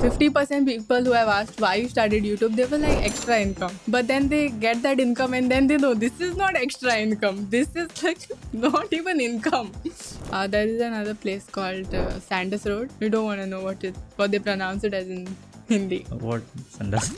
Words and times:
50% 0.00 0.64
people 0.64 1.04
who 1.04 1.12
have 1.12 1.28
asked 1.28 1.60
why 1.60 1.74
you 1.74 1.86
started 1.86 2.24
YouTube, 2.24 2.56
they 2.56 2.64
were 2.64 2.78
like 2.78 3.04
extra 3.04 3.38
income. 3.38 3.78
But 3.86 4.06
then 4.06 4.28
they 4.28 4.48
get 4.48 4.80
that 4.82 4.98
income 4.98 5.34
and 5.34 5.50
then 5.50 5.66
they 5.66 5.76
know 5.76 5.92
this 5.92 6.18
is 6.20 6.36
not 6.38 6.56
extra 6.56 6.96
income. 6.96 7.46
This 7.50 7.68
is 7.76 8.02
like 8.02 8.26
not 8.52 8.92
even 8.92 9.20
income. 9.20 9.72
Uh, 10.32 10.46
there 10.46 10.64
is 10.68 10.80
another 10.80 11.12
place 11.12 11.44
called 11.44 11.92
uh, 11.92 12.08
Sandus 12.20 12.64
Road. 12.64 12.88
You 13.00 13.10
don't 13.10 13.24
want 13.24 13.40
to 13.40 13.46
know 13.48 13.64
what 13.64 13.82
it 13.82 13.96
what 14.14 14.30
they 14.30 14.38
pronounce 14.38 14.84
it 14.84 14.94
as 14.94 15.08
in 15.08 15.26
Hindi. 15.68 16.06
What 16.08 16.42
Sandas? 16.76 17.08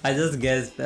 I 0.04 0.14
just 0.14 0.40
guessed. 0.40 0.80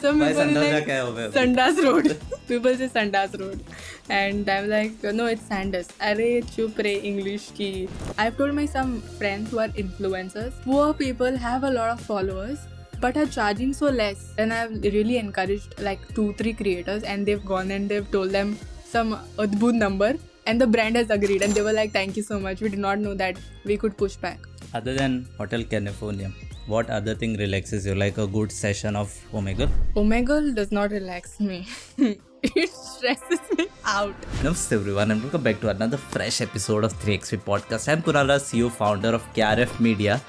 Some 0.00 0.18
Why 0.20 0.28
people 0.28 0.42
are 0.42 0.46
Sandas 0.46 0.72
like 0.72 0.84
क्या 0.86 1.00
हो 1.02 1.12
गया? 1.12 1.32
Sandas 1.32 1.80
Road. 1.84 2.16
people 2.48 2.76
say 2.82 2.88
Sandas 2.88 3.38
Road. 3.40 3.62
And 4.08 4.48
I'm 4.48 4.68
like, 4.68 5.02
no, 5.20 5.26
it's 5.26 5.48
Sandus. 5.52 5.92
Arey, 6.10 6.32
chup 6.56 6.78
re 6.78 6.94
English 7.12 7.50
ki. 7.60 7.88
I've 8.18 8.36
told 8.36 8.54
my 8.54 8.66
some 8.66 9.00
friends 9.20 9.50
who 9.50 9.60
are 9.60 9.68
influencers. 9.84 10.52
Poor 10.64 10.92
people 10.94 11.36
have 11.36 11.64
a 11.64 11.70
lot 11.70 11.90
of 11.90 12.00
followers 12.00 12.66
but 13.00 13.16
are 13.16 13.26
charging 13.26 13.72
so 13.72 13.86
less. 13.86 14.32
And 14.38 14.52
I've 14.52 14.72
really 14.82 15.16
encouraged 15.18 15.80
like 15.80 16.00
two, 16.14 16.32
three 16.34 16.52
creators 16.52 17.02
and 17.02 17.24
they've 17.26 17.44
gone 17.44 17.70
and 17.70 17.88
they've 17.88 18.10
told 18.10 18.30
them 18.30 18.58
some 18.84 19.18
adbud 19.38 19.74
number 19.74 20.14
and 20.46 20.60
the 20.60 20.66
brand 20.66 20.96
has 20.96 21.10
agreed 21.10 21.42
and 21.42 21.52
they 21.54 21.62
were 21.62 21.72
like, 21.72 21.92
thank 21.92 22.16
you 22.16 22.22
so 22.22 22.38
much. 22.38 22.60
We 22.60 22.68
did 22.68 22.78
not 22.78 22.98
know 22.98 23.14
that 23.14 23.36
we 23.64 23.76
could 23.76 23.96
push 23.96 24.16
back. 24.16 24.40
Other 24.74 24.94
than 24.94 25.26
Hotel 25.38 25.64
California, 25.64 26.30
what 26.67 26.89
other 26.89 27.13
thing 27.15 27.37
relaxes 27.37 27.85
you? 27.85 27.95
Like 27.95 28.17
a 28.17 28.27
good 28.27 28.51
session 28.51 28.95
of 28.95 29.13
Omegle? 29.33 29.69
Omegle 29.95 30.55
does 30.55 30.71
not 30.71 30.91
relax 30.91 31.39
me. 31.39 31.67
it 31.97 32.69
stresses 32.69 33.39
me 33.57 33.67
out. 33.85 34.19
Namaste 34.41 34.73
everyone 34.73 35.11
and 35.11 35.21
welcome 35.21 35.43
back 35.43 35.59
to 35.61 35.69
another 35.69 35.97
fresh 35.97 36.41
episode 36.41 36.83
of 36.83 36.93
3XP 36.99 37.43
Podcast. 37.43 37.87
I'm 37.91 38.01
Kunala, 38.01 38.39
CEO, 38.39 38.71
founder 38.71 39.09
of 39.09 39.23
KRF 39.33 39.79
Media 39.79 40.21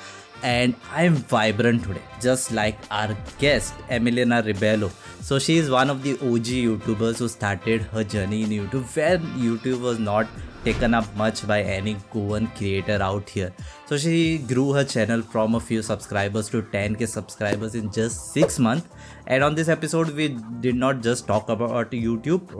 and 0.42 0.74
I'm 0.92 1.14
vibrant 1.14 1.84
today, 1.84 2.02
just 2.20 2.52
like 2.52 2.78
our 2.90 3.16
guest, 3.38 3.74
Emilina 3.90 4.42
Rebello. 4.42 4.90
So 5.20 5.38
she 5.38 5.56
is 5.56 5.70
one 5.70 5.90
of 5.90 6.02
the 6.02 6.12
OG 6.14 6.46
YouTubers 6.66 7.18
who 7.18 7.28
started 7.28 7.82
her 7.82 8.04
journey 8.04 8.42
in 8.42 8.50
YouTube 8.50 8.84
where 8.96 9.18
YouTube 9.18 9.80
was 9.80 9.98
not 9.98 10.26
taken 10.64 10.94
up 10.94 11.16
much 11.16 11.46
by 11.46 11.62
any 11.62 11.96
Goan 12.12 12.48
creator 12.56 12.98
out 13.00 13.28
here. 13.28 13.52
So 13.86 13.96
she 13.96 14.38
grew 14.38 14.72
her 14.72 14.84
channel 14.84 15.22
from 15.22 15.54
a 15.54 15.60
few 15.60 15.82
subscribers 15.82 16.48
to 16.50 16.62
10k 16.62 17.06
subscribers 17.08 17.74
in 17.74 17.90
just 17.90 18.32
6 18.32 18.58
months. 18.58 18.88
And 19.26 19.42
on 19.42 19.54
this 19.54 19.68
episode 19.68 20.10
we 20.10 20.36
did 20.60 20.76
not 20.76 21.02
just 21.02 21.26
talk 21.26 21.48
about 21.48 21.90
YouTube 21.90 22.52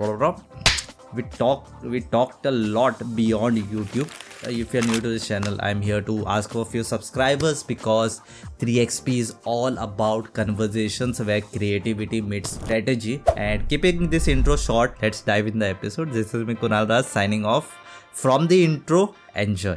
we 1.15 1.23
talked 1.23 1.85
we 1.85 2.01
talked 2.01 2.47
a 2.47 2.51
lot 2.51 3.03
beyond 3.15 3.59
youtube 3.75 4.11
Uh, 4.47 4.51
if 4.51 4.73
you're 4.73 4.83
new 4.85 5.01
to 5.01 5.09
this 5.09 5.27
channel 5.27 5.57
i'm 5.61 5.81
here 5.81 6.01
to 6.01 6.15
ask 6.35 6.51
for 6.51 6.63
a 6.63 6.69
few 6.73 6.83
subscribers 6.85 7.63
because 7.71 8.21
3xp 8.61 9.17
is 9.23 9.35
all 9.45 9.79
about 9.79 10.33
conversations 10.35 11.21
where 11.21 11.41
creativity 11.41 12.21
meets 12.21 12.51
strategy. 12.51 13.23
And 13.37 13.69
keeping 13.69 14.09
this 14.09 14.29
intro 14.29 14.57
short 14.57 14.97
let's 15.03 15.21
dive 15.23 15.47
in 15.49 15.59
the 15.59 15.69
episode. 15.69 16.13
This 16.13 16.33
is 16.33 16.47
me 16.47 16.55
kunal 16.55 16.87
das 16.87 17.09
signing 17.09 17.45
off 17.45 17.77
from 18.13 18.47
the 18.47 18.65
intro. 18.65 19.15
Enjoy 19.35 19.77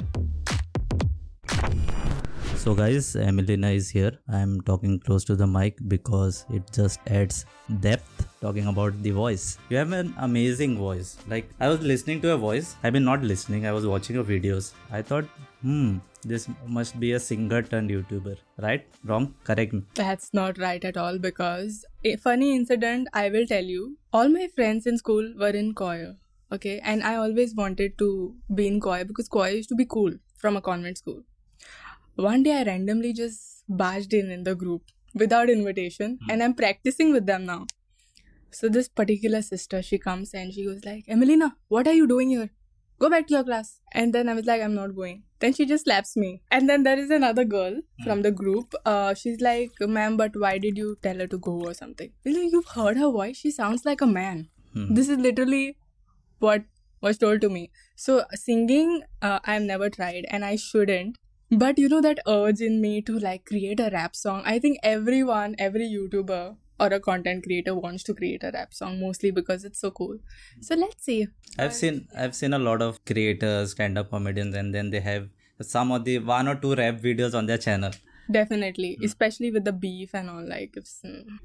so 2.60 2.76
guys, 2.76 3.16
Emilina 3.16 3.74
is 3.74 3.90
here. 3.90 4.12
I'm 4.28 4.60
talking 4.62 5.00
close 5.00 5.24
to 5.26 5.36
the 5.38 5.48
mic 5.48 5.78
because 5.88 6.46
it 6.54 6.64
just 6.74 7.00
adds 7.08 7.46
depth 7.80 8.28
talking 8.42 8.68
about 8.68 9.02
the 9.02 9.12
voice. 9.12 9.58
You 9.70 9.78
have 9.78 9.94
an 9.94 10.14
amazing 10.18 10.78
voice. 10.78 11.18
Like 11.30 11.50
I 11.62 11.70
was 11.70 11.80
listening 11.82 12.20
to 12.22 12.28
your 12.28 12.38
voice. 12.38 12.76
I 12.84 12.90
mean 12.90 13.06
not 13.06 13.24
listening, 13.24 13.66
I 13.66 13.72
was 13.72 13.88
watching 13.88 14.18
your 14.18 14.26
videos. 14.26 14.74
I 14.92 15.02
thought, 15.02 15.24
hmm, 15.62 16.00
this 16.24 16.50
must 16.68 17.00
be 17.00 17.14
a 17.14 17.20
singer 17.20 17.62
turned 17.62 17.92
YouTuber. 17.92 18.36
Right? 18.58 18.86
Wrong? 19.06 19.34
Correct 19.46 19.72
me. 19.72 19.84
That's 19.96 20.34
not 20.34 20.58
right 20.58 20.84
at 20.84 20.98
all 20.98 21.18
because 21.18 21.86
a 22.04 22.18
funny 22.18 22.54
incident 22.54 23.08
I 23.14 23.30
will 23.30 23.48
tell 23.48 23.64
you. 23.64 23.98
All 24.12 24.28
my 24.28 24.50
friends 24.54 24.86
in 24.86 24.98
school 24.98 25.34
were 25.40 25.56
in 25.64 25.74
choir. 25.74 26.18
Okay, 26.52 26.80
and 26.80 27.04
I 27.04 27.16
always 27.16 27.56
wanted 27.56 27.98
to 28.00 28.36
be 28.54 28.68
in 28.68 28.82
choir 28.82 29.06
because 29.06 29.30
choir 29.30 29.52
used 29.52 29.70
to 29.70 29.76
be 29.76 29.86
cool 29.86 30.14
from 30.36 30.58
a 30.58 30.62
convent 30.62 30.98
school. 30.98 31.24
One 32.20 32.44
day 32.44 32.60
I 32.60 32.64
randomly 32.64 33.14
just 33.14 33.64
barged 33.70 34.14
in 34.14 34.30
in 34.30 34.44
the 34.44 34.54
group 34.54 34.82
without 35.16 35.50
invitation 35.50 36.20
and 36.30 36.44
I'm 36.44 36.54
practicing 36.54 37.14
with 37.14 37.26
them 37.26 37.46
now. 37.46 37.66
So 38.52 38.68
this 38.68 38.90
particular 38.90 39.42
sister, 39.42 39.82
she 39.82 39.98
comes 39.98 40.34
and 40.34 40.54
she 40.54 40.66
goes 40.66 40.84
like, 40.84 41.06
Emilina, 41.08 41.54
what 41.70 41.88
are 41.88 41.94
you 41.94 42.08
doing 42.08 42.32
here? 42.32 42.50
Go 43.00 43.10
back 43.10 43.28
to 43.28 43.36
your 43.36 43.46
class. 43.46 43.80
And 43.94 44.12
then 44.14 44.28
I 44.28 44.34
was 44.34 44.46
like, 44.46 44.62
I'm 44.62 44.76
not 44.76 44.98
going. 44.98 45.24
Then 45.40 45.54
she 45.54 45.66
just 45.66 45.86
slaps 45.86 46.18
me. 46.18 46.42
And 46.52 46.68
then 46.68 46.84
there 46.84 47.00
is 47.00 47.10
another 47.10 47.46
girl 47.46 47.80
from 48.04 48.22
the 48.22 48.32
group. 48.32 48.74
Uh, 48.86 49.14
she's 49.14 49.40
like, 49.40 49.72
ma'am, 49.80 50.18
but 50.18 50.36
why 50.36 50.58
did 50.58 50.78
you 50.78 50.98
tell 51.02 51.20
her 51.20 51.28
to 51.28 51.38
go 51.38 51.62
or 51.62 51.74
something? 51.74 52.12
You 52.26 52.34
know, 52.34 52.42
you've 52.42 52.68
heard 52.68 52.98
her 52.98 53.10
voice. 53.10 53.38
She 53.38 53.50
sounds 53.50 53.86
like 53.86 54.02
a 54.02 54.08
man. 54.08 54.50
Hmm. 54.74 54.94
This 54.94 55.08
is 55.08 55.18
literally 55.20 55.78
what 56.40 56.64
was 57.02 57.18
told 57.18 57.40
to 57.42 57.50
me. 57.50 57.72
So 57.96 58.26
singing, 58.34 59.04
uh, 59.22 59.40
I've 59.46 59.62
never 59.62 59.90
tried 59.90 60.26
and 60.30 60.44
I 60.44 60.58
shouldn't. 60.58 61.16
But 61.52 61.80
you 61.80 61.90
know 61.90 62.02
that 62.02 62.20
urge 62.28 62.62
in 62.62 62.80
me 62.80 63.02
to 63.02 63.18
like 63.18 63.46
create 63.46 63.80
a 63.80 63.90
rap 63.92 64.16
song. 64.16 64.44
I 64.46 64.60
think 64.60 64.78
everyone, 64.84 65.56
every 65.58 65.88
YouTuber 65.90 66.56
or 66.80 66.88
a 66.88 67.00
content 67.00 67.44
creator 67.44 67.76
wants 67.76 68.04
to 68.04 68.14
create 68.14 68.44
a 68.44 68.52
rap 68.54 68.74
song 68.74 69.00
mostly 69.00 69.32
because 69.32 69.66
it's 69.66 69.80
so 69.80 69.92
cool. 69.92 70.18
So 70.62 70.76
let's 70.76 71.04
see. 71.04 71.28
I've 71.58 71.74
seen 71.74 72.08
I've 72.16 72.36
seen 72.36 72.54
a 72.54 72.60
lot 72.60 72.82
of 72.82 73.04
creators, 73.04 73.72
stand-up 73.72 74.12
comedians, 74.12 74.56
and 74.56 74.74
then 74.74 74.92
they 74.92 75.00
have 75.00 75.30
some 75.62 75.92
of 75.92 76.06
the 76.06 76.20
one 76.20 76.48
or 76.48 76.56
two 76.56 76.76
rap 76.76 77.02
videos 77.02 77.34
on 77.34 77.48
their 77.48 77.58
channel. 77.58 77.92
Definitely, 78.32 78.96
hmm. 79.00 79.06
especially 79.06 79.50
with 79.52 79.66
the 79.66 79.74
beef 79.74 80.14
and 80.14 80.30
all. 80.30 80.48
Like, 80.48 80.76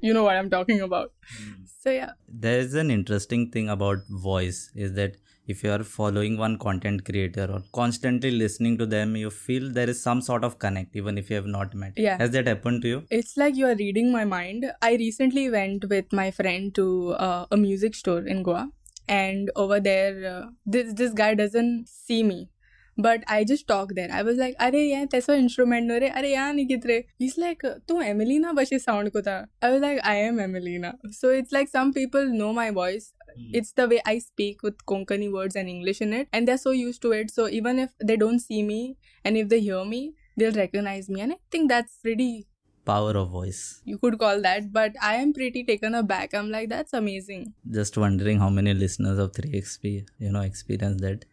you 0.01 0.13
know 0.13 0.23
what 0.23 0.35
I'm 0.35 0.51
talking 0.51 0.81
about. 0.81 1.13
Hmm. 1.35 1.53
So 1.65 1.89
yeah, 1.89 2.11
there 2.29 2.59
is 2.59 2.75
an 2.75 2.91
interesting 2.91 3.49
thing 3.49 3.69
about 3.69 3.99
voice 4.07 4.71
is 4.75 4.93
that 4.93 5.17
if 5.47 5.63
you 5.63 5.71
are 5.71 5.83
following 5.83 6.37
one 6.37 6.57
content 6.57 7.05
creator 7.05 7.47
or 7.51 7.61
constantly 7.73 8.31
listening 8.31 8.77
to 8.77 8.85
them 8.85 9.15
you 9.15 9.29
feel 9.29 9.69
there 9.71 9.89
is 9.89 10.01
some 10.01 10.21
sort 10.21 10.43
of 10.43 10.57
connect 10.59 10.95
even 10.95 11.17
if 11.17 11.29
you 11.29 11.35
have 11.35 11.45
not 11.45 11.73
met. 11.73 11.93
Yeah. 11.97 12.17
Has 12.17 12.31
that 12.31 12.47
happened 12.47 12.81
to 12.83 12.87
you? 12.87 13.03
It's 13.09 13.37
like 13.37 13.55
you 13.55 13.67
are 13.67 13.75
reading 13.75 14.11
my 14.11 14.25
mind. 14.25 14.65
I 14.81 14.95
recently 14.95 15.49
went 15.49 15.85
with 15.89 16.11
my 16.11 16.31
friend 16.31 16.73
to 16.75 17.13
uh, 17.13 17.45
a 17.51 17.57
music 17.57 17.95
store 17.95 18.25
in 18.25 18.43
goa 18.43 18.69
and 19.07 19.51
over 19.55 19.79
there 19.79 20.25
uh, 20.33 20.45
this 20.65 20.93
this 20.93 21.13
guy 21.13 21.33
doesn't 21.35 21.87
see 21.87 22.23
me 22.23 22.49
but 22.97 23.23
I 23.27 23.43
just 23.43 23.67
talk 23.67 23.89
there. 23.93 24.09
I 24.11 24.21
was 24.23 24.37
like, 24.37 24.55
अरे 24.59 24.89
यार 24.93 25.07
instrument 25.37 25.83
no 25.83 25.99
रे 25.99 26.09
अरे 26.09 27.03
he's 27.19 27.37
like 27.37 27.61
तू 27.87 28.01
एमिलीना 28.01 28.53
sound 28.79 29.11
को 29.15 29.47
I 29.61 29.69
was 29.69 29.81
like 29.81 29.99
I 30.03 30.15
am 30.15 30.37
Emilina 30.37 30.93
so 31.11 31.29
it's 31.29 31.51
like 31.51 31.67
some 31.67 31.93
people 31.93 32.25
know 32.25 32.53
my 32.53 32.71
voice 32.71 33.13
it's 33.53 33.71
the 33.73 33.87
way 33.87 34.01
I 34.05 34.19
speak 34.19 34.63
with 34.63 34.85
Konkani 34.85 35.31
words 35.31 35.55
and 35.55 35.69
English 35.69 36.01
in 36.01 36.13
it, 36.13 36.27
and 36.33 36.47
they're 36.47 36.57
so 36.57 36.71
used 36.71 37.01
to 37.03 37.11
it. 37.11 37.31
So 37.31 37.47
even 37.47 37.79
if 37.79 37.91
they 38.03 38.17
don't 38.17 38.39
see 38.39 38.63
me, 38.63 38.97
and 39.23 39.37
if 39.37 39.49
they 39.49 39.59
hear 39.59 39.83
me, 39.85 40.13
they'll 40.37 40.53
recognize 40.53 41.09
me, 41.09 41.21
and 41.21 41.33
I 41.33 41.37
think 41.51 41.69
that's 41.69 41.97
pretty 42.01 42.47
power 42.85 43.11
of 43.17 43.29
voice. 43.29 43.81
you 43.83 43.97
could 43.97 44.17
call 44.19 44.41
that. 44.41 44.71
But 44.71 44.95
i 45.01 45.15
am 45.15 45.33
pretty 45.33 45.63
taken 45.63 45.95
aback. 45.95 46.33
I'm 46.33 46.51
like 46.51 46.69
that's 46.69 46.93
amazing. 46.93 47.53
Just 47.69 47.97
wondering 47.97 48.39
how 48.39 48.49
many 48.49 48.73
listeners 48.73 49.17
of 49.17 49.31
3xp 49.31 50.05
you 50.19 50.31
know 50.31 50.41
experience 50.41 51.01
that 51.01 51.25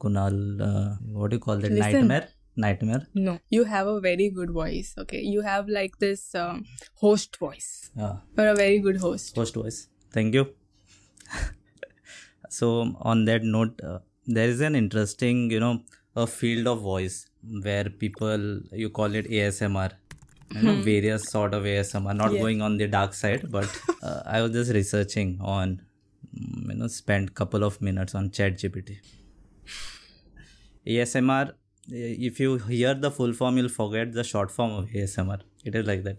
kunal 0.00 0.40
uh, 0.70 0.96
what 1.12 1.30
do 1.30 1.36
you 1.36 1.44
call 1.48 1.56
that? 1.56 1.70
Listen. 1.70 1.92
nightmare? 1.92 2.28
Nightmare? 2.56 3.06
No. 3.14 3.38
You 3.50 3.64
have 3.64 3.86
a 3.86 4.00
very 4.00 4.30
good 4.30 4.50
voice 4.50 4.94
okay? 4.98 5.20
You 5.20 5.42
have 5.42 5.68
like 5.68 5.98
this 5.98 6.34
um, 6.34 6.64
host 6.94 7.36
voice. 7.36 7.90
Yeah. 7.96 8.16
You're 8.36 8.48
a 8.48 8.54
very 8.54 8.78
good 8.78 8.96
host. 9.08 9.36
Host 9.36 9.54
voice. 9.54 9.88
Thank 10.12 10.34
you 10.34 10.46
so 12.48 12.68
on 13.00 13.24
that 13.24 13.42
note 13.42 13.80
uh, 13.82 13.98
there 14.26 14.48
is 14.48 14.60
an 14.60 14.74
interesting 14.74 15.50
you 15.50 15.60
know 15.60 15.74
a 16.16 16.26
field 16.26 16.66
of 16.66 16.80
voice 16.80 17.26
where 17.66 17.84
people 18.04 18.60
you 18.82 18.90
call 18.90 19.14
it 19.14 19.28
asmr 19.30 19.90
you 20.54 20.62
know 20.62 20.74
various 20.90 21.28
sort 21.30 21.54
of 21.54 21.64
asmr 21.64 22.16
not 22.22 22.32
Yeah. 22.32 22.40
going 22.44 22.62
on 22.62 22.76
the 22.78 22.86
dark 22.96 23.14
side 23.14 23.50
but 23.50 23.68
uh, 24.02 24.20
i 24.36 24.40
was 24.42 24.52
just 24.52 24.72
researching 24.80 25.38
on 25.40 25.80
mm, 26.34 26.70
you 26.70 26.76
know 26.80 26.88
spent 26.88 27.34
couple 27.34 27.64
of 27.70 27.80
minutes 27.90 28.14
on 28.14 28.30
chat 28.30 28.58
gpt 28.64 28.96
asmr 30.86 31.52
if 31.88 32.40
you 32.40 32.56
hear 32.58 32.94
the 32.94 33.10
full 33.10 33.32
form 33.32 33.58
you'll 33.58 33.68
forget 33.80 34.12
the 34.12 34.24
short 34.24 34.50
form 34.50 34.72
of 34.80 34.86
asmr 35.02 35.40
it 35.64 35.74
is 35.80 35.86
like 35.86 36.02
that 36.04 36.18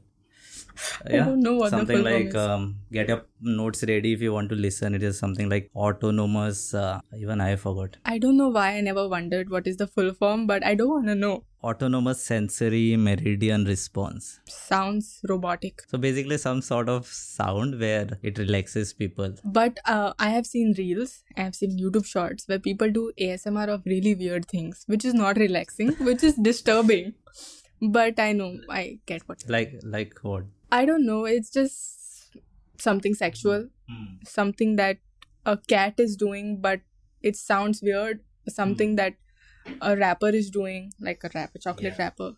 yeah 1.09 1.25
don't 1.25 1.41
know 1.41 1.55
what 1.55 1.69
something 1.69 2.03
like 2.03 2.33
um, 2.35 2.75
get 2.91 3.07
your 3.13 3.21
notes 3.41 3.83
ready 3.87 4.13
if 4.13 4.21
you 4.21 4.31
want 4.33 4.49
to 4.49 4.55
listen 4.55 4.95
it 4.95 5.03
is 5.03 5.17
something 5.19 5.49
like 5.49 5.69
autonomous 5.75 6.73
uh, 6.73 6.99
even 7.17 7.41
i 7.41 7.55
forgot 7.55 7.97
I 8.05 8.17
don't 8.23 8.37
know 8.37 8.47
why 8.49 8.69
I 8.77 8.81
never 8.81 9.07
wondered 9.07 9.49
what 9.49 9.67
is 9.67 9.77
the 9.77 9.85
full 9.87 10.13
form, 10.13 10.47
but 10.47 10.65
I 10.65 10.73
don't 10.75 10.89
want 10.89 11.07
to 11.07 11.15
know. 11.15 11.35
autonomous 11.69 12.19
sensory 12.29 12.95
meridian 13.05 13.63
response 13.69 14.39
Sounds 14.47 15.07
robotic. 15.31 15.81
so 15.91 15.97
basically 15.97 16.37
some 16.43 16.61
sort 16.61 16.89
of 16.95 17.05
sound 17.07 17.79
where 17.79 18.07
it 18.31 18.37
relaxes 18.43 18.93
people 18.93 19.33
But 19.43 19.79
uh, 19.85 20.13
I 20.19 20.29
have 20.29 20.45
seen 20.45 20.73
reels, 20.77 21.23
I 21.35 21.41
have 21.47 21.55
seen 21.55 21.77
YouTube 21.83 22.05
shorts 22.05 22.47
where 22.47 22.59
people 22.59 22.91
do 22.91 23.11
ASMR 23.19 23.67
of 23.75 23.81
really 23.85 24.15
weird 24.15 24.45
things, 24.45 24.83
which 24.87 25.03
is 25.03 25.13
not 25.13 25.37
relaxing, 25.37 25.91
which 26.11 26.23
is 26.23 26.35
disturbing. 26.35 27.13
But 27.81 28.19
I 28.19 28.31
know, 28.33 28.51
I 28.69 28.99
get 29.05 29.27
what. 29.27 29.43
like 29.55 29.73
like 29.83 30.13
what 30.23 30.45
I 30.71 30.85
don't 30.85 31.05
know, 31.05 31.25
it's 31.25 31.49
just 31.49 32.35
something 32.77 33.13
sexual, 33.13 33.69
hmm. 33.89 34.05
something 34.25 34.75
that 34.75 34.97
a 35.45 35.57
cat 35.57 35.95
is 35.99 36.15
doing, 36.15 36.59
but 36.61 36.81
it 37.21 37.35
sounds 37.35 37.81
weird, 37.81 38.21
something 38.47 38.91
hmm. 38.91 38.95
that 38.95 39.13
a 39.81 39.95
rapper 39.97 40.29
is 40.29 40.49
doing, 40.49 40.91
like 40.99 41.23
a 41.23 41.29
rapper, 41.33 41.59
chocolate 41.59 41.95
Yeah. 41.97 42.03
rapper. 42.05 42.33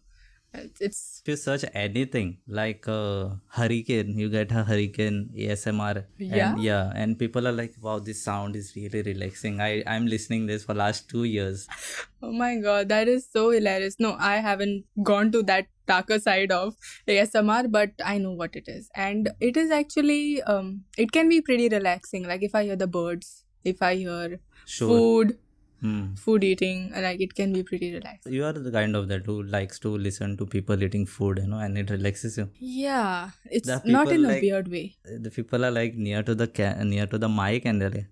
It's, 0.80 1.22
if 1.24 1.28
you 1.30 1.36
search 1.36 1.64
anything 1.74 2.40
like 2.48 2.88
uh, 2.88 3.30
hurricane 3.48 4.18
you 4.18 4.30
get 4.30 4.52
a 4.52 4.64
hurricane 4.64 5.30
asmr 5.38 6.06
Yeah? 6.18 6.54
and 6.54 6.64
yeah 6.64 6.92
and 6.96 7.20
people 7.20 7.48
are 7.48 7.52
like 7.52 7.76
wow 7.82 8.00
this 8.00 8.24
sound 8.24 8.56
is 8.56 8.76
really 8.76 9.04
relaxing 9.04 9.62
i 9.62 9.84
i'm 9.86 10.08
listening 10.08 10.48
this 10.48 10.64
for 10.64 10.74
last 10.74 11.08
two 11.10 11.24
years 11.26 11.68
Oh 12.22 12.32
my 12.34 12.58
god, 12.58 12.90
that 12.90 13.08
is 13.08 13.26
so 13.32 13.50
hilarious. 13.50 13.96
No, 13.98 14.16
I 14.20 14.38
haven't 14.46 14.84
gone 15.04 15.32
to 15.32 15.42
that 15.44 15.68
darker 15.88 16.20
side 16.20 16.52
of 16.52 16.76
ASMR, 17.08 17.72
but 17.72 17.92
I 18.04 18.18
know 18.18 18.32
what 18.34 18.58
it 18.58 18.68
is. 18.68 18.90
And 18.94 19.30
it 19.40 19.56
is 19.56 19.72
actually 19.72 20.42
um 20.44 20.84
it 20.98 21.14
can 21.14 21.30
be 21.30 21.40
pretty 21.42 21.70
relaxing. 21.70 22.28
Like 22.28 22.44
if 22.44 22.56
I 22.56 22.64
hear 22.66 22.76
the 22.76 22.88
birds, 22.88 23.46
if 23.64 23.82
I 23.82 23.96
hear 23.96 24.40
sure 24.66 24.90
food, 24.90 25.38
Hmm. 25.82 26.14
food 26.24 26.44
eating, 26.44 26.80
like 27.06 27.22
it 27.26 27.34
can 27.36 27.54
be 27.58 27.64
pretty 27.64 27.90
relaxing. 27.94 28.34
you 28.38 28.44
are 28.46 28.54
the 28.54 28.72
kind 28.78 28.96
of 29.00 29.08
that 29.12 29.26
who 29.32 29.36
likes 29.56 29.80
to 29.86 29.92
listen 30.08 30.36
to 30.42 30.46
people 30.56 30.84
eating 30.88 31.06
food 31.16 31.40
you 31.44 31.48
know 31.52 31.60
and 31.68 31.78
it 31.84 31.90
relaxes 31.96 32.38
you 32.42 32.48
Yeah. 32.60 33.30
It's 33.60 33.68
not 33.98 34.12
in 34.18 34.26
a 34.26 34.40
weird 34.46 34.68
way. 34.78 34.86
the 35.28 35.32
people 35.38 35.66
are 35.70 35.72
like 35.80 35.96
near 36.08 36.24
to 36.32 36.36
the 36.42 36.48
ca- 36.60 36.76
near 36.94 37.08
to 37.14 37.18
the 37.26 37.30
mic 37.42 37.66
and 37.74 37.82
they're 37.82 37.96
like 38.00 38.10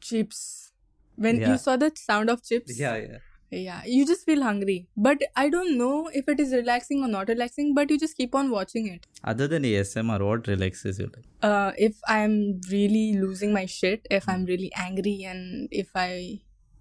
Chips. 0.00 0.72
When 1.16 1.40
Yeah. 1.40 1.50
you 1.52 1.58
saw 1.58 1.76
the 1.76 1.90
sound 1.94 2.30
of 2.30 2.42
chips, 2.52 2.78
yeah 2.84 2.96
yeah 2.96 3.18
yeah, 3.52 3.78
you 3.84 4.02
just 4.08 4.24
feel 4.26 4.42
hungry. 4.46 4.74
But 4.96 5.22
I 5.36 5.48
don't 5.54 5.76
know 5.76 6.08
if 6.18 6.28
it 6.28 6.38
is 6.42 6.52
relaxing 6.52 7.00
or 7.04 7.08
not 7.08 7.28
relaxing, 7.28 7.74
but 7.74 7.90
you 7.90 7.98
just 7.98 8.16
keep 8.16 8.34
on 8.40 8.50
watching 8.58 8.86
it. 8.90 9.06
other 9.32 9.48
than 9.52 9.64
asmr 9.70 10.18
what 10.26 10.46
relaxes 10.50 11.00
you 11.00 11.06
like 11.14 11.24
uh, 11.48 11.72
if 11.86 11.96
I'm 12.18 12.36
really 12.74 13.02
losing 13.24 13.52
my 13.56 13.64
shit, 13.66 14.06
if 14.18 14.28
I'm 14.34 14.44
really 14.52 14.70
angry, 14.84 15.16
and 15.32 15.68
if 15.82 15.90
I 16.04 16.12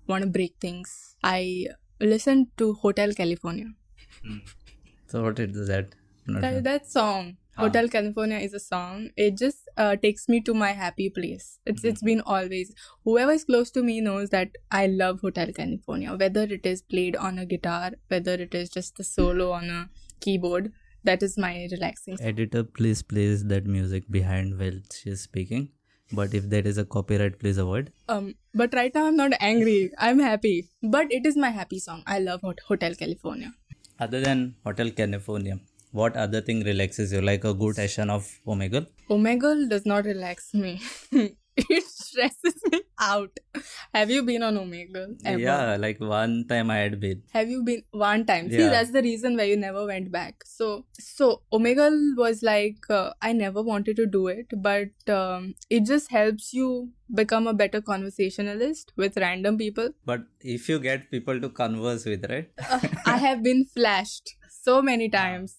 want 0.10 0.24
to 0.24 0.30
break 0.30 0.56
things, 0.62 1.16
I 1.24 1.68
listen 2.02 2.48
to 2.58 2.74
Hotel 2.74 3.14
California. 3.14 3.68
so 5.08 5.24
what 5.24 5.40
is 5.40 5.68
that 5.68 5.96
Not 6.28 6.42
That, 6.42 6.52
sure. 6.54 6.62
that 6.62 6.90
song, 6.90 7.38
Huh. 7.56 7.64
Hotel 7.66 7.88
California, 7.94 8.38
is 8.38 8.54
a 8.54 8.60
song. 8.60 9.10
It 9.18 9.38
just 9.38 9.70
uh, 9.76 9.96
takes 10.04 10.30
me 10.34 10.40
to 10.50 10.54
my 10.54 10.68
happy 10.82 11.10
place. 11.16 11.48
It's 11.72 11.84
it's 11.90 12.04
been 12.10 12.22
always. 12.36 12.70
Whoever 13.08 13.34
is 13.38 13.44
close 13.50 13.72
to 13.78 13.84
me 13.88 13.96
knows 14.10 14.30
that 14.36 14.60
I 14.72 14.84
love 15.02 15.20
Hotel 15.22 15.52
California. 15.58 16.14
Whether 16.22 16.44
it 16.58 16.70
is 16.74 16.84
played 16.94 17.18
on 17.30 17.40
a 17.40 17.48
guitar, 17.56 17.90
whether 18.16 18.36
it 18.46 18.56
is 18.62 18.70
just 18.78 19.00
a 19.00 19.08
solo 19.10 19.50
on 19.58 19.70
a 19.80 19.82
keyboard, 20.28 20.72
that 21.10 21.26
is 21.30 21.38
my 21.48 21.52
relaxing. 21.74 22.22
editor 22.30 22.64
please 22.80 23.02
place 23.16 23.44
that 23.56 23.68
music 23.76 24.08
behind 24.20 24.58
while 24.64 24.80
she's 25.02 25.22
speaking 25.28 25.68
but 26.12 26.34
if 26.34 26.50
there 26.50 26.68
is 26.68 26.78
a 26.78 26.86
copyright 26.86 27.40
please 27.40 27.58
avoid 27.58 27.92
Um, 28.08 28.28
but 28.54 28.74
right 28.74 28.94
now 28.96 29.06
I'm 29.08 29.16
not 29.16 29.34
angry. 29.40 29.92
I'm 29.98 30.20
happy. 30.20 30.54
But 30.82 31.12
it 31.12 31.26
is 31.26 31.36
my 31.38 31.50
happy 31.50 31.80
song. 31.80 32.04
I 32.08 32.20
love 32.20 32.42
Hotel 32.70 32.96
California. 33.04 33.52
other 34.04 34.20
than 34.26 34.42
hotel 34.68 34.90
california 34.98 35.56
what 36.00 36.16
other 36.26 36.40
thing 36.50 36.60
relaxes 36.68 37.12
you 37.16 37.22
like 37.30 37.46
a 37.50 37.52
good 37.62 37.76
session 37.80 38.10
of 38.14 38.28
omegle 38.54 38.86
Omegle 39.16 39.64
does 39.74 39.86
not 39.92 40.06
relax 40.06 40.54
me. 40.54 40.72
it 41.70 41.84
stresses 41.84 42.62
me 42.72 42.82
out. 43.00 43.40
Have 43.94 44.10
you 44.10 44.24
been 44.24 44.44
on 44.44 44.56
Omegle? 44.56 45.18
Ever? 45.26 45.40
yeah 45.40 45.76
like 45.80 46.00
one 46.00 46.46
time 46.48 46.70
i 46.70 46.78
had 46.78 47.00
been 47.00 47.22
Have 47.34 47.50
you 47.50 47.64
been 47.64 47.84
one 47.92 48.26
time? 48.26 48.50
See, 48.50 48.68
that's 48.76 48.92
the 48.92 49.02
reason 49.02 49.38
why 49.38 49.44
you 49.44 49.58
never 49.58 49.86
went 49.86 50.12
back. 50.12 50.44
So, 50.46 50.86
so 51.00 51.42
Omegle 51.54 52.18
was 52.18 52.42
like 52.44 52.90
uh, 52.90 53.12
I 53.22 53.34
never 53.34 53.62
wanted 53.62 53.96
to 53.98 54.06
do 54.06 54.28
it, 54.28 54.48
but 54.70 55.14
um, 55.20 55.56
it 55.70 55.86
just 55.86 56.12
helps 56.12 56.54
you 56.54 56.90
become 57.14 57.48
a 57.48 57.54
better 57.54 57.82
conversationalist 57.82 58.92
with 58.96 59.18
random 59.18 59.58
people. 59.58 59.90
but 60.06 60.22
if 60.42 60.70
you 60.70 60.80
get 60.80 61.10
people 61.12 61.40
to 61.42 61.50
converse 61.50 62.06
with 62.06 62.26
right 62.30 62.50
Uh, 62.70 62.80
I 63.06 63.18
have 63.28 63.42
been 63.44 63.66
flashed 63.66 64.36
so 64.50 64.82
many 64.82 65.10
times, 65.10 65.56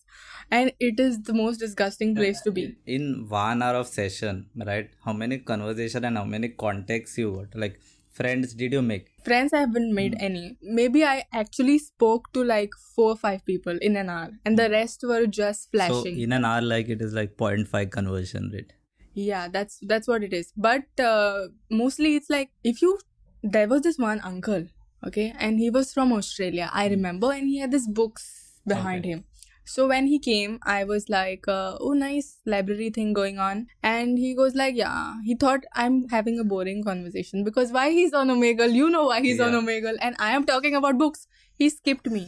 and 0.50 0.72
it 0.80 0.98
is 0.98 1.22
the 1.22 1.32
most 1.32 1.58
disgusting 1.58 2.14
place 2.14 2.40
to 2.42 2.50
be. 2.50 2.74
in 2.86 3.26
one 3.28 3.62
hour 3.62 3.76
of 3.76 3.86
session 3.86 4.46
right 4.66 4.90
how 5.04 5.12
many 5.12 5.38
conversation 5.38 6.04
and 6.04 6.18
how 6.18 6.24
many 6.24 6.48
contacts 6.48 7.16
you 7.18 7.30
got 7.36 7.60
like 7.64 7.80
friends 8.10 8.54
did 8.54 8.72
you 8.72 8.82
make 8.82 9.08
Friends, 9.24 9.52
I 9.52 9.60
haven't 9.60 9.94
made 9.94 10.14
hmm. 10.14 10.24
any. 10.24 10.56
Maybe 10.62 11.04
I 11.04 11.24
actually 11.40 11.78
spoke 11.78 12.32
to 12.32 12.42
like 12.42 12.70
four 12.94 13.10
or 13.10 13.16
five 13.16 13.44
people 13.44 13.78
in 13.88 13.96
an 14.02 14.08
hour, 14.08 14.30
and 14.46 14.58
the 14.58 14.66
hmm. 14.66 14.72
rest 14.72 15.04
were 15.06 15.26
just 15.26 15.70
flashing 15.70 16.16
so 16.16 16.22
in 16.26 16.32
an 16.32 16.46
hour 16.46 16.62
like 16.62 16.88
it 16.88 17.02
is 17.02 17.12
like 17.12 17.36
0.5 17.36 17.90
conversion 17.90 18.50
rate 18.54 18.72
yeah, 19.14 19.48
that's 19.48 19.78
that's 19.82 20.06
what 20.06 20.22
it 20.22 20.32
is. 20.32 20.52
But 20.56 20.98
uh, 20.98 21.48
mostly, 21.70 22.16
it's 22.16 22.30
like 22.30 22.50
if 22.62 22.82
you 22.82 22.98
there 23.42 23.68
was 23.68 23.82
this 23.82 23.98
one 23.98 24.20
uncle, 24.20 24.66
okay, 25.06 25.34
and 25.38 25.58
he 25.58 25.70
was 25.70 25.92
from 25.92 26.12
Australia. 26.12 26.70
I 26.72 26.86
hmm. 26.86 26.94
remember, 26.94 27.32
and 27.32 27.48
he 27.48 27.58
had 27.58 27.70
this 27.70 27.88
books 27.88 28.60
behind 28.66 29.04
Okay. 29.04 29.10
him. 29.10 29.24
So 29.64 29.86
when 29.88 30.06
he 30.06 30.18
came, 30.18 30.58
I 30.62 30.84
was 30.84 31.08
like, 31.08 31.46
uh, 31.48 31.76
"Oh, 31.80 31.92
nice 31.92 32.28
library 32.54 32.90
thing 32.90 33.12
going 33.12 33.38
on," 33.38 33.66
and 33.82 34.18
he 34.18 34.34
goes 34.40 34.54
like, 34.60 34.74
"Yeah." 34.80 35.14
He 35.30 35.36
thought 35.44 35.64
I'm 35.84 35.98
having 36.14 36.38
a 36.38 36.44
boring 36.52 36.82
conversation 36.90 37.44
because 37.44 37.72
why 37.78 37.90
he's 37.98 38.12
on 38.22 38.28
Omegle? 38.36 38.72
You 38.80 38.90
know 38.96 39.04
why 39.12 39.20
he's 39.28 39.40
on 39.48 39.52
Yeah. 39.52 39.60
Omegle, 39.60 39.98
and 40.08 40.16
I 40.18 40.32
am 40.40 40.46
talking 40.52 40.74
about 40.82 40.98
books. 41.04 41.26
He 41.62 41.68
skipped 41.76 42.10
me, 42.18 42.24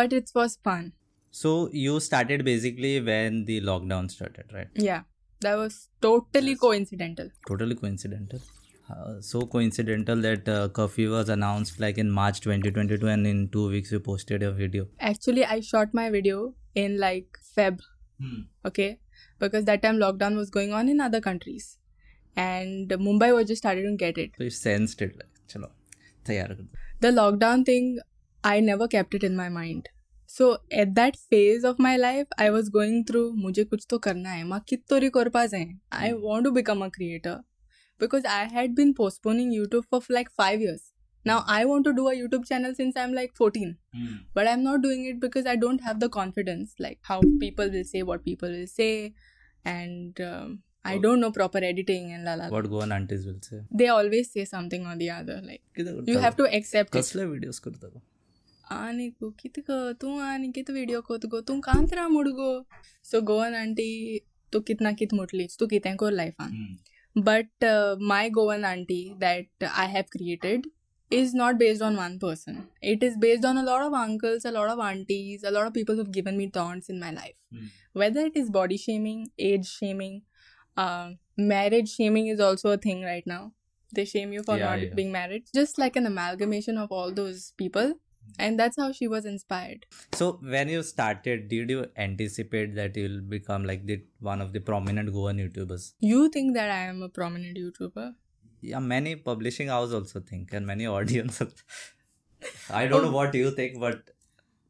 but 0.00 0.12
it 0.22 0.30
was 0.42 0.58
fun. 0.70 0.88
so 1.38 1.50
you 1.80 1.92
started 2.04 2.42
basically 2.46 2.88
when 3.08 3.36
the 3.48 3.56
lockdown 3.66 4.06
started 4.14 4.54
right 4.54 4.78
Yeah, 4.86 5.02
that 5.46 5.58
was 5.60 5.76
totally 6.06 6.54
Yes. 6.54 6.62
coincidental. 6.64 7.28
totally 7.50 7.76
coincidental 7.82 8.40
so 9.22 9.40
coincidental 9.60 10.22
that 10.22 10.44
curfew 10.76 11.10
was 11.12 11.30
announced 11.32 11.80
like 11.80 11.98
in 11.98 12.10
March 12.10 12.40
twenty 12.42 12.70
twenty 12.70 12.96
two 12.96 13.08
and 13.08 13.26
in 13.26 13.46
two 13.46 13.68
weeks 13.68 13.92
you 13.92 14.00
posted 14.00 14.42
your 14.42 14.54
video 14.54 14.88
actually 15.10 15.42
I 15.42 15.62
shot 15.62 15.94
my 15.94 16.10
video 16.10 16.54
in 16.76 16.96
like 16.98 17.36
Feb 17.54 17.78
okay 18.66 18.90
because 19.40 19.64
that 19.64 19.82
time 19.82 19.98
lockdown 19.98 20.36
was 20.36 20.50
going 20.52 20.72
on 20.72 20.88
in 20.88 20.98
other 21.00 21.20
countries 21.20 21.68
and 22.36 22.92
Mumbai 23.00 23.30
was 23.30 23.46
just 23.46 23.66
I 23.66 23.96
get 23.96 24.18
it 24.18 24.50
sensated 24.52 25.22
चलो 25.48 25.72
तैयार 26.26 26.56
the 27.02 27.06
lockdown 27.06 27.64
thing 27.64 27.98
I 28.44 28.60
never 28.60 28.86
kept 28.86 29.14
it 29.14 29.24
in 29.24 29.36
my 29.36 29.48
mind 29.48 29.88
so 30.30 30.52
at 30.72 30.88
that 30.88 31.16
phase 31.16 31.66
of 31.66 31.76
my 31.80 31.96
life 31.96 32.26
I 32.40 32.48
was 32.48 32.70
going 32.70 33.04
through 33.04 33.30
मुझे 33.36 33.64
कुछ 33.64 33.86
तो 33.90 33.98
करना 33.98 34.30
है 34.30 34.44
माँ 34.44 34.60
कितो 34.68 34.98
record 34.98 35.30
पास 35.32 35.54
है 35.54 35.64
I 35.92 36.12
want 36.18 36.44
to 36.44 36.50
become 36.50 36.84
a 36.84 36.88
creator 36.88 37.38
because 37.99 38.25
I 38.39 38.43
had 38.57 38.75
been 38.81 38.93
postponing 38.93 39.51
YouTube 39.53 39.85
for 39.89 40.01
like 40.19 40.29
five 40.43 40.61
years. 40.67 40.83
Now 41.25 41.37
I 41.47 41.65
want 41.65 41.85
to 41.85 41.93
do 41.99 42.07
a 42.09 42.15
YouTube 42.15 42.47
channel 42.47 42.73
since 42.81 42.97
I'm 43.05 43.13
like 43.21 43.35
14. 43.43 43.75
but 44.37 44.47
i'm 44.51 44.63
not 44.63 44.81
doing 44.83 45.03
it 45.09 45.19
because 45.23 45.45
i 45.51 45.53
don't 45.59 45.83
have 45.83 45.99
the 46.01 46.07
confidence 46.15 46.73
like 46.85 46.97
how 47.09 47.15
people 47.43 47.69
will 47.75 47.85
say 47.91 48.01
what 48.09 48.23
people 48.25 48.55
will 48.55 48.67
say 48.71 48.87
and 49.73 50.19
um, 50.25 50.49
i 50.83 50.91
Okay. 50.93 51.01
don't 51.05 51.21
know 51.25 51.29
proper 51.37 51.61
editing 51.69 52.11
and 52.15 52.25
la 52.29 52.33
la 52.41 52.47
la. 52.49 52.49
what 52.55 52.67
go 52.73 52.81
on 52.85 52.91
aunties 52.97 53.23
will 53.29 53.39
say 53.47 53.59
they 53.81 53.87
always 53.93 54.31
say 54.33 54.45
something 54.51 54.85
or 54.91 54.95
the 55.03 55.09
other 55.19 55.37
like 55.47 55.61
किती 55.77 55.93
you 55.95 56.03
करता 56.03 56.21
have 56.25 56.37
to 56.41 56.47
accept 56.59 56.91
it 56.95 56.97
कसले 56.99 57.25
videos 57.31 57.59
करता 57.67 57.87
गो? 57.93 58.01
आणि 58.81 59.07
गो 59.21 59.29
किती 59.39 59.61
ग 59.69 59.79
तू 60.01 60.17
आणि 60.27 60.51
किती 60.55 60.73
व्हिडिओ 60.73 61.01
कोत 61.07 61.25
गो 61.31 61.41
तू 61.47 61.59
कांतरा 61.69 62.07
मुड 62.17 62.27
गो 62.41 62.51
सो 63.11 63.21
गोवन 63.31 63.55
आंटी 63.55 63.89
तू 64.53 64.59
कितना 64.67 64.91
कित 64.99 65.13
मुटलीच 65.21 65.57
तू 65.59 65.67
कितें 65.75 65.95
कोर 66.03 66.11
लायफान 66.11 66.51
but 67.28 67.46
uh, 67.62 67.96
my 68.00 68.28
goan 68.28 68.64
auntie 68.64 69.14
that 69.18 69.46
i 69.82 69.86
have 69.86 70.10
created 70.10 70.66
is 71.18 71.34
not 71.34 71.58
based 71.58 71.82
on 71.82 71.96
one 71.96 72.20
person. 72.20 72.68
It 72.80 73.02
is 73.02 73.16
based 73.16 73.44
on 73.44 73.56
a 73.58 73.64
lot 73.64 73.82
of 73.82 73.92
uncles 73.92 74.44
a 74.44 74.52
lot 74.52 74.68
of 74.70 74.78
aunties 74.78 75.42
a 75.42 75.50
lot 75.50 75.66
of 75.66 75.74
people 75.74 75.96
who've 75.96 76.12
given 76.12 76.36
me 76.36 76.48
taunts 76.48 76.88
in 76.88 77.00
my 77.00 77.10
life. 77.10 77.34
Whether 77.92 78.20
it 78.26 78.36
is 78.36 78.48
body 78.48 78.76
shaming 78.76 79.30
age 79.36 79.66
shaming 79.68 80.22
uh, 80.76 81.10
marriage 81.36 81.94
shaming 81.96 82.28
is 82.28 82.38
also 82.40 82.70
a 82.70 82.76
thing 82.78 83.02
right 83.02 83.26
now. 83.26 83.52
They 83.92 84.04
shame 84.04 84.32
you 84.32 84.44
for 84.44 84.56
Yeah, 84.56 84.66
not 84.66 84.82
yeah. 84.82 84.94
being 84.94 85.10
married. 85.10 85.44
Just 85.52 85.78
like 85.78 85.96
an 85.96 86.06
amalgamation 86.06 86.78
of 86.78 86.92
all 86.92 87.12
those 87.12 87.52
people 87.56 87.94
and 88.38 88.58
that's 88.58 88.76
how 88.78 88.92
she 88.92 89.08
was 89.08 89.24
inspired. 89.24 89.86
So 90.12 90.38
when 90.42 90.68
you 90.68 90.82
started, 90.82 91.48
did 91.48 91.70
you 91.70 91.86
anticipate 91.96 92.74
that 92.76 92.96
you'll 92.96 93.20
become 93.20 93.64
like 93.64 93.86
the 93.86 94.02
one 94.20 94.40
of 94.40 94.52
the 94.52 94.60
prominent 94.60 95.12
Goan 95.12 95.36
YouTubers? 95.38 95.92
you 96.00 96.28
think 96.28 96.54
that 96.54 96.70
i 96.70 96.80
am 96.80 97.02
a 97.02 97.08
prominent 97.08 97.56
youtuber? 97.56 98.14
Yeah, 98.60 98.78
many 98.78 99.16
publishing 99.16 99.68
houses 99.68 99.94
also 99.94 100.20
think, 100.20 100.52
and 100.52 100.66
many 100.66 100.86
audiences 100.98 101.54
I 102.70 102.86
don't 102.86 103.04
know 103.04 103.10
what 103.10 103.34
you 103.34 103.50
think, 103.50 103.78
but 103.80 104.02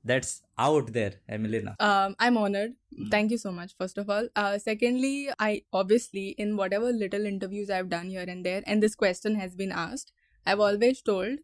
that's 0.04 0.42
out 0.58 0.92
there, 0.92 1.14
Emilina. 1.28 1.76
um, 1.78 2.16
i'm 2.18 2.36
honored. 2.36 2.72
Thank 3.10 3.30
you 3.30 3.38
so 3.38 3.52
much 3.52 3.74
first 3.78 3.98
of 3.98 4.08
all. 4.10 4.28
Uh, 4.34 4.58
secondly 4.58 5.28
i 5.38 5.62
obviously 5.72 6.28
in 6.44 6.56
whatever 6.56 6.90
little 6.92 7.26
interviews 7.26 7.70
i've 7.70 7.90
done 7.90 8.08
here 8.08 8.24
and 8.26 8.44
there 8.44 8.62
and 8.66 8.82
this 8.82 8.94
question 8.94 9.36
has 9.36 9.54
been 9.54 9.70
asked 9.72 10.12
i've 10.46 10.60
always 10.60 11.02
told 11.02 11.38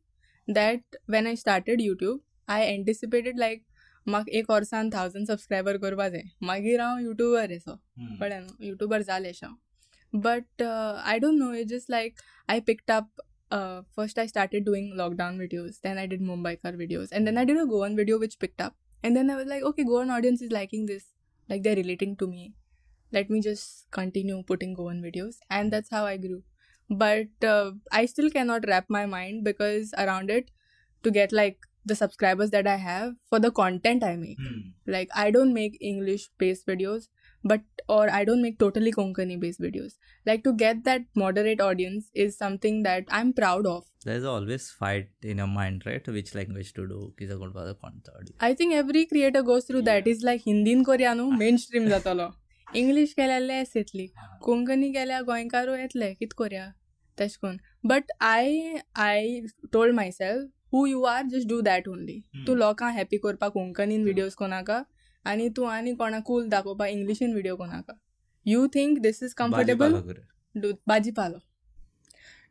that 0.47 0.97
when 1.13 1.27
i 1.27 1.33
started 1.41 1.83
youtube 1.87 2.21
i 2.47 2.63
anticipated 2.77 3.43
like 3.45 3.67
म्हाका 4.07 4.37
एक 4.37 4.49
वर्सान 4.49 4.89
thousand 4.89 5.27
subscriber 5.27 5.77
करपा 5.77 6.07
जाय 6.09 6.21
मागीर 6.43 6.79
हांव 6.81 6.99
YouTuber 6.99 7.51
एसो 7.51 7.75
कळ्ळें 8.19 8.39
न्हू 8.39 8.65
युट्यूबर 8.67 9.01
जालें 9.01 9.31
हांव 9.43 10.19
but 10.23 10.63
I 10.63 11.19
don't 11.19 11.39
know 11.39 11.51
it 11.53 11.67
just 11.67 11.91
like 11.91 12.13
I 12.49 12.59
picked 12.67 12.91
up 12.91 13.21
first 13.97 14.19
I 14.19 14.27
started 14.27 14.63
doing 14.65 14.93
lockdown 14.97 15.37
videos 15.39 15.79
then 15.83 15.97
I 15.97 16.07
deed 16.07 16.21
Mumbaikar 16.21 16.75
videos 16.75 17.13
and 17.13 17.25
then 17.25 17.37
I 17.37 17.45
did 17.45 17.59
a 17.59 17.63
Goan 17.75 17.95
video 17.95 18.17
which 18.19 18.35
picked 18.41 18.61
up 18.61 18.73
and 19.03 19.15
then 19.15 19.29
i 19.31 19.35
was 19.35 19.47
like 19.47 19.63
okay 19.63 19.83
goan 19.83 20.11
audience 20.11 20.41
is 20.41 20.51
liking 20.51 20.85
this 20.85 21.05
like 21.49 21.63
they're 21.63 21.75
relating 21.75 22.15
to 22.15 22.27
me 22.27 22.53
let 23.11 23.29
me 23.29 23.41
just 23.41 23.87
continue 23.91 24.41
putting 24.43 24.73
goan 24.73 25.01
videos 25.01 25.39
and 25.49 25.73
that's 25.73 25.89
how 25.89 26.05
i 26.05 26.17
grew 26.17 26.41
but 26.88 27.44
uh, 27.44 27.70
i 27.92 28.06
still 28.06 28.30
cannot 28.30 28.66
wrap 28.66 28.84
my 28.88 29.06
mind 29.06 29.44
because 29.44 29.94
around 29.98 30.30
it 30.30 30.50
to 31.02 31.10
get 31.10 31.32
like 31.32 31.58
the 31.84 31.94
subscribers 31.94 32.50
that 32.50 32.66
i 32.66 32.76
have 32.76 33.14
for 33.28 33.38
the 33.38 33.50
content 33.50 34.02
i 34.02 34.16
make. 34.16 34.38
Mm. 34.38 34.72
like 34.86 35.08
i 35.14 35.30
don't 35.30 35.54
make 35.54 35.78
english 35.80 36.28
based 36.38 36.66
videos 36.66 37.08
but 37.44 37.60
or 37.88 38.10
i 38.10 38.24
don't 38.24 38.42
make 38.42 38.58
totally 38.58 38.92
konkani 38.92 39.38
based 39.38 39.60
videos. 39.60 39.92
Like 40.24 40.42
to 40.42 40.52
get 40.52 40.82
that 40.84 41.02
moderate 41.14 41.60
audience 41.60 42.10
is 42.12 42.36
something 42.36 42.82
that 42.82 43.04
i'm 43.08 43.32
proud 43.32 43.66
of. 43.66 43.84
There's 44.04 44.24
always 44.24 44.70
fight 44.70 45.10
in 45.22 45.38
your 45.38 45.46
mind 45.46 45.84
right? 45.86 46.06
Which 46.08 46.34
language 46.34 46.72
to 46.74 46.88
do 46.88 47.12
Kisa 47.18 47.34
a 47.34 47.38
good 47.38 47.54
the 47.54 47.74
content 47.74 48.30
i 48.40 48.52
think 48.54 48.74
every 48.74 49.06
creator 49.06 49.42
goes 49.42 49.64
through 49.64 49.84
yeah. 49.84 49.92
that 49.92 50.06
is 50.06 50.22
like 50.22 50.42
hindi 50.42 50.72
in 50.72 50.84
koreano 50.84 51.30
mainstream 51.44 51.88
jatalo 51.92 52.26
English 52.74 53.14
केल्यार 53.16 53.40
less 53.40 53.72
येतली 53.76 54.06
कोंकणी 54.42 54.92
केल्यार 54.92 55.22
गोंयकारू 55.22 55.74
येतले 55.74 56.12
कित 56.14 56.34
कोरया 56.36 56.68
तशें 57.18 57.38
करून 57.42 57.56
but 57.84 58.12
I 58.20 58.74
I 58.94 59.40
told 59.72 59.94
myself 60.10 60.50
who 60.72 60.86
you 60.86 61.02
are 61.02 61.22
just 61.30 61.48
do 61.48 61.60
that 61.60 61.88
only 61.88 62.20
तूं 62.46 62.56
लोकांक 62.56 62.94
हॅपी 62.96 63.16
करपाक 63.16 63.52
कोंकणीन 63.52 64.04
विडियोज 64.04 64.34
कोनाका 64.34 64.82
आनी 65.24 65.48
तूं 65.48 65.68
आनी 65.68 65.94
कोणाक 65.94 66.22
कूल 66.22 66.48
दाखोवपाक 66.48 66.88
इंग्लिशीन 66.88 67.34
video 67.34 67.56
कोनाका 67.56 67.92
you 68.46 68.66
think 68.66 68.98
this 68.98 69.22
is 69.22 69.34
comfortable 69.34 70.00
करूया. 70.00 70.26
do 70.54 70.78
bajipalo. 70.88 71.40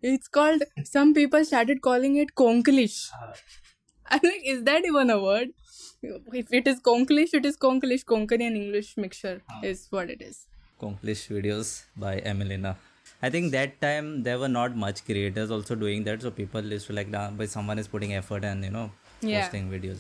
It's 0.04 0.28
called. 0.28 0.64
Some 0.84 1.14
people 1.14 1.46
started 1.46 1.82
calling 1.82 2.16
it 2.18 2.36
konklish. 2.36 3.10
I'm 4.10 4.20
like, 4.24 4.42
is 4.46 4.64
that 4.64 4.86
even 4.86 5.10
a 5.10 5.22
word? 5.22 5.50
If 6.04 6.54
it 6.54 6.68
is 6.68 6.80
konklish, 6.80 7.34
it 7.34 7.46
is 7.46 7.58
konklish. 7.58 8.04
Konkani 8.06 8.48
and 8.48 8.56
English 8.58 8.98
mixture 8.98 9.42
is 9.64 9.88
what 9.90 10.10
it 10.10 10.22
is. 10.22 10.46
Konglish 10.82 11.28
videos 11.30 11.84
by 11.98 12.20
Emilina. 12.20 12.76
I 13.22 13.30
think 13.30 13.52
that 13.54 13.80
time 13.82 14.24
there 14.24 14.38
were 14.38 14.50
not 14.50 14.76
much 14.76 15.04
creators 15.06 15.50
also 15.50 15.76
doing 15.76 16.04
that, 16.04 16.22
so 16.22 16.32
people 16.32 16.62
used 16.64 16.88
to 16.88 16.94
like, 16.94 17.08
nah, 17.08 17.32
but 17.32 17.50
someone 17.50 17.80
is 17.80 17.88
putting 17.88 18.14
effort 18.14 18.44
and 18.44 18.64
you 18.64 18.72
know 18.72 18.92
Yeah. 19.22 19.42
posting 19.42 19.70
videos. 19.72 19.98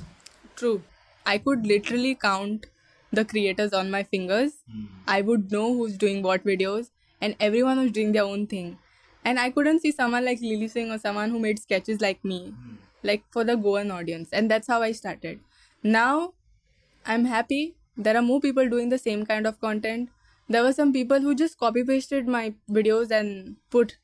True. 0.55 0.83
I 1.25 1.37
could 1.39 1.65
literally 1.65 2.13
count 2.15 2.67
the 3.11 3.25
creators 3.25 3.73
on 3.73 3.89
my 3.89 4.03
fingers. 4.03 4.53
Hmm. 4.71 4.85
I 5.07 5.21
would 5.21 5.51
know 5.51 5.73
who's 5.73 5.97
doing 5.97 6.21
what 6.21 6.43
videos, 6.43 6.91
and 7.21 7.35
everyone 7.39 7.79
was 7.79 7.91
doing 7.91 8.11
their 8.11 8.23
own 8.23 8.45
thing. 8.47 8.77
And 9.23 9.39
I 9.39 9.49
couldn't 9.49 9.79
see 9.79 9.91
someone 9.91 10.23
like 10.25 10.39
Lilly 10.41 10.67
Singh 10.67 10.91
or 10.91 10.99
someone 10.99 11.31
who 11.31 11.39
made 11.39 11.57
sketches 11.59 12.01
like 12.01 12.23
me, 12.23 12.41
hmm. 12.49 12.75
Like 13.05 13.23
for 13.31 13.43
the 13.43 13.55
Goan 13.55 13.91
audience. 13.91 14.29
And 14.31 14.51
that's 14.51 14.67
how 14.67 14.81
I 14.81 14.91
started. 14.91 15.39
Now, 15.83 16.33
I'm 17.05 17.25
happy. 17.25 17.75
There 17.95 18.17
are 18.17 18.21
more 18.21 18.41
people 18.41 18.69
doing 18.69 18.89
the 18.89 18.97
same 18.97 19.25
kind 19.25 19.47
of 19.47 19.59
content. 19.61 20.09
There 20.49 20.63
were 20.63 20.73
some 20.73 20.93
people 20.93 21.21
who 21.21 21.35
just 21.35 21.57
copy 21.57 21.83
pasted 21.83 22.27
my 22.27 22.53
videos 22.69 23.11
and 23.11 23.55
put, 23.69 23.97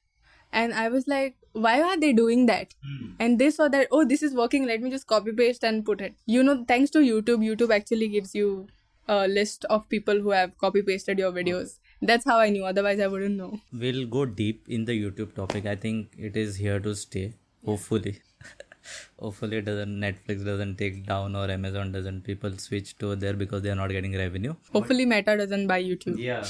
and 0.51 0.73
I 0.73 0.89
was 0.89 1.07
like, 1.07 1.35
why 1.53 1.81
are 1.81 1.97
they 1.97 2.13
doing 2.13 2.45
that? 2.47 2.73
Hmm. 2.85 3.09
And 3.19 3.39
they 3.39 3.49
saw 3.51 3.67
that, 3.67 3.87
oh, 3.91 4.05
this 4.05 4.23
is 4.23 4.33
working. 4.33 4.65
Let 4.65 4.81
me 4.81 4.89
just 4.89 5.07
copy 5.07 5.33
paste 5.33 5.63
and 5.63 5.85
put 5.85 6.01
it. 6.01 6.15
You 6.25 6.43
know, 6.43 6.63
thanks 6.67 6.89
to 6.91 6.99
YouTube, 6.99 7.45
YouTube 7.47 7.75
actually 7.75 8.07
gives 8.07 8.33
you 8.33 8.67
a 9.07 9.27
list 9.27 9.65
of 9.65 9.87
people 9.89 10.19
who 10.19 10.31
have 10.31 10.57
copy 10.57 10.81
pasted 10.81 11.19
your 11.19 11.31
videos. 11.31 11.77
That's 12.01 12.25
how 12.25 12.39
I 12.39 12.49
knew. 12.49 12.65
Otherwise, 12.65 12.99
I 12.99 13.07
wouldn't 13.07 13.35
know. 13.35 13.59
We'll 13.73 14.07
go 14.07 14.25
deep 14.25 14.67
in 14.67 14.85
the 14.85 14.99
YouTube 14.99 15.35
topic. 15.35 15.65
I 15.65 15.75
think 15.75 16.13
it 16.17 16.37
is 16.37 16.55
here 16.55 16.79
to 16.79 16.95
stay. 16.95 17.33
Hopefully. 17.65 18.21
Hopefully 19.19 19.57
it 19.57 19.65
doesn't 19.65 19.99
Netflix 19.99 20.45
doesn't 20.45 20.77
take 20.77 21.05
down 21.05 21.35
or 21.35 21.49
Amazon 21.49 21.91
doesn't 21.91 22.21
people 22.23 22.57
switch 22.57 22.97
to 22.99 23.15
there 23.15 23.33
because 23.33 23.61
they 23.61 23.69
are 23.69 23.75
not 23.75 23.89
getting 23.89 24.17
revenue. 24.17 24.55
Hopefully, 24.73 25.05
Meta 25.05 25.37
doesn't 25.37 25.67
buy 25.67 25.83
YouTube. 25.83 26.17
Yeah. 26.17 26.45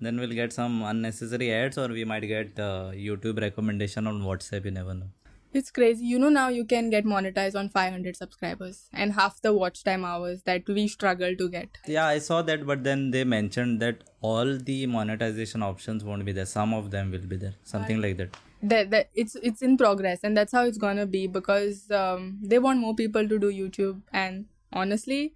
then 0.00 0.18
we'll 0.18 0.36
get 0.42 0.52
some 0.52 0.82
unnecessary 0.82 1.52
ads 1.52 1.78
or 1.78 1.88
we 1.88 2.04
might 2.04 2.20
get 2.20 2.58
uh, 2.58 2.90
YouTube 2.92 3.40
recommendation 3.40 4.06
on 4.06 4.22
WhatsApp. 4.22 4.64
You 4.64 4.70
never 4.72 4.94
know. 4.94 5.10
It's 5.54 5.70
crazy. 5.70 6.06
You 6.06 6.18
know, 6.18 6.30
now 6.30 6.48
you 6.48 6.64
can 6.64 6.88
get 6.88 7.04
monetized 7.04 7.54
on 7.54 7.68
500 7.68 8.16
subscribers 8.16 8.88
and 8.92 9.12
half 9.12 9.42
the 9.42 9.52
watch 9.52 9.84
time 9.84 10.02
hours 10.02 10.42
that 10.44 10.66
we 10.66 10.88
struggle 10.88 11.36
to 11.36 11.48
get. 11.50 11.76
Yeah, 11.86 12.06
I 12.06 12.20
saw 12.20 12.40
that, 12.40 12.66
but 12.66 12.84
then 12.84 13.10
they 13.10 13.24
mentioned 13.24 13.80
that 13.80 14.02
all 14.22 14.56
the 14.56 14.86
monetization 14.86 15.62
options 15.62 16.04
won't 16.04 16.24
be 16.24 16.32
there. 16.32 16.46
Some 16.46 16.72
of 16.72 16.90
them 16.90 17.10
will 17.10 17.26
be 17.34 17.36
there. 17.36 17.54
Something 17.64 18.00
like 18.00 18.16
that 18.16 18.34
That, 18.63 18.89
that 18.89 19.09
it's 19.13 19.35
it's 19.35 19.61
in 19.61 19.77
progress 19.77 20.23
and 20.23 20.35
that's 20.35 20.51
how 20.51 20.65
it's 20.65 20.79
gonna 20.79 21.05
be 21.05 21.27
because 21.27 21.91
um, 21.91 22.39
they 22.43 22.57
want 22.57 22.79
more 22.79 22.95
people 22.95 23.27
to 23.27 23.37
do 23.37 23.51
YouTube 23.51 24.01
and 24.11 24.45
honestly, 24.73 25.35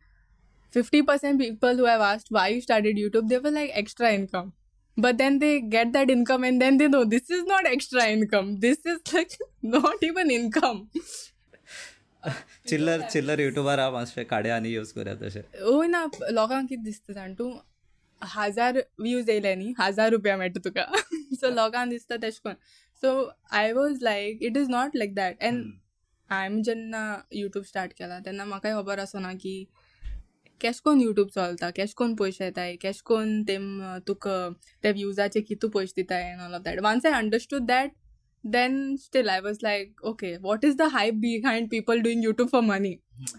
50% 0.74 1.38
people 1.40 1.76
who 1.78 1.86
have 1.86 2.02
asked 2.02 2.28
why 2.30 2.48
you 2.48 2.62
started 2.62 2.98
YouTube, 2.98 3.30
they 3.30 3.38
were 3.38 3.52
like 3.52 3.72
extra 3.74 4.12
income. 4.12 4.54
But 4.98 5.18
then 5.18 5.40
they 5.40 5.62
get 5.62 5.94
that 5.94 6.10
income 6.10 6.44
and 6.44 6.62
then 6.62 6.78
they 6.78 6.88
know 6.88 7.06
this 7.06 7.30
is 7.30 7.44
not 7.44 7.66
extra 7.66 8.08
income. 8.08 8.60
This 8.60 8.80
is 8.86 9.00
like 9.14 9.38
not 9.62 10.04
even 10.04 10.32
income. 10.32 10.90
चिल्लर 12.68 13.02
चिल्लर 13.12 13.40
YouTuber 13.42 13.80
हा 13.80 13.90
मातशे 13.92 14.24
काडे 14.24 14.50
आनी 14.50 14.70
use 14.74 14.92
करूया 14.98 15.16
तशे 15.22 15.42
वय 15.62 15.88
ना 15.88 16.06
लोकांक 16.32 16.68
कितें 16.70 16.84
दिसता 16.84 17.14
जाण 17.14 17.34
तूं 17.40 17.50
हजार 18.34 18.78
व्यूज 19.00 19.30
येयले 19.30 19.54
न्ही 19.56 19.74
हजार 19.80 20.10
रुपया 20.12 20.36
मेळटा 20.38 20.60
तुका 20.66 20.86
सो 21.40 21.50
लोकांक 21.54 21.90
दिसता 21.90 22.16
तशें 22.24 22.40
करून 22.44 22.56
so 23.03 23.11
I 23.53 23.73
was 23.73 24.03
like 24.03 24.43
it 24.43 24.57
is 24.57 24.69
not 24.71 24.97
like 24.97 25.15
that 25.15 25.43
and 25.43 25.65
I 26.31 26.49
मी 26.49 26.63
जेव्हा 26.63 27.21
युट्यूब 27.33 27.65
स्टार्ट 27.65 27.93
केला 27.93 28.19
तेव्हा 28.19 28.45
मला 28.45 28.75
खबर 28.75 28.99
असो 28.99 29.19
ना 29.19 29.33
की 29.33 29.65
कॅश 30.61 30.81
कोण 30.81 31.01
युट्यूब 31.01 31.29
चलता? 31.29 31.71
कॅश 31.77 31.93
कोण 31.95 32.15
पैसे 32.15 32.45
येताय 32.45 32.77
कॅश 32.83 33.01
कोण 33.03 33.43
ते 33.49 33.57
तुक 34.09 34.29
ते 34.85 34.93
व्ह्यूजाचे 34.93 35.41
कितू 35.41 35.69
पैसे 35.69 35.93
दिता 35.97 36.19
and 36.21 36.41
all 36.41 36.55
of 36.55 36.63
that 36.63 36.81
once 36.83 37.07
I 37.07 37.13
understood 37.13 37.67
that 37.67 37.91
then 38.45 38.95
still 38.97 39.29
I 39.29 39.41
was 39.41 39.59
like 39.63 40.05
okay 40.07 40.37
what 40.41 40.65
is 40.65 40.77
the 40.77 40.83
high 40.93 41.11
behind 41.11 41.69
people 41.71 42.01
doing 42.01 42.25
YouTube 42.25 42.49
for 42.49 42.61
money 42.63 42.95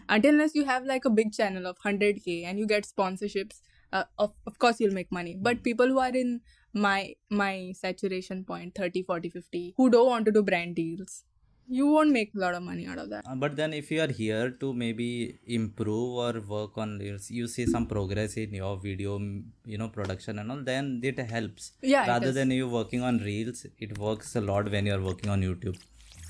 until 0.10 0.36
unless 0.36 0.52
you 0.56 0.64
have 0.66 0.86
like 0.86 1.08
a 1.08 1.10
big 1.10 1.30
channel 1.30 1.66
of 1.66 1.76
hundred 1.86 2.20
K 2.20 2.44
and 2.44 2.60
you 2.60 2.66
get 2.66 2.86
sponsorships 2.86 3.62
of course 3.94 4.82
you'll 4.82 4.94
make 4.94 5.08
money 5.12 5.34
but 5.38 5.62
people 5.64 5.92
who 5.92 5.98
are 5.98 6.16
in 6.16 6.38
my 6.86 7.16
my 7.30 7.74
saturation 7.80 8.44
point 8.44 8.76
30 8.76 9.04
40 9.04 9.30
50 9.30 9.74
who 9.78 9.90
don't 9.90 10.08
want 10.08 10.26
to 10.26 10.32
do 10.32 10.44
brand 10.44 10.76
deals. 10.76 11.24
You 11.70 11.88
won't 11.88 12.12
make 12.12 12.32
a 12.34 12.40
lot 12.40 12.54
of 12.54 12.64
money 12.64 12.88
out 12.88 12.98
of 12.98 13.10
that. 13.10 13.26
But 13.40 13.58
then 13.58 13.74
if 13.74 13.92
you 13.92 14.02
are 14.02 14.12
here 14.20 14.52
to 14.62 14.74
maybe 14.74 15.38
improve 15.46 16.14
or 16.26 16.40
work 16.40 16.78
on 16.78 17.02
you 17.30 17.48
see 17.48 17.66
some 17.66 17.88
progress 17.88 18.38
in 18.38 18.54
your 18.54 18.78
video 18.78 19.20
you 19.66 19.78
know 19.78 19.90
production 19.90 20.40
and 20.40 20.52
all 20.52 20.64
then 20.72 21.02
it 21.04 21.20
helps. 21.20 21.74
Yeah, 21.82 22.08
rather 22.08 22.32
than 22.32 22.52
you 22.52 22.70
working 22.70 23.02
on 23.02 23.20
reels 23.20 23.66
it 23.78 23.98
works 23.98 24.36
a 24.36 24.42
lot 24.42 24.72
when 24.72 24.86
you 24.86 24.96
are 24.96 25.02
working 25.02 25.30
on 25.30 25.42
youtube 25.42 25.78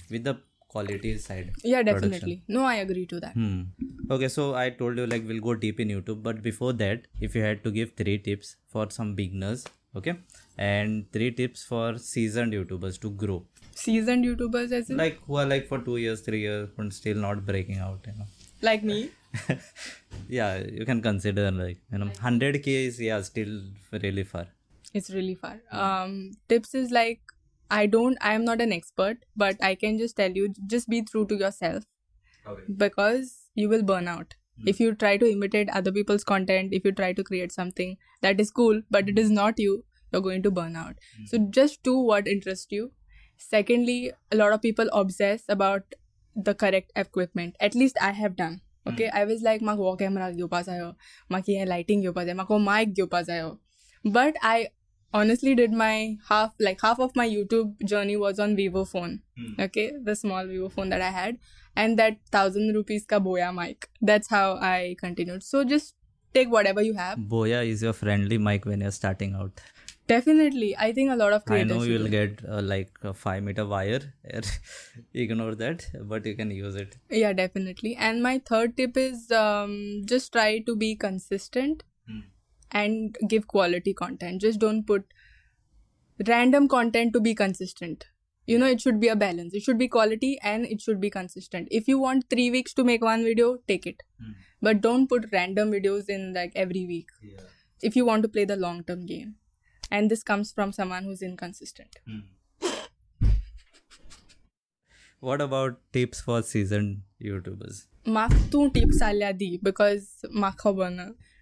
with 0.09 0.23
the 0.23 0.37
quality 0.69 1.17
side 1.17 1.51
yeah 1.63 1.81
production. 1.81 2.09
definitely. 2.09 2.41
No 2.47 2.63
i 2.63 2.75
agree 2.75 3.05
to 3.05 3.19
that. 3.19 3.33
Hmm. 3.33 3.61
Okay, 4.09 4.29
so 4.29 4.55
I 4.55 4.69
told 4.69 4.97
you 4.97 5.05
like 5.05 5.27
we'll 5.27 5.41
go 5.41 5.53
deep 5.53 5.79
in 5.81 5.89
YouTube, 5.89 6.23
but 6.23 6.41
before 6.41 6.71
that, 6.81 7.07
if 7.19 7.35
you 7.35 7.41
had 7.41 7.63
to 7.65 7.71
give 7.71 7.91
three 7.97 8.17
tips 8.17 8.55
for 8.67 8.89
some 8.89 9.15
beginners, 9.15 9.65
okay, 9.97 10.15
and 10.57 11.11
three 11.11 11.31
tips 11.31 11.63
for 11.63 11.97
seasoned 11.97 12.53
YouTubers 12.53 12.99
to 13.05 13.11
grow, 13.23 13.37
seasoned 13.75 14.25
youtubers 14.25 14.71
as 14.81 14.89
in? 14.89 14.97
Like 14.97 15.19
who 15.27 15.37
are 15.37 15.45
like 15.45 15.67
for 15.67 15.79
two 15.79 15.97
years, 15.97 16.21
three 16.21 16.41
years, 16.41 16.69
and 16.77 16.93
still 16.93 17.17
not 17.27 17.45
breaking 17.45 17.77
out, 17.89 18.11
you 18.11 18.17
know. 18.19 18.27
like 18.67 18.83
me? 18.83 19.09
Yeah, 20.29 20.63
you 20.77 20.85
can 20.85 21.01
consider 21.01 21.49
like 21.51 21.77
you 21.91 21.97
know, 22.03 22.09
hundred 22.27 22.61
k 22.63 22.85
is 22.85 22.99
yeah 22.99 23.21
still 23.31 23.57
really 24.05 24.23
far. 24.35 24.45
it's 24.97 25.09
really 25.13 25.35
far. 25.39 25.55
Um 25.85 26.13
tips 26.51 26.73
is 26.81 26.91
like 26.97 27.33
i 27.75 27.79
don't 27.93 28.17
i 28.27 28.29
am 28.37 28.43
not 28.47 28.61
an 28.65 28.73
expert 28.75 29.25
but 29.41 29.63
i 29.69 29.71
can 29.79 29.97
just 30.01 30.15
tell 30.19 30.37
you 30.39 30.45
just 30.73 30.87
be 30.93 31.01
true 31.09 31.23
to 31.31 31.35
yourself. 31.41 31.83
Because 32.83 33.31
you 33.61 33.67
will 33.69 33.83
burn 33.83 34.07
out 34.07 34.35
Hmm. 34.56 34.68
if 34.70 34.80
you 34.84 34.94
try 35.02 35.10
to 35.20 35.28
imitate 35.34 35.70
other 35.80 35.92
people's 35.98 36.24
content 36.30 36.72
if 36.78 36.84
you 36.88 36.92
try 37.02 37.12
to 37.20 37.22
create 37.28 37.52
something 37.58 37.94
that 38.26 38.40
is 38.44 38.50
cool 38.58 38.80
but 38.96 39.08
it 39.12 39.18
is 39.22 39.30
not 39.36 39.62
you 39.66 39.76
you're 40.12 40.24
going 40.26 40.42
to 40.48 40.50
burn 40.58 40.76
out 40.80 40.98
Hmm. 41.18 41.24
so 41.30 41.38
just 41.60 41.82
do 41.90 41.94
what 42.10 42.28
interests 42.36 42.76
you 42.78 42.90
secondly 43.46 44.12
a 44.30 44.36
lot 44.36 44.52
of 44.52 44.62
people 44.66 44.92
obsess 44.92 45.44
about 45.48 45.96
the 46.50 46.54
correct 46.64 46.92
equipment 46.96 47.56
at 47.60 47.74
least 47.74 47.96
i 48.00 48.10
have 48.18 48.36
done 48.36 48.60
okay 48.90 49.08
i 49.22 49.24
was 49.30 49.42
like 49.48 49.64
माक 49.70 49.78
हो 49.86 49.96
camera 50.04 50.28
घेवपाक 50.36 50.64
जायो 50.68 50.92
माक 51.32 51.48
हे 51.48 51.64
lighting 51.72 52.00
घेवपाक 52.02 52.24
जाय 52.26 52.34
माक 52.34 52.46
हो 52.54 52.58
mic 52.68 52.94
घेवपाक 53.00 53.24
जायो 53.32 53.50
but 54.16 54.38
i 54.52 54.54
honestly 55.20 55.54
did 55.54 55.74
my 55.82 56.16
half 56.28 56.52
like 56.66 56.80
half 56.86 57.02
of 57.06 57.18
my 57.20 57.26
youtube 57.32 57.84
journey 57.92 58.16
was 58.22 58.38
on 58.46 58.56
vivo 58.60 58.84
phone 58.92 59.18
okay 59.66 59.84
the 60.08 60.14
small 60.20 60.46
vivo 60.52 60.70
phone 60.76 60.94
that 60.94 61.04
i 61.08 61.10
had 61.16 61.38
and 61.83 61.99
that 62.01 62.19
thousand 62.35 62.75
rupees 62.79 63.07
ka 63.13 63.19
boya 63.29 63.47
mic 63.61 63.87
that's 64.11 64.29
how 64.35 64.45
i 64.73 64.77
continued 65.01 65.43
so 65.47 65.63
just 65.73 65.95
take 66.37 66.49
whatever 66.53 66.83
you 66.85 66.95
have 67.01 67.19
Boya 67.33 67.59
is 67.73 67.83
your 67.85 67.93
friendly 67.97 68.37
mic 68.47 68.65
when 68.71 68.81
you're 68.85 68.95
starting 68.95 69.35
out. 69.43 69.61
definitely 70.11 70.67
i 70.85 70.87
think 70.97 71.11
a 71.13 71.15
lot 71.21 71.33
of 71.37 71.45
creators. 71.47 71.71
I 71.71 71.75
know 71.77 71.83
you'll 71.91 72.09
get 72.15 72.41
uh, 72.57 72.61
like 72.71 72.99
a 73.09 73.13
five 73.21 73.43
meter 73.47 73.65
wire. 73.71 74.01
Ignore 75.23 75.55
that, 75.61 75.85
but 76.13 76.25
you 76.31 76.35
can 76.41 76.51
use 76.57 76.77
it. 76.83 76.95
yeah 77.21 77.33
definitely 77.39 77.91
and 78.09 78.23
my 78.27 78.33
third 78.51 78.75
tip 78.77 78.97
is 79.03 79.31
um, 79.41 79.73
just 80.13 80.31
try 80.37 80.49
to 80.71 80.75
be 80.85 80.91
consistent 81.07 81.83
Hmm. 82.11 82.19
and 82.81 83.17
give 83.35 83.47
quality 83.53 83.93
content 84.01 84.41
just 84.47 84.59
don't 84.65 84.85
put 84.91 85.13
random 86.27 86.67
content 86.67 87.13
to 87.13 87.19
be 87.19 87.33
consistent 87.35 88.05
you 88.47 88.57
know 88.57 88.67
it 88.75 88.81
should 88.81 88.99
be 88.99 89.09
a 89.09 89.15
balance. 89.15 89.53
It 89.53 89.63
should 89.67 89.77
be 89.77 89.87
quality 89.87 90.39
and 90.51 90.65
it 90.65 90.81
should 90.81 90.99
be 90.99 91.09
consistent. 91.09 91.67
If 91.69 91.87
you 91.87 91.99
want 91.99 92.29
three 92.31 92.49
weeks 92.49 92.73
to 92.79 92.83
make 92.83 93.03
one 93.09 93.23
video 93.23 93.57
take 93.73 93.85
it. 93.93 94.03
Hmm. 94.21 94.31
but 94.65 94.81
don't 94.83 95.07
put 95.09 95.25
random 95.31 95.71
videos 95.71 96.07
in 96.13 96.33
like 96.37 96.53
every 96.65 96.85
week. 96.93 97.09
Yeah. 97.21 97.41
if 97.81 97.95
you 97.95 98.05
want 98.05 98.23
to 98.23 98.29
play 98.29 98.45
the 98.45 98.55
long 98.55 98.83
term 98.83 99.05
game. 99.05 99.35
And 99.89 100.11
this 100.11 100.23
comes 100.23 100.51
from 100.51 100.71
someone 100.73 101.03
who's 101.03 101.21
inconsistent. 101.21 101.95
What 105.19 105.41
about 105.41 105.79
tips 105.93 106.21
for 106.21 106.41
seasoned 106.41 107.01
YouTubers? 107.23 107.85
Mark 108.05 108.33
two 108.51 108.69
tips 108.71 109.01
alya 109.01 109.37
di 109.37 109.59
because 109.61 110.25
mark 110.31 110.61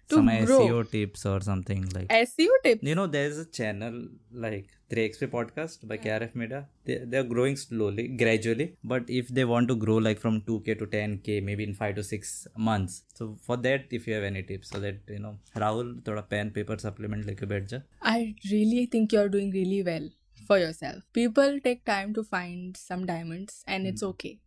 to 0.08 0.14
Some 0.14 0.26
grow. 0.44 0.60
SEO 0.60 0.90
tips 0.90 1.26
or 1.26 1.40
something 1.40 1.88
like. 1.94 2.08
SEO 2.08 2.48
tips? 2.64 2.82
You 2.82 2.94
know, 2.94 3.06
there's 3.06 3.38
a 3.38 3.44
channel 3.44 4.08
like 4.32 4.68
3XP 4.90 5.26
podcast 5.30 5.86
by 5.88 5.96
KRF 5.96 6.34
Media. 6.34 6.66
They, 6.84 6.98
they're 7.04 7.24
growing 7.24 7.56
slowly, 7.56 8.06
gradually. 8.08 8.76
But 8.84 9.08
if 9.08 9.28
they 9.28 9.44
want 9.44 9.68
to 9.68 9.74
grow 9.74 9.96
like 9.96 10.20
from 10.20 10.40
2K 10.42 10.78
to 10.78 10.86
10K, 10.86 11.42
maybe 11.42 11.64
in 11.64 11.74
5 11.74 11.96
to 11.96 12.04
6 12.04 12.46
months. 12.56 13.02
So 13.14 13.36
for 13.42 13.56
that, 13.58 13.86
if 13.90 14.06
you 14.06 14.14
have 14.14 14.22
any 14.24 14.42
tips, 14.42 14.70
so 14.70 14.78
that, 14.80 15.00
you 15.08 15.18
know, 15.18 15.38
Rahul, 15.56 16.02
thoda 16.02 16.28
pen, 16.28 16.50
paper, 16.50 16.78
supplement 16.78 17.26
लेके 17.26 17.46
बैठ 17.54 17.68
जा. 17.74 17.82
I 18.02 18.34
really 18.52 18.86
think 18.86 19.12
you're 19.12 19.28
doing 19.28 19.50
really 19.50 19.82
well 19.82 20.08
for 20.46 20.58
yourself. 20.58 21.02
People 21.12 21.58
take 21.64 21.84
time 21.84 22.12
to 22.14 22.22
find 22.22 22.76
some 22.76 23.06
diamonds 23.06 23.64
and 23.66 23.86
it's 23.86 24.02
okay. 24.10 24.38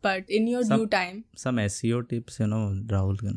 But 0.00 0.24
in 0.28 0.46
your 0.46 0.62
Some- 0.64 0.80
due 0.80 0.86
time, 0.86 1.24
Some 1.36 1.58
SEO 1.64 2.00
tips, 2.08 2.40
you 2.40 2.46
know, 2.46 2.62
Rahul 2.94 3.18
can. 3.18 3.36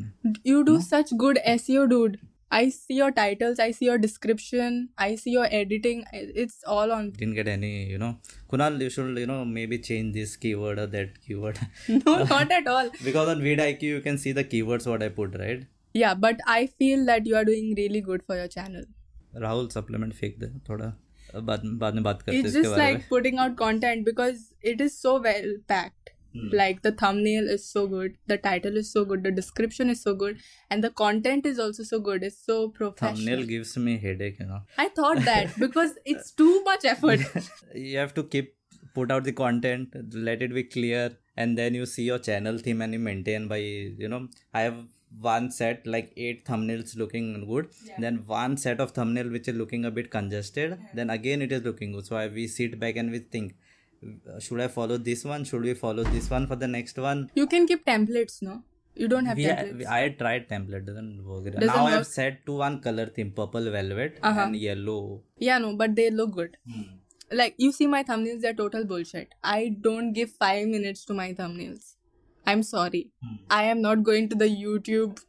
you 0.52 0.64
do 0.64 0.80
such 0.80 1.12
good 1.24 1.38
SEO, 1.58 1.88
dude. 1.92 2.16
I 2.51 2.67
see 2.67 2.95
your 2.95 3.11
titles, 3.11 3.59
I 3.59 3.71
see 3.71 3.85
your 3.85 3.97
description, 3.97 4.89
I 4.97 5.15
see 5.15 5.31
your 5.31 5.47
editing. 5.49 6.03
It's 6.11 6.63
all 6.67 6.91
on. 6.91 7.11
Didn't 7.11 7.35
get 7.35 7.47
any, 7.47 7.85
you 7.89 7.97
know. 7.97 8.17
Kunal, 8.51 8.79
you 8.81 8.89
should, 8.89 9.17
you 9.17 9.25
know, 9.25 9.45
maybe 9.45 9.79
change 9.79 10.13
this 10.13 10.35
keyword 10.35 10.77
or 10.79 10.87
that 10.87 11.21
keyword. 11.25 11.59
No, 11.87 12.23
not 12.25 12.51
at 12.51 12.67
all. 12.67 12.89
because 13.05 13.29
on 13.29 13.39
VidIQ, 13.39 13.81
you 13.83 14.01
can 14.01 14.17
see 14.17 14.33
the 14.33 14.43
keywords 14.43 14.85
what 14.85 15.01
I 15.01 15.07
put, 15.09 15.37
right? 15.39 15.63
Yeah, 15.93 16.13
but 16.13 16.41
I 16.45 16.67
feel 16.67 17.05
that 17.05 17.25
you 17.25 17.37
are 17.37 17.45
doing 17.45 17.73
really 17.77 18.01
good 18.01 18.23
for 18.23 18.35
your 18.35 18.47
channel. 18.47 18.83
Rahul 19.41 19.67
supplement 19.73 20.13
फेंक 20.13 20.37
दे 20.39 20.47
थोड़ा 20.69 20.85
बाद 21.49 21.61
बाद 21.83 21.93
में 21.95 22.03
बात 22.03 22.21
करते 22.21 22.35
हैं 22.37 22.43
It's 22.43 22.55
इसके 22.55 22.61
just 22.61 22.77
बारे 22.77 22.93
like 22.93 23.07
putting 23.11 23.37
out 23.43 23.55
content 23.61 24.05
because 24.07 24.41
it 24.71 24.81
is 24.81 24.97
so 25.03 25.13
Hmm. 26.36 26.56
Like 26.60 26.82
the 26.82 26.92
thumbnail 26.92 27.48
is 27.48 27.64
so 27.66 27.86
good, 27.86 28.16
the 28.26 28.38
title 28.38 28.76
is 28.76 28.92
so 28.92 29.04
good, 29.04 29.22
the 29.22 29.30
description 29.30 29.90
is 29.90 30.02
so 30.02 30.14
good, 30.14 30.38
and 30.70 30.84
the 30.84 30.90
content 30.90 31.46
is 31.46 31.58
also 31.58 31.82
so 31.82 32.00
good. 32.00 32.22
It's 32.22 32.44
so 32.44 32.68
professional. 32.68 33.16
thumbnail 33.16 33.46
gives 33.46 33.76
me 33.76 33.98
headache 33.98 34.40
you 34.40 34.46
know 34.46 34.60
I 34.78 34.88
thought 34.88 35.24
that 35.30 35.58
because 35.66 35.92
it's 36.04 36.30
too 36.42 36.62
much 36.64 36.84
effort. 36.84 37.20
you 37.74 37.98
have 37.98 38.14
to 38.14 38.24
keep 38.24 38.54
put 38.96 39.10
out 39.12 39.24
the 39.28 39.32
content 39.32 39.96
let 40.26 40.42
it 40.44 40.52
be 40.58 40.64
clear 40.74 41.00
and 41.36 41.58
then 41.58 41.74
you 41.74 41.86
see 41.94 42.04
your 42.10 42.18
channel 42.18 42.58
theme 42.66 42.80
and 42.84 42.94
you 42.94 42.98
maintain 42.98 43.48
by 43.52 43.58
you 44.04 44.08
know 44.12 44.20
i 44.54 44.62
have 44.66 44.78
one 45.20 45.50
set 45.50 45.86
like 45.86 46.12
eight 46.16 46.44
thumbnails 46.44 46.96
looking 46.96 47.28
good 47.50 47.68
then 47.98 48.16
one 48.26 48.56
set 48.56 48.80
of 48.80 48.90
thumbnail 48.90 49.28
which 49.30 49.48
is 49.48 49.56
looking 49.56 49.84
a 49.84 49.90
bit 49.90 50.10
congested 50.10 50.78
then 50.94 51.10
again 51.10 51.42
it 51.42 51.52
is 51.52 51.62
looking 51.62 51.92
good 51.92 52.06
so 52.06 52.16
I, 52.16 52.26
we 52.26 52.46
sit 52.48 52.78
back 52.78 52.96
and 52.96 53.10
we 53.10 53.20
think 53.20 53.54
should 54.40 54.60
i 54.60 54.68
follow 54.68 54.96
this 54.96 55.24
one 55.24 55.44
should 55.44 55.62
we 55.62 55.74
follow 55.74 56.02
this 56.04 56.28
one 56.30 56.46
for 56.46 56.56
the 56.56 56.68
next 56.68 56.98
one 56.98 57.30
You 57.34 57.46
can 57.46 57.66
keep 57.66 57.84
templates, 57.86 58.42
no? 58.42 58.62
You 58.94 59.08
don't 59.08 59.26
have 59.26 59.36
we, 59.36 59.44
templates. 59.44 59.86
I 59.86 60.08
tried 60.20 60.48
template 60.48 60.86
doesn't 60.86 61.22
work. 61.24 61.44
Doesn't 61.44 61.66
now 61.66 61.86
I've 61.86 62.06
set 62.06 62.46
to 62.46 62.52
one 62.60 62.80
color 62.80 63.06
theme, 63.16 63.30
purple 63.40 63.70
velvet 63.74 64.18
Uh-huh. 64.22 64.40
and 64.44 64.56
yellow. 64.56 65.20
yeah, 65.38 65.58
no, 65.58 65.76
but 65.76 65.94
they 65.96 66.06
look 66.10 66.32
good. 66.38 66.56
Like 67.40 67.54
you 67.58 67.72
see 67.72 67.86
my 67.86 68.02
thumbnails, 68.04 68.40
they're 68.40 68.54
total 68.54 68.84
bullshit. 68.86 69.34
I 69.44 69.76
don't 69.88 70.12
give 70.14 70.30
five 70.30 70.66
minutes 70.68 71.04
to 71.06 71.14
my 71.20 71.28
thumbnails. 71.34 71.94
I'm 72.46 72.62
sorry. 72.62 73.10
Hmm. 73.22 73.34
I 73.50 73.64
am 73.74 73.82
not 73.82 74.02
going 74.02 74.28
to 74.30 74.36
the 74.44 74.48
YouTube 74.48 75.20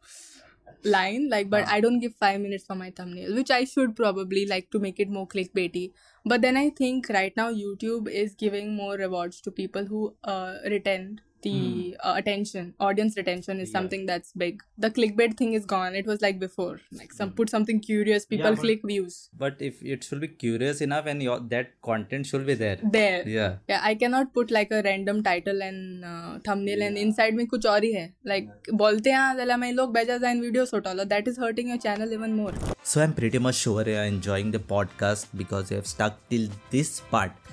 line, 0.87 1.29
like, 1.29 1.49
but 1.49 1.67
I 1.67 1.81
don't 1.81 1.99
give 1.99 2.15
five 2.15 2.41
minutes 2.41 2.65
for 2.65 2.75
my 2.75 2.91
thumbnail, 2.91 3.35
which 3.35 3.51
I 3.51 3.65
should 3.65 3.95
probably 3.95 4.45
like 4.45 4.71
to 4.71 4.79
make 4.79 4.99
it 4.99 5.09
more 5.09 5.27
clickbaity. 5.27 5.91
But 6.25 6.41
then 6.41 6.57
I 6.57 6.69
think 6.69 7.09
right 7.09 7.35
now 7.37 7.51
YouTube 7.51 8.09
is 8.09 8.35
giving 8.35 8.75
more 8.75 8.95
rewards 8.95 9.41
to 9.41 9.51
people 9.51 9.85
who 9.85 10.15
uh, 10.23 10.55
retain 10.65 11.21
the 11.41 11.51
mm. 11.51 11.95
uh, 12.03 12.13
attention 12.17 12.73
audience 12.79 13.15
retention 13.17 13.59
is 13.59 13.69
yeah. 13.69 13.79
something 13.79 14.05
that's 14.05 14.31
big. 14.33 14.63
The 14.77 14.89
clickbait 14.91 15.37
thing 15.37 15.53
is 15.53 15.65
gone. 15.65 15.95
It 15.95 16.05
was 16.05 16.21
like 16.21 16.39
before. 16.39 16.81
Like 16.91 17.13
some 17.13 17.31
mm. 17.31 17.35
put 17.35 17.49
something 17.49 17.79
curious 17.79 18.25
people 18.25 18.45
yeah, 18.45 18.51
but, 18.51 18.59
click 18.59 18.81
views. 18.85 19.29
but 19.37 19.55
if 19.59 19.81
it 19.83 20.03
should 20.03 20.21
be 20.21 20.27
curious 20.27 20.81
enough 20.81 21.05
and 21.05 21.23
your 21.23 21.39
that 21.39 21.81
content 21.81 22.25
should 22.25 22.45
be 22.45 22.53
there. 22.53 22.79
There. 22.83 23.27
Yeah. 23.27 23.55
Yeah 23.67 23.81
i 23.83 23.93
cannot 23.95 24.33
put 24.33 24.51
like 24.51 24.71
a 24.71 24.81
random 24.81 25.23
title 25.23 25.61
and 25.61 26.05
uh, 26.05 26.39
thumbnail 26.43 26.79
yeah. 26.79 26.87
and 26.87 26.97
inside 26.97 27.35
me, 27.35 27.47
kuch 27.47 27.65
aur 27.73 27.81
hai. 27.97 28.05
Like 28.23 28.47
yeah. 28.49 28.77
bolte 28.83 29.11
hain 29.17 29.41
zala 29.41 29.57
main 29.65 29.75
log 29.81 29.93
bejazain 29.99 30.45
videos 30.47 30.73
hotala 30.77 31.07
that 31.15 31.27
is 31.33 31.37
hurting 31.45 31.73
your 31.73 31.81
channel 31.87 32.17
even 32.19 32.35
more. 32.41 32.53
So 32.83 33.01
i'm 33.03 33.13
pretty 33.21 33.43
much 33.49 33.55
sure 33.67 33.83
you're 33.91 34.07
enjoying 34.15 34.51
the 34.57 34.63
podcast 34.75 35.27
because 35.43 35.71
you 35.71 35.77
have 35.81 35.91
stuck 35.95 36.23
till 36.29 36.49
this 36.77 36.99
part. 37.15 37.46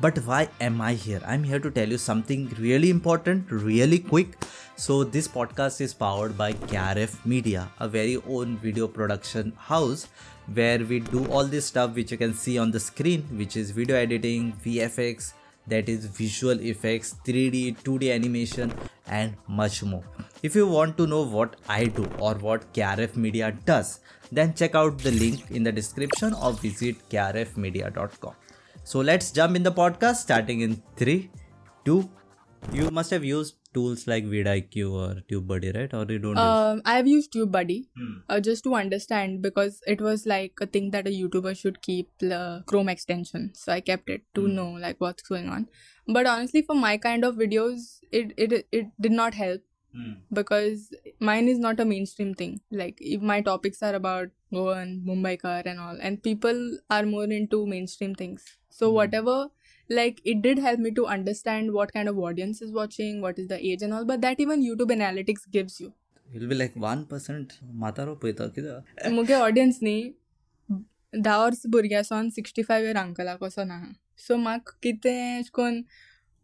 But 0.00 0.18
why 0.18 0.48
am 0.60 0.80
I 0.80 0.94
here? 0.94 1.20
I'm 1.26 1.42
here 1.42 1.58
to 1.58 1.70
tell 1.72 1.88
you 1.88 1.98
something 1.98 2.54
really 2.58 2.88
important, 2.88 3.50
really 3.50 3.98
quick. 3.98 4.44
So 4.76 5.02
this 5.02 5.26
podcast 5.26 5.80
is 5.80 5.92
powered 5.92 6.38
by 6.38 6.52
KRF 6.52 7.26
Media, 7.26 7.68
a 7.80 7.88
very 7.88 8.16
own 8.28 8.56
video 8.58 8.86
production 8.86 9.52
house 9.56 10.06
where 10.54 10.78
we 10.78 11.00
do 11.00 11.26
all 11.26 11.44
this 11.44 11.66
stuff 11.66 11.96
which 11.96 12.12
you 12.12 12.16
can 12.16 12.32
see 12.32 12.58
on 12.58 12.70
the 12.70 12.78
screen, 12.78 13.22
which 13.32 13.56
is 13.56 13.72
video 13.72 13.96
editing, 13.96 14.52
VFX, 14.64 15.32
that 15.68 15.88
is 15.88 16.06
visual 16.06 16.60
effects 16.72 17.14
3d 17.26 17.76
2d 17.88 18.12
animation 18.14 18.72
and 19.06 19.34
much 19.60 19.82
more 19.82 20.02
if 20.42 20.54
you 20.60 20.66
want 20.66 20.96
to 21.00 21.06
know 21.12 21.22
what 21.36 21.56
i 21.76 21.84
do 22.00 22.08
or 22.18 22.34
what 22.48 22.66
krf 22.80 23.16
media 23.26 23.52
does 23.70 24.00
then 24.40 24.54
check 24.62 24.74
out 24.82 25.06
the 25.06 25.14
link 25.22 25.50
in 25.50 25.70
the 25.70 25.72
description 25.80 26.34
or 26.34 26.52
visit 26.66 27.08
krfmedia.com 27.16 28.37
so 28.90 29.00
let's 29.08 29.30
jump 29.38 29.56
in 29.56 29.62
the 29.68 29.72
podcast 29.78 30.26
starting 30.26 30.60
in 30.66 30.76
3 30.96 31.30
2 31.84 31.98
you 32.72 32.90
must 32.90 33.10
have 33.10 33.24
used 33.24 33.56
tools 33.76 34.06
like 34.10 34.24
vidiq 34.34 34.76
or 35.00 35.08
tubebuddy 35.30 35.72
right 35.76 35.92
or 35.98 36.04
you 36.12 36.18
don't 36.18 36.40
use 36.42 36.62
Um, 36.68 36.80
I 36.92 36.94
have 36.96 37.08
used 37.10 37.32
TubeBuddy 37.34 37.76
Hmm. 37.98 38.14
uh, 38.28 38.38
just 38.48 38.64
to 38.64 38.74
understand 38.78 39.42
because 39.42 39.80
it 39.94 40.00
was 40.06 40.24
like 40.32 40.62
a 40.66 40.66
thing 40.76 40.90
that 40.94 41.10
a 41.10 41.12
YouTuber 41.16 41.52
should 41.62 41.80
keep 41.88 42.08
the 42.18 42.40
Chrome 42.72 42.88
extension. 42.94 43.44
So 43.60 43.72
I 43.74 43.80
kept 43.90 44.10
it 44.16 44.24
to 44.38 44.46
Hmm. 44.46 44.54
know 44.58 44.68
like 44.86 45.04
what's 45.06 45.28
going 45.28 45.48
on. 45.58 45.68
But 46.18 46.30
honestly, 46.34 46.62
for 46.70 46.78
my 46.86 46.96
kind 47.06 47.28
of 47.30 47.36
videos, 47.44 47.86
it 48.22 48.32
it 48.46 48.56
it 48.80 48.90
did 49.08 49.16
not 49.20 49.38
help 49.42 49.62
Hmm. 49.98 50.14
because 50.40 50.88
mine 51.20 51.48
is 51.48 51.58
not 51.58 51.80
a 51.80 51.84
mainstream 51.84 52.34
thing. 52.34 52.60
Like 52.70 52.98
if 53.00 53.20
my 53.20 53.40
topics 53.40 53.82
are 53.82 53.94
about 53.94 54.28
Goan, 54.52 55.02
Mumbaikar 55.06 55.62
and 55.66 55.80
all, 55.80 55.96
and 56.00 56.22
people 56.22 56.78
are 56.90 57.04
more 57.04 57.24
into 57.24 57.66
mainstream 57.66 58.14
things. 58.14 58.44
So 58.70 58.88
hmm. 58.88 58.94
whatever 58.96 59.48
like 59.90 60.20
it 60.24 60.42
did 60.42 60.58
help 60.58 60.78
me 60.78 60.90
to 60.92 61.06
understand 61.06 61.72
what 61.72 61.92
kind 61.92 62.08
of 62.08 62.18
audience 62.18 62.60
is 62.60 62.72
watching, 62.72 63.22
what 63.22 63.38
is 63.38 63.48
the 63.48 63.64
age 63.64 63.82
and 63.82 63.94
all, 63.94 64.04
but 64.04 64.20
that 64.20 64.38
even 64.38 64.62
YouTube 64.62 64.90
analytics 64.90 65.50
gives 65.50 65.80
you. 65.80 65.92
You'll 66.32 66.48
be 66.48 66.54
like 66.54 66.76
one 66.76 67.06
percent 67.06 67.52
म्हातारो 67.62 68.14
पळयता 68.22 68.46
कितें 68.56 69.10
मुगे 69.10 69.34
audience 69.34 69.78
न्ही 69.82 71.20
धा 71.24 71.36
वर्स 71.38 71.62
भुरग्यासून 71.72 72.28
sixty 72.30 72.62
five 72.62 72.84
year 72.84 72.96
अंकला 72.96 73.34
कसो 73.42 73.64
ना 73.64 73.80
सो 74.26 74.36
म्हाका 74.36 74.76
कितें 74.82 75.38
अशें 75.38 75.50
करून 75.54 75.80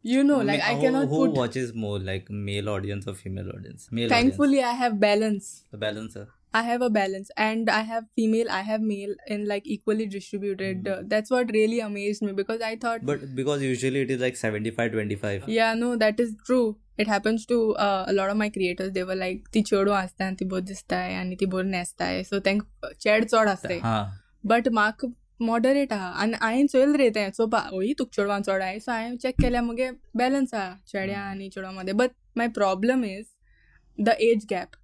You 0.09 0.21
know, 0.23 0.35
like 0.47 0.59
Ma- 0.59 0.67
I 0.71 0.75
who- 0.75 0.81
cannot 0.81 1.07
who 1.13 1.17
put. 1.21 1.31
watches 1.37 1.71
more 1.85 1.95
like 2.09 2.29
male 2.49 2.69
audience 2.73 3.07
or 3.07 3.13
female 3.21 3.49
audience 3.55 3.87
male 3.97 4.09
Thankfully, 4.11 4.61
I 4.67 4.75
have 4.81 4.99
balance. 4.99 5.47
audience. 5.47 5.71
the 5.71 5.77
balancer 5.87 6.27
I 6.53 6.61
have 6.67 6.81
a 6.85 6.87
balance, 6.93 7.27
and 7.47 7.67
I 7.69 7.79
have 7.87 8.05
female, 8.19 8.47
I 8.59 8.61
have 8.67 8.81
male, 8.91 9.11
and 9.33 9.47
like 9.49 9.67
equally 9.73 10.05
distributed. 10.13 10.87
Uh, 10.93 10.95
that's 11.11 11.33
what 11.35 11.51
really 11.55 11.79
amazed 11.87 12.23
me 12.27 12.31
because 12.39 12.63
I 12.69 12.71
thought, 12.85 13.01
Hmm. 13.03 13.09
but 13.09 13.25
because 13.41 13.65
usually 13.65 14.01
it 14.07 14.13
is 14.15 14.23
like 14.27 14.39
75 14.39 14.95
25 14.95 15.45
yeah, 15.57 15.75
no, 15.83 15.89
that 16.05 16.23
is 16.25 16.31
true. 16.47 16.63
It 17.05 17.11
happens 17.15 17.45
to 17.51 17.59
uh, 17.87 18.05
a 18.07 18.15
lot 18.21 18.31
of 18.35 18.39
my 18.41 18.49
creators. 18.55 18.91
They 18.95 19.03
were 19.11 19.19
like, 19.19 19.43
ती 19.57 19.61
चेडू 19.71 19.91
आसता 19.99 20.25
आनी 20.29 20.35
ती 20.39 20.45
bore 20.55 20.61
दिसता 20.71 21.03
आनी 21.19 21.35
ती 21.43 21.45
bore 21.57 21.63
न्हेसता 21.75 22.09
सो 22.31 22.39
तांकां 22.49 22.93
चेड 23.05 23.25
चड 23.35 23.47
आसताय 23.55 23.79
हा 23.85 23.95
बट 24.53 24.67
म्हाका 24.79 25.13
मॉडरेट 25.45 25.93
आहा 25.93 26.07
आनी 26.21 26.33
हांवें 26.41 26.67
चोयल 26.67 26.95
रे 26.99 27.09
तें 27.15 27.29
चोवपा 27.29 27.63
ओय 27.73 27.93
तुका 27.99 28.15
चेडवां 28.15 28.41
चड 28.41 28.61
आहाय 28.61 28.79
सो 28.79 28.91
हांवें 28.91 29.17
चॅक 29.23 29.41
केल्या 29.41 29.61
मगे 29.61 29.89
बॅलन्स 30.21 30.53
आहा 30.53 30.73
चेड्या 30.91 31.19
आनी 31.19 31.49
चेडवां 31.49 31.73
मदें 31.73 31.95
but 31.97 32.09
my 32.37 32.47
problem 32.55 33.03
is 33.03 33.25
the 33.99 34.09
age 34.29 34.45
gap 34.51 34.75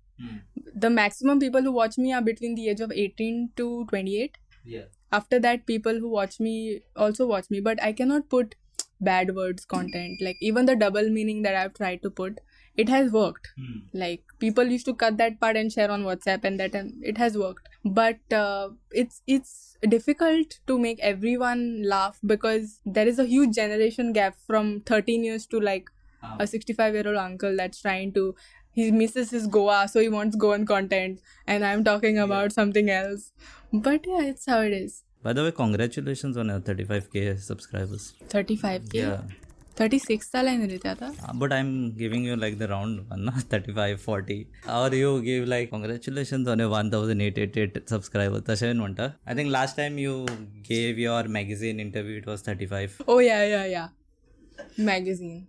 the 0.84 0.90
maximum 0.90 1.40
people 1.40 1.62
who 1.62 1.72
watch 1.72 1.98
me 1.98 2.12
are 2.18 2.22
between 2.22 2.56
the 2.56 2.68
age 2.70 2.82
of 2.82 2.92
18 2.92 3.40
to 3.58 3.66
28 3.88 4.38
yeah 4.66 4.86
after 5.12 5.40
that 5.46 5.66
people 5.66 6.00
who 6.04 6.10
watch 6.10 6.40
me 6.40 6.54
also 7.06 7.28
watch 7.28 7.50
me 7.56 7.60
but 7.60 7.82
i 7.88 7.92
cannot 7.92 8.30
put 8.36 8.56
bad 9.02 9.34
words 9.36 9.66
content 9.66 10.22
like 10.22 10.38
even 10.42 10.66
the 10.66 10.76
double 10.76 11.10
meaning 11.10 11.42
that 11.42 11.56
i've 11.56 11.74
tried 11.74 12.02
to 12.02 12.10
put 12.10 12.40
it 12.77 12.89
has 12.89 13.11
worked. 13.13 13.49
Like 13.93 14.23
people 14.39 14.65
used 14.65 14.87
to 14.87 14.95
cut 14.95 15.17
that 15.19 15.41
part 15.41 15.57
and 15.57 15.73
share 15.73 15.91
on 15.91 16.05
whatsapp 16.05 16.45
and 16.45 16.59
that 16.61 16.75
and 16.75 16.95
it 17.03 17.19
has 17.19 17.37
worked. 17.37 17.69
But 17.85 18.33
uh, 18.33 18.71
it's 18.91 19.23
it's 19.27 19.77
difficult 19.89 20.59
to 20.67 20.79
make 20.79 21.01
everyone 21.01 21.83
laugh 21.83 22.19
because 22.25 22.81
there 22.85 23.09
is 23.09 23.19
a 23.19 23.25
huge 23.25 23.55
generation 23.55 24.13
gap 24.13 24.37
from 24.47 24.81
13 24.87 25.25
years 25.25 25.47
to 25.47 25.61
like 25.61 25.91
a 26.39 26.47
65 26.47 26.95
year 26.95 27.09
old 27.09 27.17
uncle 27.17 27.57
that's 27.57 27.81
trying 27.81 28.13
to 28.13 28.35
he 28.73 28.91
misses 28.91 29.31
his 29.31 29.47
goa 29.47 29.89
so 29.89 30.01
he 30.01 30.09
wants 30.09 30.37
goan 30.37 30.67
content 30.67 31.19
and 31.47 31.65
i'm 31.65 31.83
talking 31.83 32.19
about 32.19 32.53
something 32.53 32.91
else. 32.91 33.33
But 33.73 34.07
yeah 34.07 34.23
it's 34.23 34.47
how 34.47 34.61
it 34.61 34.73
is. 34.73 35.05
By 35.23 35.33
the 35.33 35.45
way 35.45 35.53
congratulations 35.53 36.37
on 36.37 36.49
your 36.49 36.61
35k 36.61 37.41
subscribers. 37.41 38.13
35k 38.29 38.95
yeah 38.95 39.23
36 39.80 40.30
चालाय 40.34 40.56
न्ही 40.58 40.68
रे 40.72 40.78
ते 40.84 40.90
आतां 40.90 41.08
Uh, 41.30 41.34
but 41.40 41.54
I'm 41.56 41.72
giving 42.02 42.26
you 42.28 42.36
like 42.44 42.54
the 42.60 42.68
round 42.74 43.00
one, 43.14 43.26
na? 43.30 43.34
35, 43.54 44.00
40. 44.04 44.38
Or 44.76 44.90
you 45.00 45.10
give 45.26 45.48
like 45.54 45.70
congratulations 45.72 46.48
on 46.54 46.64
your 46.64 46.70
1888 46.76 47.82
subscribers. 47.94 48.44
तशें 48.50 48.74
म्हणटा 48.84 49.08
I 49.34 49.36
think 49.40 49.52
last 49.58 49.76
time 49.82 49.98
you 50.06 50.14
gave 50.70 51.02
your 51.06 51.22
magazine 51.40 51.82
interview, 51.86 52.18
it 52.24 52.30
was 52.34 52.46
35. 52.50 52.96
Oh 53.08 53.20
yeah, 53.28 53.44
yeah, 53.56 53.66
yeah. 53.76 53.90
Magazine. 54.92 55.48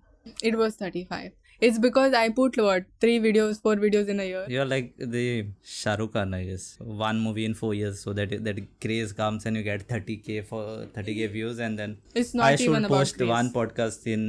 It 0.51 0.57
was 0.65 0.75
35. 0.85 1.31
it's 1.68 1.78
because 1.78 2.14
I 2.20 2.30
put 2.30 2.58
what 2.58 2.86
three 3.00 3.20
videos, 3.20 3.62
four 3.62 3.76
videos 3.76 4.08
in 4.08 4.20
a 4.20 4.24
year. 4.26 4.46
You're 4.54 4.66
like 4.66 4.94
the 4.98 5.46
Shahrukh 5.64 6.14
Khan, 6.14 6.34
I 6.34 6.44
guess. 6.46 6.78
One 6.80 7.20
movie 7.20 7.46
in 7.46 7.54
four 7.54 7.74
years, 7.76 8.00
so 8.06 8.14
that 8.14 8.34
that 8.46 8.62
craze 8.86 9.14
comes 9.20 9.46
and 9.46 9.56
you 9.62 9.64
get 9.68 9.88
30k 9.88 10.46
for 10.52 10.64
30k 10.96 11.32
views, 11.36 11.60
and 11.60 11.78
then 11.84 11.98
It's 12.16 12.34
not 12.34 12.48
I 12.48 12.54
even 12.54 12.66
should 12.66 12.86
about 12.86 12.98
post 12.98 13.18
craze. 13.20 13.30
one 13.36 13.52
podcast 13.60 14.08
in 14.16 14.26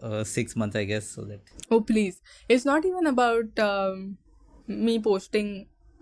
uh, 0.00 0.22
six 0.24 0.54
months, 0.54 0.76
I 0.76 0.84
guess, 0.84 1.08
so 1.08 1.24
that 1.32 1.40
Oh 1.70 1.80
please, 1.80 2.22
it's 2.48 2.64
not 2.72 2.84
even 2.92 3.06
about 3.14 3.58
um, 3.58 4.18
me 4.68 4.98
posting 5.10 5.52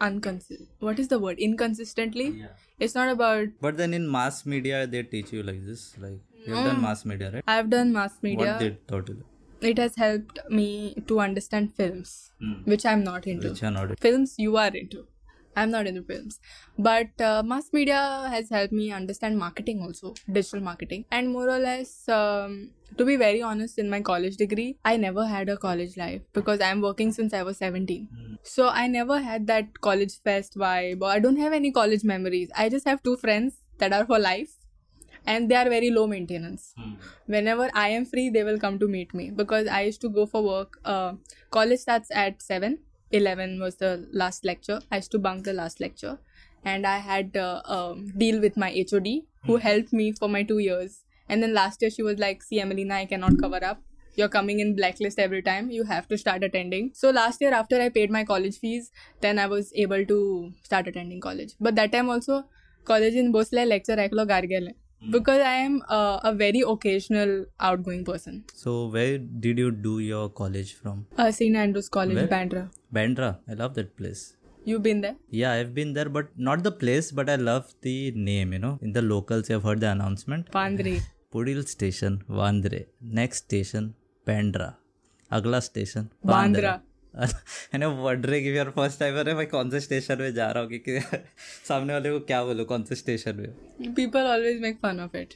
unconsistent. 0.01 0.69
What 0.81 0.99
is 0.99 1.09
the 1.09 1.19
word? 1.19 1.39
Inconsistently. 1.39 2.31
It's 2.79 2.95
not 2.95 3.09
about. 3.09 3.49
But 3.61 3.77
then 3.79 3.95
in 3.95 4.11
mass 4.11 4.45
media, 4.45 4.87
they 4.87 5.03
teach 5.03 5.33
you 5.33 5.43
like 5.43 5.65
this. 5.65 5.95
Like 5.99 6.19
you've 6.47 6.65
done 6.73 6.83
mass 6.83 7.05
media, 7.05 7.31
right? 7.31 7.45
I've 7.47 7.71
done 7.71 7.93
mass 7.93 8.19
media. 8.23 8.47
What 8.53 8.59
they 8.59 8.77
taught 8.89 9.09
you? 9.09 9.23
It 9.65 9.79
has 9.79 9.97
helped 9.97 10.39
me 10.51 10.95
to 11.09 11.21
understand 11.21 11.75
films, 11.75 12.31
which 12.65 12.85
I'm 12.87 13.03
not 13.03 13.27
into. 13.27 13.51
Which 13.51 13.63
are 13.63 13.71
not. 13.71 13.99
films 13.99 14.35
you 14.39 14.57
are 14.57 14.69
into. 14.69 15.07
I'm 15.57 15.71
not 15.71 15.87
into 15.87 16.03
films. 16.03 16.41
But 16.79 17.21
uh, 17.21 17.43
mass 17.45 17.73
media 17.73 18.27
has 18.29 18.51
helped 18.51 18.73
me 18.73 18.91
understand 18.93 19.39
marketing 19.39 19.83
also 19.83 20.15
digital 20.31 20.61
marketing. 20.61 21.05
And 21.11 21.31
more 21.33 21.49
or 21.49 21.59
less 21.59 22.09
um, 22.09 22.71
to 22.99 23.05
be 23.05 23.17
very 23.17 23.41
honest 23.43 23.79
in 23.79 23.91
my 23.91 24.01
college 24.01 24.37
degree 24.37 24.77
i 24.85 24.97
never 24.97 25.27
had 25.27 25.49
a 25.49 25.57
college 25.57 25.97
life 25.97 26.21
because 26.33 26.61
i'm 26.61 26.81
working 26.81 27.11
since 27.13 27.35
i 27.35 27.43
was 27.43 27.57
17 27.57 28.39
so 28.43 28.69
i 28.69 28.87
never 28.87 29.19
had 29.21 29.47
that 29.49 29.81
college 29.81 30.15
fest 30.23 30.57
vibe 30.57 31.03
or 31.03 31.09
i 31.09 31.19
don't 31.19 31.37
have 31.37 31.53
any 31.53 31.73
college 31.73 32.05
memories. 32.05 32.51
I 32.57 32.69
just 32.69 32.87
have 32.87 33.03
two 33.03 33.17
friends 33.17 33.55
that 33.79 33.93
are 33.93 34.05
for 34.07 34.19
life 34.19 34.53
and 35.27 35.51
they 35.51 35.55
are 35.57 35.69
very 35.69 35.91
low 35.91 36.07
maintenance. 36.07 36.75
Whenever 37.27 37.71
i 37.75 37.89
am 37.89 38.05
free 38.05 38.29
they 38.31 38.45
will 38.45 38.59
come 38.59 38.79
to 38.79 38.89
meet 38.89 39.15
me. 39.15 39.31
Because 39.31 39.67
i 39.67 39.83
used 39.83 40.01
to 40.03 40.09
go 40.09 40.27
for 40.27 40.43
work 40.43 40.79
uh, 40.85 41.13
college 41.51 41.81
starts 41.81 42.11
at 42.11 42.43
7 42.43 42.79
11 43.13 43.61
was 43.61 43.77
the 43.77 44.09
last 44.13 44.45
lecture. 44.45 44.81
I 44.91 44.97
used 44.97 45.11
to 45.13 45.19
bunk 45.19 45.45
the 45.45 45.53
last 45.53 45.81
lecture. 45.81 46.19
And 46.65 46.87
i 46.87 46.99
had 46.99 47.37
uh, 47.37 47.63
um, 47.65 48.07
deal 48.19 48.41
with 48.41 48.57
my 48.57 48.71
hod 48.71 49.09
who 49.47 49.57
helped 49.57 49.93
me 49.93 50.13
for 50.13 50.29
my 50.29 50.43
two 50.43 50.59
years. 50.59 51.05
And 51.29 51.43
then 51.43 51.55
last 51.55 51.83
year 51.83 51.91
she 51.91 52.03
was 52.03 52.19
like 52.19 52.43
see 52.43 52.61
emilina 52.61 52.95
i 53.03 53.07
cannot 53.07 53.39
cover 53.41 53.65
up. 53.65 53.83
You're 54.17 54.29
coming 54.29 54.61
in 54.61 54.77
blacklist 54.77 55.19
every 55.19 55.43
time. 55.43 55.71
You 55.71 55.85
have 55.85 56.07
to 56.09 56.17
start 56.17 56.45
attending. 56.45 56.91
So 56.95 57.11
last 57.11 57.41
year 57.41 57.53
after 57.53 57.81
i 57.81 57.89
paid 57.89 58.11
my 58.11 58.25
college 58.25 58.59
fees 58.59 58.91
then 59.21 59.39
i 59.39 59.47
was 59.47 59.73
able 59.87 60.05
to 60.15 60.53
start 60.63 60.89
attending 60.89 61.21
college. 61.21 61.55
But 61.61 61.77
that 61.77 61.93
time 61.93 62.11
also 62.11 62.45
college 62.85 63.15
in 63.15 63.33
bosle 63.33 63.65
lecture 63.75 63.97
eklo 64.07 64.27
gargele 64.33 64.73
because 65.11 65.41
i 65.41 65.55
am 65.67 65.75
uh, 65.89 66.19
a 66.31 66.33
very 66.45 66.61
occasional 66.75 67.33
outgoing 67.61 68.05
person 68.11 68.35
So 68.63 68.73
where 68.95 69.19
did 69.45 69.59
you 69.63 69.71
do 69.87 69.99
your 70.01 70.29
college 70.41 70.71
from? 70.81 71.07
uh, 71.19 71.31
st 71.39 71.57
andrews 71.65 71.89
college 71.99 72.17
Where? 72.21 72.29
bandra 72.37 72.63
Bandra. 72.97 73.29
I 73.51 73.55
love 73.61 73.75
that 73.79 73.91
place. 74.01 74.23
you've 74.69 74.83
been 74.89 75.01
there 75.05 75.17
Yeah, 75.39 75.51
I've 75.57 75.73
been 75.79 75.91
there, 75.97 76.09
but 76.17 76.27
not 76.49 76.63
the 76.67 76.73
place, 76.83 77.07
but 77.19 77.27
I 77.33 77.37
love 77.51 77.65
the 77.87 77.97
name, 78.29 78.53
you 78.55 78.61
know. 78.65 78.79
In 78.87 78.93
the 78.99 79.03
locals, 79.03 79.51
you've 79.51 79.67
heard 79.69 79.81
the 79.85 79.91
announcement. 79.97 80.45
pandri 80.59 80.95
Pudil 81.35 81.61
station, 81.75 82.13
Vandre. 82.39 82.81
Next 83.21 83.39
station, 83.47 83.85
Bandra. 84.29 84.69
Agla 85.39 85.61
station, 85.71 86.05
Bandra. 86.33 86.73
है 87.73 87.79
ना 87.79 87.89
बढ़ 87.89 88.19
रहे 88.19 88.41
कि 88.41 88.59
यार 88.59 88.71
first 88.71 89.01
time 89.01 89.21
अरे 89.21 89.35
भाई 89.35 89.47
कौन 89.47 89.71
से 89.71 89.81
स्टेशन 89.81 90.19
में 90.19 90.35
जा 90.35 90.51
रहा 90.51 90.63
हूँ? 90.63 90.71
क्योंकि 90.71 91.19
सामने 91.69 91.93
वाले 91.93 92.11
को 92.11 92.21
क्या 92.21 92.45
बोलो 92.45 92.65
कौन 92.65 92.83
से 92.83 92.95
स्टेशन 92.95 93.37
में? 93.37 93.51
People 93.95 94.21
always 94.21 94.61
make 94.61 94.77
fun 94.77 95.01
of 95.01 95.17
it 95.17 95.35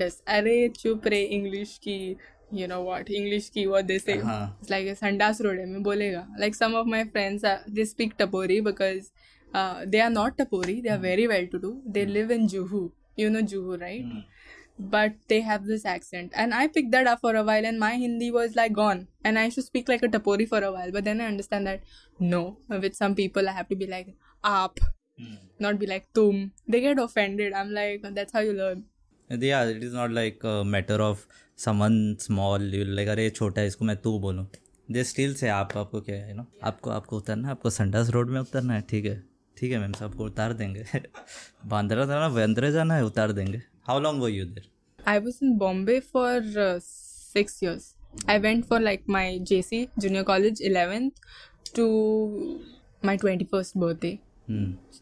say 0.00 0.10
अरे 0.28 0.68
चुप 0.68 1.06
रे 1.06 1.22
इंग्लिश 1.22 1.78
की 1.78 2.16
you 2.52 2.68
know 2.68 2.82
what 2.82 3.10
English 3.10 3.50
keyword 3.50 3.88
they 3.88 3.98
say 3.98 4.18
uh-huh. 4.20 4.48
it's 4.60 4.70
like 4.70 4.86
a 4.86 4.94
sandas 4.94 5.42
rode 5.44 5.60
eh, 5.60 5.66
mein 5.66 5.82
bolega. 5.82 6.26
Like 6.38 6.54
some 6.54 6.74
of 6.74 6.86
my 6.86 7.04
friends 7.04 7.44
they 7.66 7.84
speak 7.84 8.16
Tapori 8.18 8.62
because 8.62 9.10
uh, 9.54 9.84
they 9.86 10.00
are 10.00 10.10
not 10.10 10.36
Tapori. 10.36 10.82
They 10.82 10.90
are 10.90 10.96
hmm. 10.96 11.02
very 11.02 11.26
well 11.28 11.46
to 11.46 11.58
do. 11.58 11.80
They 11.86 12.04
hmm. 12.04 12.12
live 12.12 12.30
in 12.30 12.46
Juhu. 12.48 12.90
You 13.16 13.30
know 13.30 13.42
Juhu, 13.42 13.80
right? 13.80 14.04
Hmm. 14.04 14.20
But 14.78 15.12
they 15.28 15.40
have 15.42 15.66
this 15.66 15.84
accent, 15.84 16.32
and 16.34 16.54
I 16.54 16.66
picked 16.66 16.92
that 16.92 17.06
up 17.06 17.20
for 17.20 17.36
a 17.36 17.42
while, 17.44 17.66
and 17.66 17.78
my 17.78 17.90
Hindi 17.96 18.30
was 18.30 18.56
like 18.56 18.72
gone, 18.72 19.06
and 19.22 19.38
I 19.38 19.44
used 19.44 19.56
to 19.56 19.62
speak 19.62 19.88
like 19.88 20.02
a 20.02 20.08
Tapori 20.08 20.48
for 20.48 20.62
a 20.64 20.72
while. 20.72 20.90
But 20.90 21.04
then 21.04 21.20
I 21.20 21.26
understand 21.26 21.66
that 21.66 21.82
no, 22.18 22.56
with 22.68 22.96
some 22.96 23.14
people 23.14 23.48
I 23.48 23.52
have 23.52 23.68
to 23.68 23.76
be 23.76 23.86
like 23.86 24.14
aap, 24.42 24.78
not 25.58 25.78
be 25.78 25.86
like 25.86 26.08
tum. 26.14 26.52
They 26.66 26.80
get 26.80 26.98
offended. 26.98 27.52
I'm 27.52 27.72
like 27.72 28.02
that's 28.14 28.32
how 28.32 28.40
you 28.40 28.54
learn. 28.54 28.84
Yeah 29.40 29.64
it 29.64 29.82
is 29.82 29.92
not 29.92 30.10
like 30.10 30.44
a 30.44 30.64
matter 30.64 31.00
of 31.02 31.26
someone 31.56 31.98
small 32.18 32.60
you 32.60 32.84
like 32.84 33.08
अरे 33.08 33.28
छोटा 33.30 33.60
है 33.60 33.66
इसको 33.66 33.84
मैं 33.84 33.96
तू 34.02 34.18
बोलूँ 34.18 34.46
they 34.92 35.04
still 35.04 35.34
say 35.34 35.48
आप 35.48 35.76
आपको 35.76 36.00
क्या 36.00 36.16
है 36.24 36.34
नो 36.36 36.46
आपको 36.70 36.90
आपको 36.90 37.16
उतरना 37.16 37.48
है 37.48 37.52
आपको 37.52 37.70
संडास 37.70 38.10
रोड 38.16 38.30
में 38.30 38.40
उतरना 38.40 38.74
है 38.74 38.82
ठीक 38.90 39.04
है 39.04 39.22
ठीक 39.56 39.72
है 39.72 39.78
मैम 39.78 39.92
साहब 39.92 40.14
को 40.14 40.24
उतार 40.24 40.52
देंगे 40.52 40.84
बांद्रा 41.74 42.04
जाना 42.04 42.28
बांद्रा 42.36 42.70
जाना 42.70 42.94
है 42.94 43.04
उतार 43.04 43.32
देंगे 43.32 43.62
how 43.88 44.00
long 44.00 44.20
were 44.20 44.28
you 44.28 44.44
there 44.44 44.70
I 44.98 45.18
was 45.18 45.38
in 45.42 45.58
Bombay 45.58 46.00
for 46.00 46.40
uh, 46.64 46.78
six 46.80 47.60
years. 47.62 47.86
I 48.28 48.38
went 48.38 48.66
for 48.66 48.78
like 48.80 49.08
my 49.08 49.40
JC, 49.50 49.88
junior 49.98 50.22
college, 50.22 50.60
11th 50.60 51.16
to 51.74 51.86
my 53.02 53.16
21st 53.16 53.74
birthday. 53.74 54.20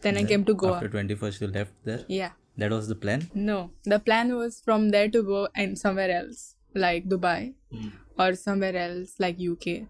Then 0.03 0.17
I 0.17 0.25
came 0.25 0.45
to 0.45 0.55
Goa. 0.55 0.79
Twenty 0.89 1.15
first 1.15 1.43
you 1.43 1.49
left 1.49 1.87
there 1.87 2.07
Yeah. 2.11 2.33
That 2.61 2.73
was 2.73 2.89
the 2.89 2.95
plan? 2.95 3.31
No. 3.35 3.71
The 3.85 3.99
plan 3.99 4.37
was 4.37 4.61
from 4.61 4.91
there 4.91 5.09
to 5.09 5.23
go 5.23 5.49
and 5.55 5.79
somewhere 5.79 6.11
else, 6.11 6.57
like 6.75 7.09
Dubai 7.09 7.55
mm. 7.73 7.93
or 8.19 8.35
somewhere 8.35 8.77
else, 8.77 9.15
like 9.19 9.39
UK. 9.41 9.87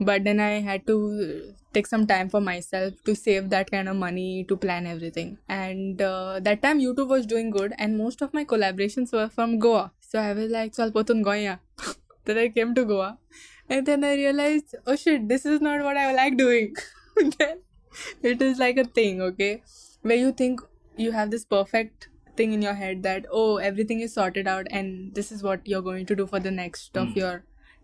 But 0.00 0.24
then 0.24 0.40
I 0.40 0.60
had 0.60 0.86
to 0.86 1.54
take 1.72 1.86
some 1.86 2.06
time 2.06 2.30
for 2.30 2.40
myself 2.40 2.94
to 3.04 3.14
save 3.14 3.50
that 3.50 3.70
kind 3.70 3.88
of 3.88 3.96
money 3.96 4.44
to 4.44 4.56
plan 4.56 4.86
everything. 4.86 5.36
And 5.48 6.00
uh, 6.00 6.40
that 6.40 6.62
time 6.62 6.80
YouTube 6.80 7.08
was 7.08 7.26
doing 7.26 7.50
good, 7.50 7.74
and 7.78 7.98
most 7.98 8.22
of 8.22 8.32
my 8.32 8.44
collaborations 8.44 9.12
were 9.12 9.28
from 9.28 9.58
Goa. 9.58 9.92
So 10.00 10.18
I 10.18 10.32
was 10.32 10.50
like, 10.50 10.72
Swalpotun 10.72 11.22
Goya. 11.22 11.60
then 12.24 12.38
I 12.38 12.48
came 12.48 12.74
to 12.74 12.84
Goa. 12.84 13.18
And 13.68 13.84
then 13.84 14.04
I 14.04 14.14
realized, 14.14 14.74
oh 14.86 14.96
shit, 14.96 15.28
this 15.28 15.44
is 15.44 15.60
not 15.60 15.82
what 15.82 15.96
I 15.96 16.14
like 16.14 16.38
doing. 16.38 16.74
then 17.38 17.58
it 18.22 18.40
is 18.40 18.58
like 18.58 18.78
a 18.78 18.84
thing, 18.84 19.20
okay? 19.20 19.62
Where 20.02 20.16
you 20.16 20.32
think, 20.32 20.60
you 20.97 21.11
have 21.11 21.31
this 21.31 21.45
perfect 21.45 22.07
thing 22.37 22.53
in 22.53 22.61
your 22.61 22.73
head 22.79 23.03
that 23.03 23.25
oh 23.31 23.57
everything 23.69 23.99
is 24.07 24.13
sorted 24.13 24.47
out 24.47 24.67
and 24.79 25.15
this 25.15 25.31
is 25.31 25.43
what 25.43 25.67
you're 25.73 25.81
going 25.87 26.05
to 26.11 26.15
do 26.15 26.25
for 26.33 26.39
the 26.39 26.51
next 26.57 26.97
of 26.97 27.07
Mm. 27.09 27.15
your 27.21 27.31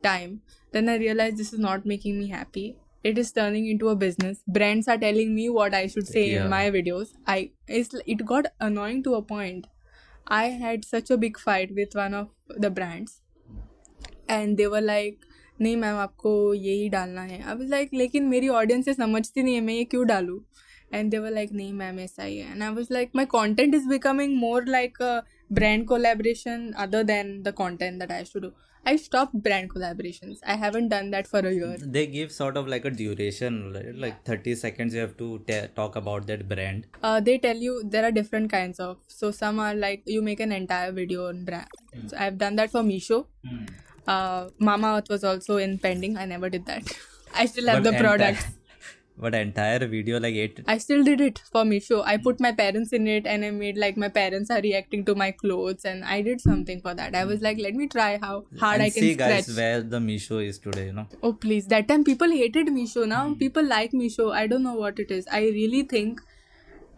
time 0.03 0.35
then 0.77 0.89
i 0.93 0.95
realized 1.03 1.37
this 1.43 1.53
is 1.57 1.59
not 1.67 1.85
making 1.91 2.19
me 2.19 2.27
happy 2.33 2.65
it 3.11 3.17
is 3.23 3.31
turning 3.37 3.67
into 3.71 3.89
a 3.89 3.95
business 4.03 4.41
brands 4.57 4.87
are 4.93 4.97
telling 5.05 5.33
me 5.39 5.47
what 5.57 5.73
i 5.79 5.85
should 5.95 6.07
say 6.13 6.25
Yeah. 6.29 6.43
in 6.43 6.49
my 6.55 6.63
videos 6.77 7.13
i 7.35 7.37
it's, 7.67 7.95
it 8.15 8.25
got 8.33 8.47
annoying 8.69 9.01
to 9.07 9.15
a 9.15 9.21
point 9.21 9.67
i 10.27 10.45
had 10.65 10.85
such 10.85 11.09
a 11.15 11.17
big 11.25 11.39
fight 11.47 11.73
with 11.81 11.95
one 12.03 12.13
of 12.21 12.27
the 12.65 12.69
brands 12.79 13.21
and 14.29 14.57
they 14.57 14.67
were 14.75 14.85
like 14.91 15.23
नहीं 15.61 15.75
ma'am 15.77 15.95
आपको 15.97 16.31
यही 16.53 16.89
डालना 16.93 17.21
है 17.29 17.41
अब 17.51 17.61
like 17.69 17.93
लेकिन 17.93 18.23
मेरी 18.29 18.47
audience 18.57 18.85
से 18.85 18.93
समझती 18.93 19.43
नहीं 19.43 19.53
है 19.55 19.61
मैं 19.69 19.73
ये 19.73 19.83
क्यों 19.93 20.05
डालूँ 20.07 20.39
and 20.92 21.10
they 21.10 21.20
were 21.24 21.34
like 21.38 21.52
name 21.60 21.78
msi 21.78 22.32
and 22.48 22.62
i 22.64 22.70
was 22.78 22.90
like 22.96 23.14
my 23.20 23.24
content 23.38 23.74
is 23.78 23.86
becoming 23.86 24.36
more 24.46 24.64
like 24.66 24.98
a 25.12 25.14
brand 25.58 25.88
collaboration 25.92 26.74
other 26.84 27.02
than 27.12 27.42
the 27.48 27.52
content 27.62 27.98
that 27.98 28.12
i 28.18 28.22
should 28.22 28.42
to 28.42 28.48
do 28.48 28.52
i 28.90 28.94
stopped 29.02 29.34
brand 29.46 29.70
collaborations 29.72 30.38
i 30.54 30.56
haven't 30.62 30.88
done 30.94 31.10
that 31.14 31.26
for 31.32 31.40
a 31.50 31.52
year 31.58 31.76
they 31.96 32.06
give 32.14 32.32
sort 32.38 32.56
of 32.60 32.66
like 32.72 32.84
a 32.84 32.90
duration 32.90 33.72
right? 33.74 33.94
like 34.04 34.16
yeah. 34.26 34.36
30 34.36 34.54
seconds 34.62 34.94
you 34.94 35.00
have 35.00 35.16
to 35.16 35.28
talk 35.76 35.96
about 36.02 36.26
that 36.26 36.48
brand 36.48 36.86
uh, 37.02 37.20
they 37.20 37.38
tell 37.38 37.56
you 37.56 37.82
there 37.84 38.04
are 38.08 38.14
different 38.20 38.50
kinds 38.50 38.80
of 38.80 38.96
so 39.06 39.30
some 39.30 39.60
are 39.66 39.74
like 39.74 40.02
you 40.06 40.22
make 40.30 40.40
an 40.40 40.52
entire 40.52 40.92
video 40.92 41.28
on 41.28 41.44
brand 41.44 41.68
mm. 41.96 42.10
so 42.10 42.16
i've 42.16 42.38
done 42.38 42.56
that 42.56 42.70
for 42.70 42.82
meesho 42.82 43.26
mm. 43.46 43.68
uh, 44.06 44.48
Mamaearth 44.60 45.08
was 45.08 45.24
also 45.24 45.58
in 45.58 45.78
pending 45.78 46.16
i 46.16 46.24
never 46.24 46.50
did 46.50 46.66
that 46.66 46.82
i 47.34 47.46
still 47.46 47.68
have 47.68 47.82
but 47.84 47.92
the 47.92 47.98
product. 47.98 48.48
But 49.16 49.34
entire 49.34 49.86
video 49.86 50.18
like 50.18 50.34
eight. 50.34 50.60
I 50.66 50.78
still 50.78 51.04
did 51.04 51.20
it 51.20 51.38
for 51.50 51.64
Meesho. 51.64 52.02
I 52.04 52.16
put 52.16 52.40
my 52.40 52.52
parents 52.52 52.92
in 52.92 53.06
it 53.06 53.26
and 53.26 53.44
I 53.44 53.50
made 53.50 53.76
like 53.76 53.96
my 53.96 54.08
parents 54.08 54.50
are 54.50 54.60
reacting 54.60 55.04
to 55.04 55.14
my 55.14 55.30
clothes 55.30 55.84
and 55.84 56.04
I 56.04 56.22
did 56.22 56.40
something 56.40 56.80
for 56.80 56.94
that. 56.94 57.14
I 57.14 57.24
was 57.24 57.40
like, 57.42 57.58
let 57.58 57.74
me 57.74 57.86
try 57.86 58.18
how 58.20 58.44
hard 58.58 58.74
and 58.74 58.82
I 58.82 58.90
can 58.90 59.02
see 59.02 59.14
guys 59.14 59.54
where 59.54 59.82
the 59.82 59.98
Meesho 59.98 60.44
is 60.44 60.58
today, 60.58 60.86
you 60.86 60.92
know. 60.92 61.06
Oh 61.22 61.32
please! 61.32 61.66
That 61.66 61.88
time 61.88 62.04
people 62.04 62.30
hated 62.30 62.68
Meesho. 62.68 63.06
Now 63.06 63.28
hmm. 63.28 63.34
people 63.34 63.64
like 63.64 63.92
Meesho. 63.92 64.32
I 64.32 64.46
don't 64.46 64.62
know 64.62 64.74
what 64.74 64.98
it 64.98 65.10
is. 65.10 65.28
I 65.30 65.40
really 65.40 65.82
think 65.82 66.20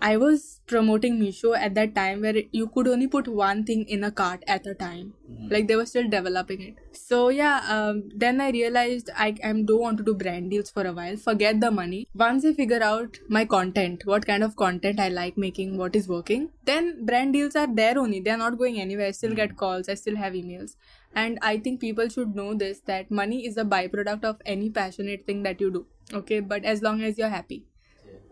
I 0.00 0.16
was 0.16 0.60
promoting 0.66 1.18
Meesho 1.18 1.56
at 1.56 1.74
that 1.74 1.94
time 1.94 2.20
where 2.20 2.36
it- 2.36 2.48
you 2.52 2.66
could 2.68 2.88
only 2.88 3.06
put 3.06 3.28
one 3.28 3.64
thing 3.64 3.84
in 3.96 4.04
a 4.04 4.10
cart 4.10 4.42
at 4.46 4.66
a 4.66 4.74
time. 4.74 5.14
Like 5.50 5.66
they 5.68 5.76
were 5.76 5.86
still 5.86 6.08
developing 6.08 6.62
it. 6.62 6.74
So 6.92 7.28
yeah, 7.28 7.62
um, 7.68 8.02
then 8.24 8.40
I 8.40 8.50
realized 8.50 9.10
I, 9.16 9.34
I 9.42 9.52
don't 9.52 9.80
want 9.80 9.98
to 9.98 10.04
do 10.04 10.14
brand 10.14 10.50
deals 10.50 10.70
for 10.70 10.86
a 10.86 10.92
while. 10.92 11.16
Forget 11.16 11.60
the 11.60 11.70
money. 11.70 12.06
Once 12.14 12.44
I 12.44 12.52
figure 12.52 12.82
out 12.82 13.18
my 13.28 13.44
content, 13.44 14.02
what 14.04 14.26
kind 14.26 14.42
of 14.42 14.56
content 14.56 15.00
I 15.00 15.08
like 15.08 15.36
making, 15.36 15.76
what 15.76 15.96
is 15.96 16.08
working, 16.08 16.48
then 16.64 17.04
brand 17.04 17.32
deals 17.34 17.56
are 17.56 17.68
there 17.82 17.98
only. 17.98 18.20
They 18.20 18.30
are 18.30 18.38
not 18.44 18.58
going 18.58 18.80
anywhere. 18.80 19.06
I 19.08 19.10
still 19.12 19.34
get 19.34 19.56
calls. 19.56 19.88
I 19.88 19.94
still 19.94 20.16
have 20.16 20.32
emails. 20.32 20.76
And 21.14 21.38
I 21.42 21.58
think 21.58 21.80
people 21.80 22.08
should 22.08 22.34
know 22.34 22.54
this 22.54 22.80
that 22.86 23.10
money 23.10 23.46
is 23.46 23.56
a 23.56 23.64
byproduct 23.64 24.24
of 24.24 24.40
any 24.44 24.70
passionate 24.70 25.26
thing 25.26 25.42
that 25.44 25.60
you 25.60 25.70
do. 25.70 25.86
Okay, 26.12 26.40
but 26.40 26.64
as 26.64 26.82
long 26.82 27.02
as 27.02 27.16
you're 27.18 27.28
happy. 27.28 27.64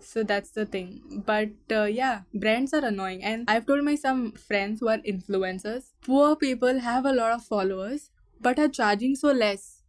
So 0.02 0.22
that's 0.22 0.50
the 0.50 0.66
thing. 0.66 1.22
But 1.26 1.50
uh, 1.70 1.84
yeah, 1.84 2.22
brands 2.34 2.74
are 2.74 2.84
annoying. 2.84 3.22
And 3.22 3.48
I've 3.48 3.66
told 3.66 3.84
my 3.84 3.94
some 3.94 4.32
friends 4.32 4.80
who 4.80 4.88
are 4.88 4.98
influencers, 4.98 5.92
poor 6.04 6.36
people 6.36 6.80
have 6.80 7.04
a 7.04 7.12
lot 7.12 7.32
of 7.32 7.44
followers 7.44 8.10
but 8.40 8.58
are 8.58 8.68
charging 8.68 9.14
so 9.14 9.32
less. 9.32 9.82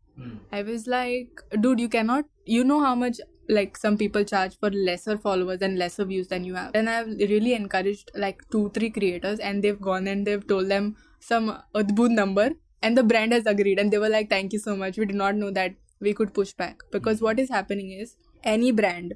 I 0.52 0.62
was 0.62 0.86
like, 0.86 1.42
dude, 1.60 1.80
you 1.80 1.90
cannot, 1.90 2.26
you 2.46 2.64
know 2.64 2.80
how 2.80 2.94
much 2.94 3.20
like 3.50 3.76
some 3.76 3.98
people 3.98 4.24
charge 4.24 4.58
for 4.60 4.70
lesser 4.70 5.18
followers 5.18 5.62
and 5.62 5.78
lesser 5.78 6.06
views 6.06 6.28
than 6.28 6.44
you 6.44 6.54
have. 6.54 6.72
And 6.76 6.88
I've 6.90 7.08
really 7.08 7.54
encouraged 7.56 8.12
like 8.14 8.42
two, 8.52 8.70
three 8.76 8.92
creators 8.92 9.40
and 9.40 9.64
they've 9.64 9.82
gone 9.82 10.08
and 10.08 10.26
they've 10.26 10.46
told 10.46 10.70
them 10.70 10.96
some 11.20 11.58
Udbud 11.74 12.12
number 12.12 12.52
and 12.82 12.98
the 12.98 13.04
brand 13.04 13.34
has 13.34 13.46
agreed 13.48 13.80
and 13.80 13.92
they 13.92 13.98
were 13.98 14.10
like, 14.10 14.30
thank 14.30 14.54
you 14.54 14.60
so 14.60 14.76
much. 14.76 14.98
We 14.98 15.06
did 15.06 15.16
not 15.16 15.36
know 15.36 15.50
that 15.52 15.74
we 16.00 16.14
could 16.14 16.34
push 16.34 16.54
back. 16.54 16.82
Because 16.92 17.22
what 17.22 17.40
is 17.40 17.50
happening 17.50 17.92
is 17.92 18.16
any 18.44 18.72
brand, 18.72 19.16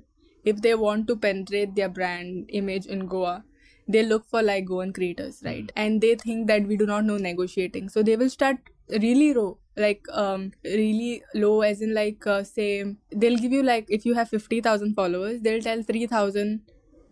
if 0.51 0.61
they 0.61 0.73
want 0.75 1.07
to 1.07 1.15
penetrate 1.15 1.75
their 1.75 1.89
brand 1.89 2.49
image 2.49 2.85
in 2.85 3.05
Goa, 3.07 3.43
they 3.87 4.03
look 4.03 4.25
for 4.27 4.41
like 4.43 4.65
Goan 4.65 4.93
creators, 4.93 5.41
right? 5.45 5.71
And 5.75 6.01
they 6.01 6.15
think 6.15 6.47
that 6.47 6.67
we 6.67 6.77
do 6.77 6.85
not 6.85 7.05
know 7.05 7.17
negotiating. 7.17 7.89
So 7.89 8.03
they 8.03 8.15
will 8.15 8.29
start 8.29 8.57
really 8.89 9.33
low, 9.33 9.57
like 9.75 10.09
um 10.13 10.51
really 10.63 11.23
low 11.33 11.61
as 11.61 11.81
in 11.81 11.93
like 11.93 12.27
uh, 12.27 12.43
say 12.43 12.67
they'll 13.11 13.37
give 13.45 13.51
you 13.51 13.63
like 13.63 13.85
if 13.89 14.05
you 14.05 14.13
have 14.15 14.29
50,000 14.29 14.95
followers, 14.95 15.41
they'll 15.41 15.61
tell 15.61 15.83
3,000 15.83 16.61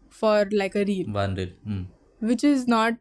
for 0.09 0.47
like 0.51 0.75
a 0.75 0.85
reel, 0.85 1.07
One 1.19 1.35
reel. 1.35 1.49
Hmm. 1.63 1.83
which 2.19 2.43
is 2.43 2.67
not 2.67 2.93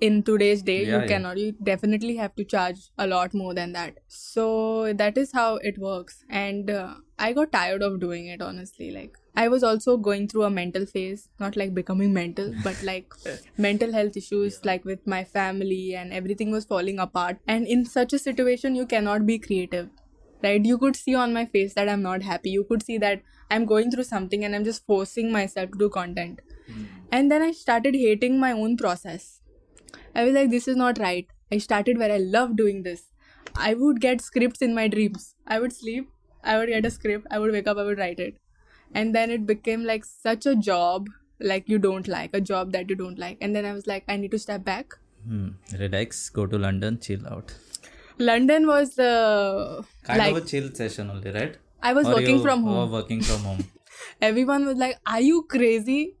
in 0.00 0.22
today's 0.22 0.62
day 0.62 0.82
Yeah, 0.82 0.94
you 0.94 1.00
yeah. 1.00 1.06
cannot 1.08 1.38
you 1.38 1.52
definitely 1.62 2.16
have 2.16 2.34
to 2.36 2.44
charge 2.44 2.90
a 2.98 3.06
lot 3.06 3.32
more 3.34 3.54
than 3.54 3.72
that. 3.72 3.98
So 4.08 4.92
that 4.92 5.16
is 5.16 5.32
how 5.32 5.56
it 5.62 5.78
works. 5.78 6.24
And 6.28 6.70
uh, 6.70 6.94
i 7.18 7.32
got 7.32 7.50
tired 7.52 7.82
of 7.82 7.98
doing 8.00 8.26
it 8.26 8.42
honestly. 8.42 8.90
Like 8.90 9.16
i 9.34 9.48
was 9.48 9.62
also 9.62 9.96
going 9.96 10.28
through 10.28 10.44
a 10.44 10.50
mental 10.50 10.86
phase 10.86 11.28
not 11.40 11.56
like 11.56 11.74
becoming 11.74 12.12
mental 12.12 12.54
but 12.64 12.82
like 12.82 13.12
mental 13.58 13.92
health 13.92 14.16
issues 14.16 14.58
like 14.64 14.84
with 14.84 15.06
my 15.06 15.22
family 15.24 15.94
and 15.94 16.12
everything 16.12 16.50
was 16.50 16.64
falling 16.66 16.98
apart. 16.98 17.38
And 17.46 17.66
in 17.66 17.84
such 17.86 18.12
a 18.12 18.18
situation 18.18 18.74
you 18.74 18.86
cannot 18.86 19.24
be 19.26 19.38
creative 19.38 19.88
right? 20.42 20.64
You 20.64 20.76
could 20.78 20.96
see 20.96 21.14
on 21.14 21.32
my 21.32 21.46
face 21.46 21.72
that 21.74 21.88
i'm 21.88 22.02
not 22.02 22.22
happy. 22.22 22.50
You 22.50 22.64
could 22.64 22.82
see 22.82 22.98
that 22.98 23.22
i'm 23.50 23.64
going 23.64 23.90
through 23.90 24.04
something 24.04 24.44
and 24.44 24.54
i'm 24.54 24.64
just 24.64 24.84
forcing 24.86 25.32
myself 25.32 25.70
to 25.70 25.78
do 25.78 25.88
content. 25.88 26.40
And 27.10 27.30
then 27.30 27.42
i 27.42 27.52
started 27.52 27.94
hating 27.94 28.38
my 28.38 28.52
own 28.52 28.76
process 28.76 29.35
I 30.16 30.24
was 30.24 30.34
like, 30.34 30.50
this 30.50 30.66
is 30.66 30.76
not 30.76 30.98
right. 30.98 31.26
I 31.52 31.58
started 31.58 31.98
where 31.98 32.12
I 32.12 32.16
love 32.18 32.56
doing 32.56 32.82
this. 32.82 33.02
I 33.54 33.74
would 33.74 34.00
get 34.00 34.20
scripts 34.20 34.62
in 34.62 34.74
my 34.74 34.88
dreams. 34.88 35.34
I 35.46 35.58
would 35.60 35.72
sleep, 35.72 36.08
I 36.42 36.56
would 36.58 36.68
get 36.68 36.86
a 36.86 36.90
script, 36.90 37.26
I 37.30 37.38
would 37.38 37.52
wake 37.52 37.68
up, 37.72 37.76
I 37.78 37.84
would 37.84 37.98
write 37.98 38.18
it. 38.18 38.38
And 38.94 39.14
then 39.14 39.30
it 39.30 39.46
became 39.46 39.84
like 39.84 40.04
such 40.04 40.46
a 40.46 40.54
job 40.56 41.08
like 41.38 41.68
you 41.68 41.78
don't 41.78 42.08
like, 42.08 42.30
a 42.34 42.40
job 42.40 42.72
that 42.72 42.88
you 42.90 42.96
don't 42.96 43.18
like. 43.18 43.38
And 43.40 43.54
then 43.54 43.64
I 43.66 43.72
was 43.72 43.86
like, 43.86 44.04
I 44.08 44.16
need 44.16 44.30
to 44.30 44.38
step 44.38 44.64
back. 44.64 44.94
Hmm. 45.28 45.48
Relax, 45.78 46.30
go 46.30 46.46
to 46.46 46.58
London, 46.58 46.98
chill 47.00 47.26
out. 47.28 47.54
London 48.18 48.66
was 48.66 48.94
the 48.94 49.84
Kind 50.04 50.18
like 50.18 50.36
of 50.36 50.42
a 50.44 50.46
chill 50.46 50.72
session 50.74 51.10
only, 51.10 51.30
right? 51.30 51.56
I 51.82 51.92
was 51.92 52.06
Or 52.06 52.14
working 52.14 52.36
you 52.36 52.42
from 52.42 52.62
home. 52.62 52.90
working 52.90 53.20
from 53.20 53.40
home. 53.40 53.64
Everyone 54.22 54.64
was 54.66 54.78
like, 54.78 54.98
Are 55.06 55.20
you 55.20 55.42
crazy? 55.42 56.16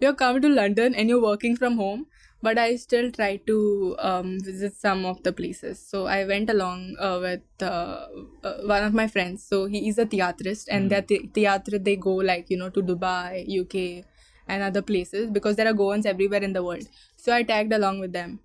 You're 0.00 0.14
coming 0.14 0.42
to 0.42 0.48
London 0.48 0.94
and 0.94 1.08
you're 1.08 1.22
working 1.22 1.56
from 1.56 1.76
home. 1.76 2.06
But 2.42 2.58
I 2.58 2.76
still 2.76 3.10
try 3.10 3.36
to 3.46 3.96
um, 3.98 4.38
visit 4.40 4.74
some 4.74 5.04
of 5.04 5.22
the 5.22 5.32
places. 5.32 5.78
So 5.78 6.06
I 6.06 6.24
went 6.24 6.48
along 6.48 6.96
uh, 6.98 7.18
with 7.20 7.42
uh, 7.62 8.06
uh, 8.42 8.54
one 8.64 8.82
of 8.82 8.94
my 8.94 9.06
friends. 9.08 9.44
So 9.46 9.66
he 9.66 9.88
is 9.88 9.98
a 9.98 10.06
theatrist, 10.06 10.68
and 10.70 10.90
that 10.90 11.08
the- 11.08 11.28
theatre 11.34 11.78
they 11.78 11.96
go 11.96 12.14
like 12.14 12.48
you 12.48 12.56
know 12.56 12.70
to 12.70 12.82
Dubai, 12.82 13.44
UK, 13.46 14.04
and 14.48 14.62
other 14.62 14.82
places 14.82 15.30
because 15.30 15.56
there 15.56 15.68
are 15.68 15.74
Goans 15.74 16.06
everywhere 16.06 16.42
in 16.42 16.54
the 16.54 16.62
world. 16.64 16.86
So 17.16 17.32
I 17.34 17.42
tagged 17.42 17.72
along 17.74 18.00
with 18.00 18.12
them, 18.12 18.40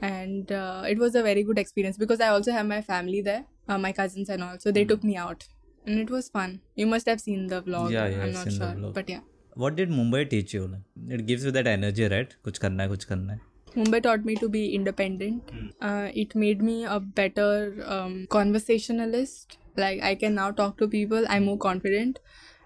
and 0.00 0.50
uh, 0.52 0.84
it 0.88 0.98
was 0.98 1.14
a 1.14 1.22
very 1.22 1.42
good 1.42 1.58
experience 1.58 1.96
because 1.96 2.20
I 2.20 2.28
also 2.28 2.52
have 2.52 2.66
my 2.66 2.82
family 2.82 3.20
there, 3.20 3.44
uh, 3.68 3.78
my 3.78 3.92
cousins 3.92 4.28
and 4.28 4.42
all. 4.42 4.58
So 4.58 4.70
they 4.70 4.84
took 4.84 5.02
me 5.04 5.16
out, 5.16 5.46
and 5.86 5.98
it 5.98 6.10
was 6.10 6.28
fun. 6.28 6.60
You 6.74 6.86
must 6.86 7.06
have 7.06 7.20
seen 7.20 7.46
the 7.48 7.62
vlog. 7.62 7.92
Yeah, 7.92 8.08
yeah, 8.08 8.22
I'm 8.22 8.28
I've 8.28 8.34
not 8.34 8.52
sure, 8.52 8.74
but 8.92 9.08
yeah 9.08 9.20
what 9.54 9.76
did 9.76 9.90
Mumbai 9.90 10.28
teach 10.28 10.54
you? 10.54 10.76
It 11.08 11.26
gives 11.26 11.44
you 11.44 11.50
that 11.52 11.66
energy, 11.66 12.08
right? 12.08 12.34
Kuch 12.44 12.60
karna 12.60 12.84
hai, 12.84 12.88
kuch 12.94 13.06
karna 13.08 13.34
hai. 13.34 13.40
Mumbai 13.76 14.02
taught 14.02 14.24
me 14.24 14.36
to 14.36 14.48
be 14.48 14.74
independent. 14.74 15.50
Hmm. 15.50 15.66
Uh, 15.80 16.08
it 16.14 16.34
made 16.34 16.62
me 16.62 16.84
a 16.84 17.00
better 17.00 17.84
um, 17.86 18.26
conversationalist. 18.30 19.58
Like 19.76 20.02
I 20.02 20.14
can 20.14 20.34
now 20.34 20.50
talk 20.50 20.78
to 20.78 20.88
people. 20.88 21.24
I'm 21.28 21.46
more 21.46 21.58
confident, 21.58 22.20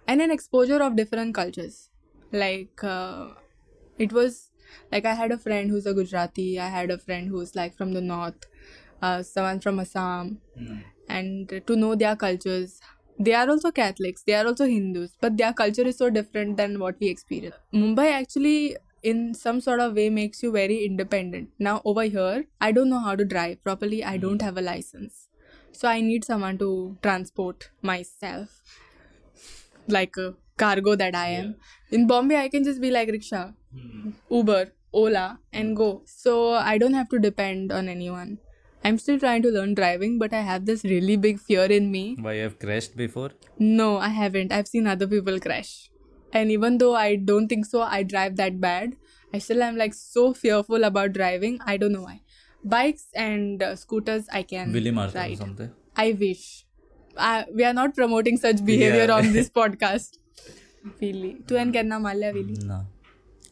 and 0.07 0.21
an 0.21 0.31
exposure 0.31 0.83
of 0.83 0.97
different 0.97 1.35
cultures. 1.35 1.91
Like 2.33 2.85
uh, 2.85 3.29
it 3.99 4.13
was 4.13 4.51
like 4.93 5.07
I 5.07 5.15
had 5.15 5.33
a 5.33 5.39
friend 5.39 5.71
who's 5.71 5.87
a 5.87 5.95
Gujarati. 5.95 6.61
I 6.61 6.69
had 6.69 6.91
a 6.91 6.99
friend 6.99 7.29
who's 7.29 7.55
like 7.55 7.77
from 7.77 7.93
the 7.93 8.01
north. 8.01 8.47
Uh, 9.01 9.23
someone 9.23 9.61
from 9.61 9.79
Assam, 9.79 10.41
mm. 10.61 10.83
and 11.09 11.63
to 11.69 11.77
know 11.77 11.95
their 11.95 12.17
cultures, 12.17 12.81
they 13.19 13.35
are 13.35 13.49
also 13.51 13.71
Catholics. 13.73 14.23
They 14.25 14.35
are 14.35 14.47
also 14.47 14.67
Hindus, 14.67 15.17
but 15.21 15.37
their 15.37 15.53
culture 15.53 15.83
is 15.83 15.97
so 15.99 16.09
different 16.09 16.57
than 16.57 16.79
what 16.79 16.97
we 17.01 17.09
experience. 17.09 17.57
Mumbai 17.75 18.13
actually 18.13 18.77
in 19.03 19.35
some 19.35 19.61
sort 19.61 19.81
of 19.81 19.95
way 19.95 20.09
makes 20.11 20.43
you 20.43 20.53
very 20.53 20.85
independent. 20.85 21.51
Now 21.59 21.83
over 21.85 22.05
here, 22.05 22.47
I 22.61 22.73
don't 22.73 22.89
know 22.89 22.99
how 23.01 23.17
to 23.17 23.25
drive 23.25 23.63
properly. 23.63 24.05
I 24.05 24.17
hmm. 24.17 24.23
don't 24.23 24.43
have 24.43 24.57
a 24.57 24.63
license. 24.63 25.29
So 25.73 25.89
I 25.89 26.01
need 26.01 26.25
someone 26.25 26.59
to 26.59 26.97
transport 27.03 27.71
myself 27.83 28.63
like 29.87 30.17
a 30.17 30.35
cargo 30.57 30.97
that 30.97 31.15
I 31.15 31.29
am. 31.29 31.57
In 31.91 32.07
Bombay 32.07 32.37
I 32.37 32.49
can 32.49 32.65
just 32.65 32.81
be 32.81 32.91
like 32.91 33.09
rickshaw, 33.09 33.53
hmm. 33.73 34.11
Uber, 34.31 34.73
Ola 34.93 35.39
and 35.53 35.69
hmm. 35.69 35.75
go. 35.75 36.03
So 36.07 36.53
I 36.53 36.79
don't 36.79 36.95
have 36.95 37.09
to 37.11 37.19
depend 37.19 37.73
on 37.73 37.89
anyone. 37.89 38.39
I'm 38.85 38.99
still 38.99 39.19
trying 39.19 39.43
to 39.43 39.51
learn 39.51 39.75
driving, 39.75 40.19
but 40.19 40.33
I 40.33 40.41
have 40.41 40.65
this 40.67 40.85
really 40.85 41.17
big 41.17 41.41
fear 41.41 41.65
in 41.65 41.91
me. 41.91 42.17
Why 42.21 42.35
you 42.35 42.43
have 42.43 42.59
crashed 42.59 42.97
before? 42.97 43.31
No, 43.59 43.99
I 43.99 44.09
haven't. 44.09 44.53
I've 44.53 44.69
seen 44.69 44.87
other 44.87 45.07
people 45.07 45.41
crash. 45.41 45.91
And 46.33 46.51
even 46.51 46.79
though 46.79 46.95
I 46.95 47.17
don't 47.17 47.49
think 47.49 47.67
so, 47.67 47.83
I 47.83 48.03
drive 48.03 48.37
that 48.37 48.61
bad. 48.61 48.97
I 49.35 49.39
still 49.39 49.63
am 49.63 49.77
like 49.77 49.95
so 49.95 50.33
fearful 50.33 50.85
about 50.85 51.13
driving. 51.13 51.59
I 51.67 51.77
don't 51.77 51.93
know 51.93 52.03
why. 52.03 52.23
Bikes 52.65 53.07
and 53.15 53.63
uh, 53.63 53.77
scooters, 53.77 54.27
I 54.33 54.43
can. 54.43 54.73
Willy 54.73 54.91
ride. 54.91 55.33
or 55.33 55.37
something. 55.37 55.71
I 55.97 56.13
wish. 56.13 56.65
I, 57.17 57.47
we 57.55 57.65
are 57.65 57.73
not 57.73 57.95
promoting 57.95 58.37
such 58.37 58.65
behavior 58.65 59.07
yeah. 59.07 59.15
on 59.15 59.33
this 59.33 59.51
podcast. 59.61 60.19
Willy. 61.01 61.43
Tu 61.47 61.57
en 61.57 61.73
karna 61.73 61.99
malla, 61.99 62.33
Willy? 62.33 62.57
No. 62.65 62.87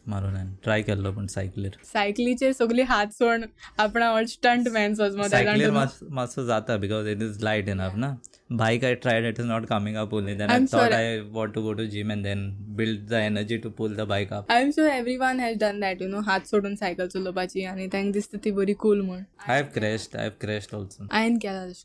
maroon 0.07 0.53
try 0.63 0.81
केल्लो 0.81 1.11
पण 1.11 1.25
सायकलीर 1.27 1.71
सायकलीचे 1.85 2.51
सगळी 2.53 2.81
हात 2.81 3.13
सोड. 3.13 3.43
आपण 3.77 4.25
stunt 4.25 4.67
man's 4.67 4.97
सायकलीर 5.29 5.71
मातसो 5.71 6.45
जाता 6.45 6.77
because 6.77 7.07
it 7.07 7.21
is 7.21 7.43
light 7.43 7.69
enough 7.69 7.95
ना? 7.95 8.13
Bike 8.51 8.83
I 8.85 8.93
try 8.95 9.27
it 9.27 9.39
is 9.39 9.45
not 9.45 9.65
coming 9.67 9.95
up 9.97 10.13
only 10.13 10.35
then 10.35 10.49
I 10.49 11.19
want 11.19 11.53
to 11.53 11.61
go 11.61 11.73
to 11.73 11.85
gym 11.85 12.11
and 12.11 12.23
then 12.23 12.49
build 12.75 13.07
the 13.09 13.13
energy 13.13 13.57
to 13.57 13.69
pull 13.69 13.95
the 13.95 14.01
bike 14.09 14.33
up 14.33 14.51
I 14.51 14.61
am 14.61 14.71
sure 14.71 15.53
done 15.59 15.79
that 15.79 16.01
you 16.01 16.07
know 16.07 16.19
हात 16.27 16.47
सोडून 16.47 16.75
cycle 16.75 17.07
चलोवपाची 17.07 17.63
आणि 17.63 17.87
तँक 17.93 18.11
दिसत 18.13 18.35
ती 18.45 18.51
बरी 18.51 18.73
cool 18.73 19.01
म्हण 19.01 19.23
I 19.47 19.61
have 19.61 19.83
I 19.83 19.97
have 20.15 20.29
crash 20.41 20.67
also 20.73 21.07
हायन 21.11 21.37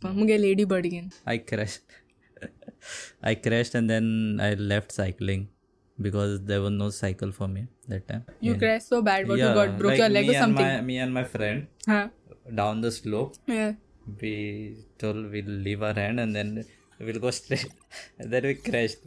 मुगे 0.04 0.40
lady 0.42 0.64
बडगेन 0.64 1.08
I 1.26 1.38
crash 1.48 1.78
I 3.22 3.35
crash 3.35 3.76
and 3.76 3.88
then 3.88 4.40
I 4.40 4.54
left 4.58 4.92
cycling 4.92 5.44
because 6.03 6.41
there 6.51 6.61
was 6.65 6.73
no 6.73 6.88
cycle 6.91 7.33
for 7.33 7.49
me 7.49 7.67
that 7.88 8.07
time. 8.09 8.25
You 8.41 8.53
And- 8.53 8.61
crashed 8.62 8.88
so 8.88 9.01
bad, 9.03 9.29
what 9.29 9.38
you 9.38 9.45
got? 9.61 9.79
Broke 9.79 9.91
like 9.93 9.99
your 9.99 10.09
leg 10.17 10.29
or 10.31 10.35
something? 10.35 10.67
My, 10.67 10.81
me 10.81 10.99
and 10.99 11.15
my 11.15 11.25
friend 11.25 11.67
Huh? 11.87 12.09
down 12.62 12.81
the 12.81 12.91
slope, 12.99 13.37
Yeah. 13.47 13.73
we 14.21 14.33
told 14.99 15.31
we'll 15.31 15.45
leave 15.69 15.83
our 15.83 15.95
hand 15.95 16.21
and 16.21 16.35
then 16.35 16.65
we'll 16.99 17.21
go 17.27 17.31
straight. 17.31 17.67
then 18.19 18.43
we 18.51 18.55
crashed. 18.55 18.99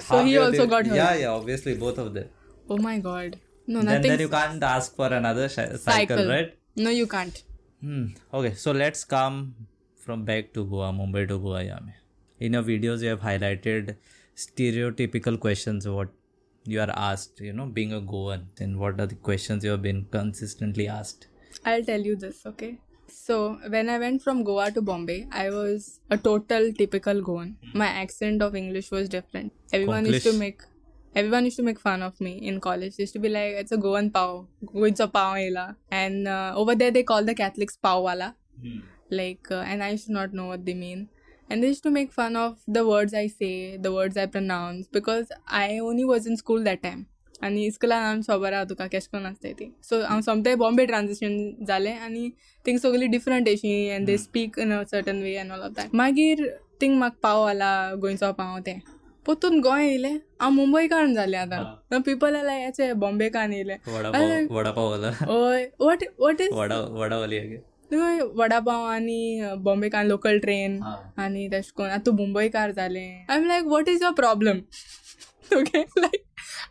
So 0.00 0.24
he 0.24 0.36
also 0.38 0.66
got 0.66 0.86
hurt? 0.86 0.96
Yeah, 0.96 1.14
yeah, 1.24 1.28
obviously 1.28 1.74
both 1.74 1.98
of 1.98 2.14
them. 2.14 2.28
Oh 2.70 2.76
my 2.76 2.98
god. 2.98 3.38
No, 3.66 3.78
Then, 3.80 3.86
nothing. 3.86 4.10
then 4.10 4.20
you 4.20 4.28
can't 4.28 4.62
ask 4.62 4.94
for 4.96 5.06
another 5.12 5.48
sh- 5.48 5.78
cycle, 5.80 6.26
right? 6.28 6.54
No, 6.76 6.90
you 6.90 7.06
can't. 7.06 7.42
Hmm. 7.82 8.06
Okay, 8.32 8.54
so 8.54 8.72
let's 8.72 9.04
come 9.04 9.54
from 9.96 10.24
back 10.24 10.52
to 10.54 10.64
Goa, 10.64 10.90
Mumbai 10.92 11.28
to 11.28 11.38
Goa, 11.38 11.60
Yami. 11.62 11.92
In 12.40 12.54
your 12.54 12.62
videos, 12.62 13.02
you 13.02 13.08
have 13.10 13.20
highlighted 13.20 13.96
stereotypical 14.38 15.38
questions 15.38 15.86
what 15.88 16.08
you 16.64 16.80
are 16.80 16.90
asked, 16.90 17.40
you 17.40 17.52
know, 17.52 17.66
being 17.66 17.92
a 17.92 18.00
Goan, 18.00 18.48
and 18.60 18.78
what 18.78 19.00
are 19.00 19.06
the 19.06 19.14
questions 19.14 19.64
you 19.64 19.70
have 19.70 19.82
been 19.82 20.06
consistently 20.10 20.86
asked. 20.86 21.26
I'll 21.64 21.84
tell 21.84 22.00
you 22.00 22.16
this, 22.16 22.44
okay? 22.46 22.78
So, 23.08 23.58
when 23.68 23.88
I 23.88 23.98
went 23.98 24.22
from 24.22 24.44
Goa 24.44 24.70
to 24.72 24.82
Bombay, 24.82 25.28
I 25.32 25.50
was 25.50 26.00
a 26.10 26.18
total 26.18 26.72
typical 26.72 27.22
Goan. 27.22 27.56
My 27.74 27.86
accent 27.86 28.42
of 28.42 28.54
English 28.54 28.90
was 28.90 29.08
different. 29.08 29.52
Everyone 29.72 30.04
used 30.06 30.24
to 30.24 30.34
make 30.34 30.60
everyone 31.14 31.46
used 31.46 31.56
to 31.56 31.62
make 31.62 31.80
fun 31.80 32.02
of 32.02 32.20
me 32.20 32.32
in 32.50 32.60
college. 32.60 32.96
They 32.96 33.04
used 33.04 33.14
to 33.14 33.18
be 33.18 33.30
like, 33.30 33.54
it's 33.62 33.72
a 33.72 33.78
Goan 33.78 34.10
pao. 34.10 34.46
It's 34.74 35.00
a 35.00 35.08
pao 35.08 35.36
ila. 35.36 35.76
And 35.90 36.28
uh, 36.28 36.52
over 36.54 36.74
there, 36.74 36.90
they 36.90 37.02
call 37.02 37.24
the 37.24 37.34
Catholics 37.34 37.76
pao 37.76 38.02
wala. 38.02 38.36
Like, 39.10 39.50
uh, 39.50 39.64
and 39.66 39.82
I 39.82 39.90
used 39.90 40.06
to 40.06 40.12
not 40.12 40.34
know 40.34 40.46
what 40.46 40.66
they 40.66 40.74
mean. 40.74 41.08
And 41.50 41.62
they 41.62 41.68
used 41.68 41.82
to 41.84 41.90
make 41.90 42.10
fun 42.12 42.36
of 42.36 42.56
the 42.66 42.86
words 42.86 43.14
I 43.14 43.26
say, 43.26 43.78
the 43.78 43.92
words 43.92 44.16
I 44.16 44.26
pronounce, 44.26 44.88
because 44.92 45.30
I 45.46 45.78
only 45.78 46.04
was 46.04 46.26
in 46.26 46.36
school 46.36 46.64
that 46.64 46.82
time. 46.82 47.06
आनी 47.44 47.64
इस्कुलान 47.66 48.02
आमी 48.04 48.22
खबर 48.28 48.52
आहा 48.52 48.64
तुका 48.70 48.86
केश 48.92 49.06
कोन्न 49.06 49.26
आसताय 49.26 49.52
ती 49.58 49.66
सो 49.88 50.00
हांव 50.04 50.20
सोमते 50.20 50.54
Bombay 50.62 50.86
transition 50.86 51.34
जालें 51.66 51.98
आनी 51.98 52.28
थिंग 52.66 52.78
सगली 52.78 53.06
डिफरंट 53.08 53.48
अशी 53.48 53.70
and 53.86 54.06
they 54.06 54.16
speak 54.18 54.58
in 54.58 54.72
a 54.74 54.82
certain 54.90 55.22
way 55.22 55.34
and 55.38 55.52
all 55.52 55.60
of 55.66 55.72
that 55.76 55.94
मागीर 56.00 56.46
थिंग 56.80 56.98
म्हाका 56.98 57.18
पाव 57.22 57.42
आला 57.48 57.70
गोंयचो 58.02 58.32
पाव 58.38 58.58
तें. 58.66 58.78
पोतून 59.26 59.60
गोंय 59.60 59.86
येयलें. 59.86 60.16
हांव 60.40 60.52
मुंबयकार 60.52 61.06
जालें 61.14 61.38
आतां. 61.38 62.00
पीपल 62.00 62.36
आला 62.36 62.58
याचे 62.58 62.92
बॉम्बेकार 63.04 63.50
येयलें. 63.50 63.76
वडापाव 63.94 64.54
वडापाव 64.56 64.90
वाला 64.90 65.12
ओय 65.38 65.66
वॉट 65.80 66.04
वॉट 66.18 66.40
इज 66.40 66.52
वडा 66.52 66.80
वडावाली 67.00 67.38
वडा 67.92 68.58
पाव 68.66 68.84
आनी 68.86 69.40
बॉम्बेकार 69.64 70.04
लोकल 70.04 70.38
ट्रेन 70.38 70.80
आनी 71.24 71.48
तेश 71.52 71.70
कोन 71.76 71.90
आतां 71.90 72.14
मुंबयकार 72.14 72.72
जालें 72.76 73.26
I 73.30 73.36
am 73.36 73.46
like 73.48 73.66
what 73.74 73.88
is 73.88 74.02
your 74.02 74.14
problem 74.22 74.58
okay 75.58 75.82
like 76.00 76.24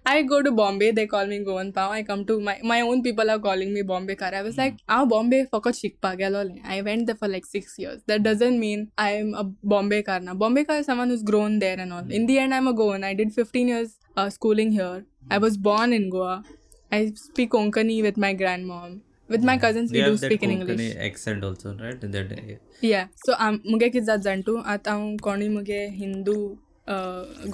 I 0.09 0.21
go 0.23 0.41
to 0.41 0.51
Bombay, 0.51 0.91
they 0.91 1.05
call 1.05 1.25
me 1.27 1.37
Goan 1.45 1.71
Pav. 1.73 1.91
I 1.91 2.03
come 2.09 2.21
to 2.25 2.39
my 2.39 2.53
my 2.63 2.77
own 2.81 3.01
people 3.07 3.31
are 3.33 3.39
calling 3.39 3.73
me 3.73 3.81
Bombaykar. 3.83 4.33
I 4.33 4.41
was 4.41 4.55
hmm. 4.55 4.61
like, 4.61 4.77
ah, 4.87 4.99
Bombay 5.13 5.39
fakat 5.55 5.79
shikpa 5.79 6.11
galole. 6.21 6.53
I 6.75 6.81
went 6.81 7.07
there 7.07 7.15
for 7.15 7.27
like 7.27 7.45
six 7.45 7.77
years. 7.77 8.01
That 8.11 8.23
doesn't 8.27 8.59
mean 8.59 8.85
I 8.97 9.09
am 9.23 9.33
a 9.33 9.43
Bombay 9.73 10.01
Kar 10.03 10.19
now. 10.27 10.35
Bombaykar 10.43 10.79
is 10.83 10.85
someone 10.85 11.09
who's 11.09 11.23
grown 11.31 11.59
there 11.59 11.79
and 11.79 11.97
all. 11.97 12.03
Hmm. 12.03 12.11
In 12.19 12.25
the 12.25 12.39
end, 12.39 12.53
I'm 12.53 12.67
a 12.67 12.73
Goan. 12.73 13.03
I 13.03 13.13
did 13.13 13.33
15 13.33 13.67
years 13.67 13.97
uh, 14.15 14.29
schooling 14.29 14.71
here. 14.71 15.05
I 15.29 15.39
was 15.39 15.57
born 15.57 15.93
in 15.99 16.09
Goa. 16.09 16.43
I 16.91 17.11
speak 17.15 17.51
Konkani 17.51 18.01
with 18.01 18.17
my 18.17 18.33
grandmom. 18.33 19.01
with 19.29 19.43
my 19.43 19.57
cousins 19.57 19.91
we 19.91 20.01
do 20.01 20.17
speak 20.17 20.43
in 20.43 20.51
english. 20.51 20.95
accent 20.97 21.43
also 21.43 21.75
right? 21.75 21.99
That 22.01 22.31
yeah, 22.31 22.55
yeah. 22.81 23.07
so 23.25 23.35
i'm 23.39 23.59
मुगे 23.65 23.89
कितें 23.89 24.05
जात 24.05 24.21
zantu 24.21 24.45
तूं 24.45 24.61
आतां 24.73 24.93
हांव 24.93 25.15
कोणूय 25.23 25.49
मुगे 25.49 25.85
हिंदू 25.95 26.35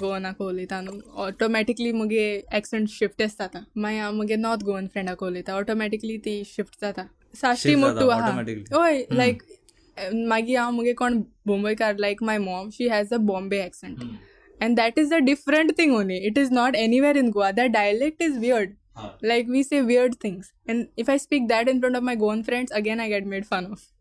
गोवनाको 0.00 0.48
उलयता 0.48 0.80
न्हू 0.80 1.00
ऑटोमॅटिकली 1.22 1.92
मुगे 1.92 2.26
एक्सेंट 2.54 2.88
शिफ्ट 2.88 3.22
आसता 3.22 3.44
आतां 3.44 3.62
मागीर 3.82 4.00
हांव 4.00 4.14
मुगे 4.16 4.36
नॉर्थ 4.36 4.62
गोवन 4.64 4.86
फ्रेंडाक 4.92 5.22
उलयता 5.22 5.54
ऑटोमॅटिकली 5.54 6.16
ती 6.24 6.42
शिफ्ट 6.46 6.80
जाता 6.82 7.04
साश्टी 7.34 7.74
मोटू 7.74 8.08
आहा 8.08 8.30
हय 8.74 9.02
लायक 9.12 9.42
मागीर 10.28 10.58
हांव 10.58 10.70
मुगे 10.72 10.92
कोण 11.02 11.20
बोंबयकार 11.46 11.98
like 11.98 12.22
my 12.22 12.38
mom 12.38 12.68
she 12.72 12.88
has 12.88 13.12
a 13.12 13.16
Bombay 13.32 13.58
accent 13.64 14.04
and 14.60 14.76
that 14.76 14.98
is 14.98 15.14
a 15.14 15.18
different 15.24 15.72
thing 15.78 15.94
only 15.94 16.16
it 16.26 16.38
is 16.38 16.52
not 16.54 16.76
anywhere 16.76 17.16
in 17.16 17.30
Goa 17.30 17.50
that 17.50 17.70
dialect 17.70 18.22
is 18.22 18.38
weird 18.38 18.70
weird 18.93 19.13
like 19.21 19.47
we 19.47 19.63
say 19.63 19.81
weird 19.81 20.19
things 20.19 20.53
and 20.67 20.87
if 20.97 21.09
i 21.09 21.17
speak 21.17 21.47
that 21.47 21.67
in 21.67 21.79
front 21.79 21.95
of 21.95 22.03
my 22.03 22.15
goan 22.15 22.43
friends 22.43 22.71
again 22.71 22.99
i 22.99 23.09
get 23.09 23.25
made 23.25 23.45
fun 23.45 23.65
of 23.65 23.85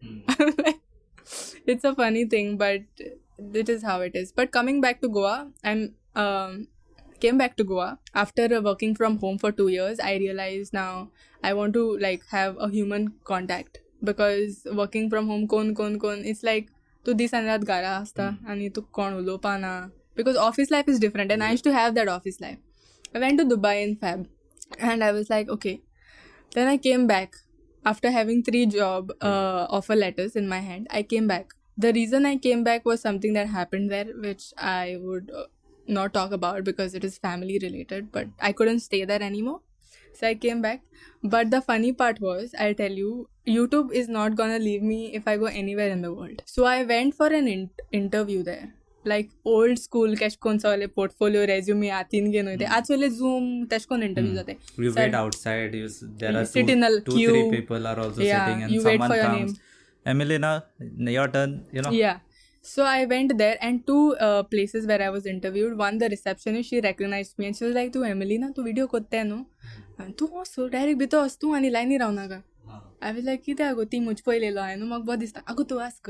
it's 1.66 1.84
a 1.84 1.94
funny 1.94 2.24
thing 2.24 2.56
but 2.56 2.82
it 3.62 3.68
is 3.68 3.82
how 3.82 4.00
it 4.00 4.14
is 4.14 4.32
but 4.32 4.50
coming 4.50 4.80
back 4.80 5.00
to 5.00 5.08
goa 5.08 5.50
i'm 5.64 5.94
um 6.14 6.66
came 7.20 7.38
back 7.38 7.56
to 7.56 7.64
goa 7.64 7.98
after 8.14 8.44
uh, 8.56 8.60
working 8.60 8.94
from 8.94 9.18
home 9.18 9.38
for 9.38 9.52
two 9.52 9.68
years 9.68 10.00
i 10.00 10.16
realized 10.16 10.72
now 10.72 11.10
i 11.42 11.52
want 11.52 11.72
to 11.72 11.98
like 11.98 12.22
have 12.30 12.56
a 12.58 12.68
human 12.68 13.12
contact 13.24 13.78
because 14.04 14.66
working 14.72 15.10
from 15.10 15.26
home 15.26 15.46
kon 15.46 15.74
kon 15.74 15.98
kon 15.98 16.24
it's 16.24 16.42
like 16.42 16.74
तूं 17.06 17.14
दीस 17.16 17.34
आनी 17.34 17.46
रात 17.46 17.60
घरा 17.60 17.90
आसता 17.96 18.24
आनी 18.50 18.68
तूं 18.76 18.82
कोण 18.92 19.12
उलोवपा 19.16 19.56
ना 19.58 19.90
because 20.16 20.36
office 20.36 20.72
life 20.72 20.88
is 20.88 21.00
different 21.00 21.30
and 21.32 21.42
I 21.42 21.50
use 21.50 21.62
to 21.64 21.70
have 21.72 21.90
that 21.98 22.08
office 22.08 22.40
life 22.40 22.58
I 23.14 23.20
went 23.20 23.38
to 23.40 23.44
Dubai 23.44 23.82
in 23.82 23.96
Feb 23.96 24.26
and 24.79 25.03
I 25.03 25.11
was 25.11 25.29
like, 25.29 25.49
okay. 25.49 25.81
Then 26.53 26.67
I 26.67 26.77
came 26.77 27.07
back 27.07 27.35
after 27.85 28.11
having 28.11 28.43
three 28.43 28.65
job 28.65 29.11
uh, 29.21 29.67
offer 29.69 29.95
letters 29.95 30.35
in 30.35 30.47
my 30.47 30.59
hand. 30.59 30.87
I 30.89 31.03
came 31.03 31.27
back. 31.27 31.53
The 31.77 31.93
reason 31.93 32.25
I 32.25 32.37
came 32.37 32.63
back 32.63 32.85
was 32.85 33.01
something 33.01 33.33
that 33.33 33.47
happened 33.47 33.91
there, 33.91 34.05
which 34.15 34.53
I 34.57 34.97
would 35.01 35.31
uh, 35.35 35.45
not 35.87 36.13
talk 36.13 36.31
about 36.31 36.63
because 36.63 36.93
it 36.93 37.03
is 37.03 37.17
family 37.17 37.59
related, 37.61 38.11
but 38.11 38.27
I 38.39 38.51
couldn't 38.51 38.81
stay 38.81 39.05
there 39.05 39.21
anymore. 39.21 39.61
So 40.13 40.27
I 40.27 40.35
came 40.35 40.61
back. 40.61 40.81
But 41.23 41.51
the 41.51 41.61
funny 41.61 41.93
part 41.93 42.19
was, 42.21 42.53
I'll 42.59 42.75
tell 42.75 42.91
you, 42.91 43.29
YouTube 43.47 43.91
is 43.91 44.07
not 44.09 44.35
gonna 44.35 44.59
leave 44.59 44.83
me 44.83 45.13
if 45.13 45.27
I 45.27 45.37
go 45.37 45.45
anywhere 45.45 45.89
in 45.89 46.01
the 46.01 46.13
world. 46.13 46.43
So 46.45 46.65
I 46.65 46.83
went 46.83 47.15
for 47.15 47.27
an 47.27 47.47
in- 47.47 47.71
interview 47.91 48.43
there. 48.43 48.73
Like 49.07 49.29
old 49.45 49.77
school 49.77 50.15
केश 50.19 50.37
कोण 50.41 50.57
सगळे 50.57 50.85
portfolio 50.95 51.45
resume 51.47 51.89
हातीन 51.89 52.29
घेवन 52.31 52.47
वयताय 52.47 52.67
आज 52.77 52.87
सगळे 52.87 53.09
झूम 53.09 53.63
तेश 53.71 53.85
कोण 53.85 54.03
interview 54.03 54.33
जाताय 54.35 54.55
you 54.83 54.91
wait 54.97 55.15
outside 55.15 55.75
you 55.75 55.87
there 56.03 56.35
are 56.35 56.43
sit 56.53 56.69
in 56.69 56.83
a 56.85 56.89
queue 57.07 57.49
people 57.51 57.85
are 57.85 57.99
also 57.99 58.21
sitting 58.21 58.61
and 58.61 58.81
someone 58.81 59.21
comes 59.21 59.59
एमिलिना 60.05 60.59
your 61.11 61.27
turn 61.33 61.59
you 61.75 61.81
know 61.81 61.93
yeah 61.95 62.19
so 62.65 62.83
I 62.87 63.05
went 63.09 63.31
there 63.39 63.57
and 63.67 63.79
two 63.87 64.01
uh, 64.25 64.43
places 64.51 64.85
where 64.89 65.01
I 65.05 65.07
was 65.13 65.25
interviewed. 65.29 65.73
One, 65.79 65.97
the 66.01 66.07
receptionist, 66.11 66.69
she 66.69 66.79
recognized 66.85 67.93
"तू 67.93 68.03
Emily 68.05 68.37
ना? 68.37 68.49
तू 68.55 68.63
video 68.63 68.85
कोत्ते 68.87 69.23
न्हू 69.23 70.11
तू 70.19 70.27
असो 70.41 70.67
direct 70.67 70.99
भितर 70.99 71.17
वस 71.17 71.37
तू 71.41 71.53
आनी 71.55 71.71
लायनी 71.71 71.97
रावनाका 71.97 72.41
हांवें 73.03 73.21
लायक 73.23 73.41
कित्याक 73.45 73.75
गो 73.75 73.83
ती 73.91 73.99
म्हजे 73.99 74.23
पयलेलो 74.25 74.61
हांवें 74.61 74.85
म्हाका 74.85 75.03
बरो 75.05 75.15
दिसता. 75.19 75.41
आगो 75.49 75.63
तूं 75.63 75.81
आसक 75.81 76.09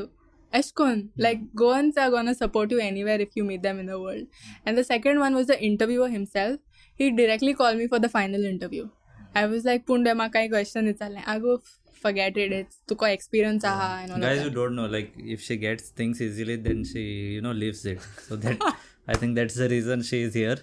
Eshkon. 0.53 1.01
Hmm. 1.01 1.21
Like 1.27 1.53
Goans 1.55 1.97
are 1.97 2.09
gonna 2.09 2.35
support 2.35 2.71
you 2.71 2.79
anywhere 2.79 3.19
if 3.19 3.35
you 3.35 3.43
meet 3.43 3.63
them 3.63 3.79
in 3.79 3.87
the 3.87 3.99
world. 3.99 4.27
Hmm. 4.45 4.53
And 4.65 4.77
the 4.77 4.83
second 4.83 5.19
one 5.19 5.35
was 5.35 5.47
the 5.47 5.61
interviewer 5.61 6.09
himself. 6.09 6.59
He 6.95 7.11
directly 7.11 7.53
called 7.53 7.77
me 7.77 7.87
for 7.87 7.99
the 7.99 8.09
final 8.09 8.45
interview. 8.45 8.83
Hmm. 8.83 9.37
I 9.37 9.45
was 9.47 9.65
like, 9.65 9.85
Punde 9.85 10.13
makai 10.23 10.49
question 10.49 10.87
it's 10.87 11.01
I 11.01 11.39
go 11.39 11.61
forget 12.01 12.37
it. 12.37 12.51
It's 12.51 12.77
tuko 12.87 13.11
experience 13.11 13.63
aha 13.63 14.01
and 14.03 14.11
all 14.13 14.19
Guys 14.19 14.41
who 14.41 14.49
don't 14.49 14.75
know, 14.75 14.85
like 14.85 15.13
if 15.17 15.41
she 15.41 15.57
gets 15.57 15.89
things 15.89 16.21
easily 16.21 16.57
then 16.57 16.83
she, 16.83 17.01
you 17.37 17.41
know, 17.41 17.51
leaves 17.51 17.85
it. 17.85 18.01
So 18.27 18.35
that 18.35 18.61
I 19.07 19.15
think 19.15 19.35
that's 19.35 19.55
the 19.55 19.69
reason 19.69 20.03
she 20.03 20.21
is 20.21 20.33
here. 20.33 20.57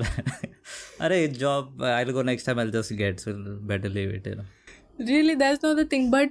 Array 1.00 1.28
job 1.28 1.82
I'll 1.82 2.12
go 2.12 2.22
next 2.22 2.44
time 2.44 2.58
I'll 2.58 2.70
just 2.70 2.96
get 2.96 3.20
so 3.20 3.34
better 3.60 3.88
leave 3.88 4.10
it, 4.10 4.26
you 4.26 4.36
know. 4.36 4.44
Really, 4.98 5.34
that's 5.34 5.62
not 5.62 5.76
the 5.76 5.86
thing. 5.86 6.10
But 6.10 6.30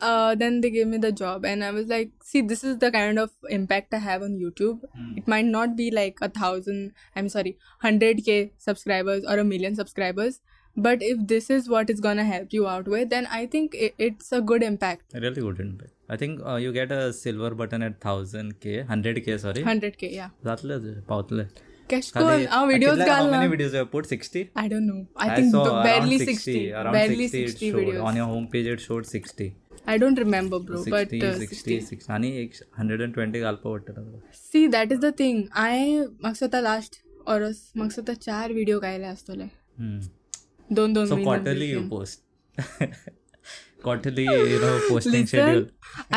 uh, 0.00 0.34
then 0.34 0.60
they 0.62 0.70
gave 0.76 0.86
me 0.92 0.98
the 1.02 1.10
job 1.18 1.44
and 1.50 1.64
i 1.64 1.70
was 1.74 1.86
like 1.94 2.10
see 2.30 2.40
this 2.52 2.64
is 2.70 2.78
the 2.84 2.90
kind 2.94 3.18
of 3.24 3.30
impact 3.58 3.94
i 3.94 3.98
have 4.06 4.22
on 4.28 4.32
youtube 4.44 4.80
Hmm. 4.96 5.12
it 5.20 5.28
might 5.34 5.50
not 5.56 5.76
be 5.82 5.90
like 5.98 6.18
a 6.28 6.28
thousand 6.38 6.90
i'm 7.20 7.28
sorry 7.36 7.52
100k 7.84 8.40
subscribers 8.70 9.24
or 9.34 9.38
a 9.38 9.44
million 9.52 9.76
subscribers 9.82 10.40
but 10.88 11.02
if 11.12 11.22
this 11.30 11.48
is 11.56 11.68
what 11.76 11.90
is 11.94 12.00
gonna 12.08 12.24
help 12.32 12.52
you 12.58 12.66
out 12.74 12.86
with 12.96 13.10
then 13.14 13.26
i 13.38 13.46
think 13.54 13.76
i 13.86 13.92
it's 14.08 14.32
a 14.32 14.40
good 14.52 14.62
impact 14.72 15.18
Really 15.26 15.42
wouldn't 15.48 15.78
be. 15.82 15.86
I 16.08 16.16
think 16.22 16.40
uh, 16.44 16.56
you 16.56 16.72
get 16.72 16.90
a 16.92 17.12
silver 17.12 17.50
button 17.58 17.82
at 17.82 18.00
1000k, 18.00 18.86
100k, 18.88 19.38
sorry. 19.44 19.62
100k 19.68 20.10
yeah 20.16 20.30
जातले 20.48 20.78
पावतले 21.12 21.44
cash 21.92 22.10
call 22.16 22.28
our 22.56 22.66
videos 22.72 23.00
how 23.02 23.06
galna. 23.12 23.30
many 23.36 23.48
videos 23.54 23.72
you 23.76 23.80
have 23.84 23.90
put 23.94 24.06
60 24.16 24.42
i 24.62 24.66
don't 24.72 24.86
know 24.90 25.00
i, 25.24 25.28
think 25.36 25.50
saw 25.54 25.62
b- 25.64 25.82
barely 25.88 26.16
around 26.18 26.26
60, 26.34 26.72
around 26.82 26.92
barely 26.98 27.26
60, 27.28 27.46
60, 27.48 27.66
it 27.68 27.72
showed. 27.72 27.80
videos 27.82 28.04
on 28.10 28.20
your 28.20 28.28
homepage 28.34 28.68
it 28.74 28.84
showed 28.88 29.08
60 29.14 29.48
I 29.89 29.97
don't 29.97 30.19
remember 30.19 30.59
bro 30.69 30.83
but 30.91 31.15
sixty 31.39 31.79
six 31.81 32.09
आणि 32.09 32.35
एक 32.41 32.53
hundred 32.79 33.01
and 33.01 33.13
twenty 33.13 33.39
घालपा 33.39 33.71
पडटा 33.71 34.01
see 34.33 34.67
that 34.77 34.91
is 34.91 34.99
the 34.99 35.11
thing 35.19 35.43
हांवें 35.51 35.99
म्हाका 35.99 36.33
स्वता 36.33 36.61
last 36.61 37.01
Aurus 37.27 37.71
म्हाका 37.75 37.93
स्वता 37.93 38.13
चार 38.13 38.53
व्हिडियो 38.53 38.79
गायले 38.79 39.05
आसतले 39.05 39.47
दोन 40.75 40.93
दोन 40.93 41.23
quarterly 41.23 41.71
you 41.71 41.87
post 41.89 42.25
quarterly 43.83 44.23
you 44.23 44.59
know 44.59 44.79
posting 44.89 45.11
Listen, 45.11 45.27
schedule 45.27 45.65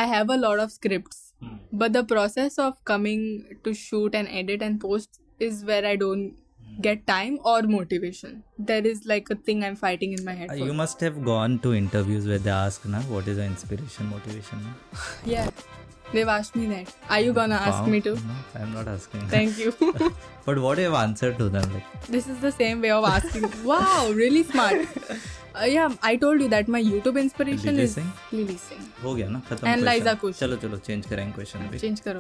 i 0.03 0.05
have 0.13 0.31
a 0.31 0.37
lot 0.37 0.59
of 0.63 0.71
scripts 0.73 1.19
mm. 1.43 1.59
but 1.73 1.93
the 1.93 2.03
process 2.13 2.59
of 2.59 2.77
coming 2.85 3.25
to 3.65 3.75
shoot 3.81 4.15
and 4.15 4.29
edit 4.43 4.63
and 4.69 4.81
post 4.81 5.21
is 5.49 5.65
where 5.65 5.85
i 5.91 5.97
don't 5.97 6.33
get 6.81 7.07
time 7.07 7.39
or 7.45 7.63
motivation. 7.63 8.43
There 8.59 8.87
is 8.87 9.05
like 9.07 9.31
a 9.31 9.35
thing 9.35 9.65
I'm 9.65 9.77
fighting 9.77 10.13
in 10.13 10.25
my 10.25 10.35
head. 10.35 10.51
Uh, 10.51 10.55
you 10.55 10.73
must 10.73 11.01
have 11.01 11.25
gone 11.25 11.59
to 11.61 11.75
interviews 11.75 12.27
where 12.27 12.39
they 12.39 12.51
ask 12.51 12.85
na 12.85 13.01
what 13.03 13.29
is 13.29 13.37
the 13.39 13.45
inspiration 13.45 14.09
motivation? 14.11 14.63
Yeah, 15.25 15.49
they've 16.13 16.29
asked 16.29 16.57
me 16.57 16.67
that. 16.75 16.93
Are 17.09 17.21
you 17.21 17.33
gonna 17.33 17.57
ask 17.71 17.83
Wow. 17.83 17.87
me 17.97 18.01
to? 18.09 18.15
no 18.31 18.37
i'm 18.63 18.73
not 18.79 18.89
asking 18.89 19.27
Thank 19.35 19.59
you. 19.59 19.73
but 20.47 20.59
what 20.67 20.79
have 20.79 20.91
you 20.93 20.97
answered 20.97 21.37
to 21.43 21.49
them 21.59 21.69
like 21.75 22.07
this 22.17 22.27
is 22.37 22.41
the 22.41 22.53
same 22.53 22.81
way 22.81 22.91
of 23.01 23.05
asking. 23.05 23.51
wow, 23.65 24.11
really 24.23 24.43
smart. 24.55 24.87
Uh, 25.61 25.65
yeah, 25.65 25.93
I 26.01 26.15
told 26.17 26.41
you 26.41 26.49
that 26.49 26.69
my 26.69 26.81
YouTube 26.81 27.17
inspiration 27.21 27.75
Lily 27.77 27.83
is 27.83 27.95
Singh? 27.95 28.11
Lily 28.33 28.57
Singh. 28.57 28.83
हो 29.05 29.15
गया 29.15 29.29
ना 29.29 29.41
खत्म 29.49 29.67
And 29.71 29.83
question. 29.83 30.05
Liza 30.05 30.17
Kush. 30.25 30.39
चलो 30.41 30.57
चलो 30.65 30.77
change 30.89 31.07
करेंगे 31.07 31.33
question 31.39 31.69
भी 31.71 31.79
Change 31.79 32.01
करो 32.01 32.19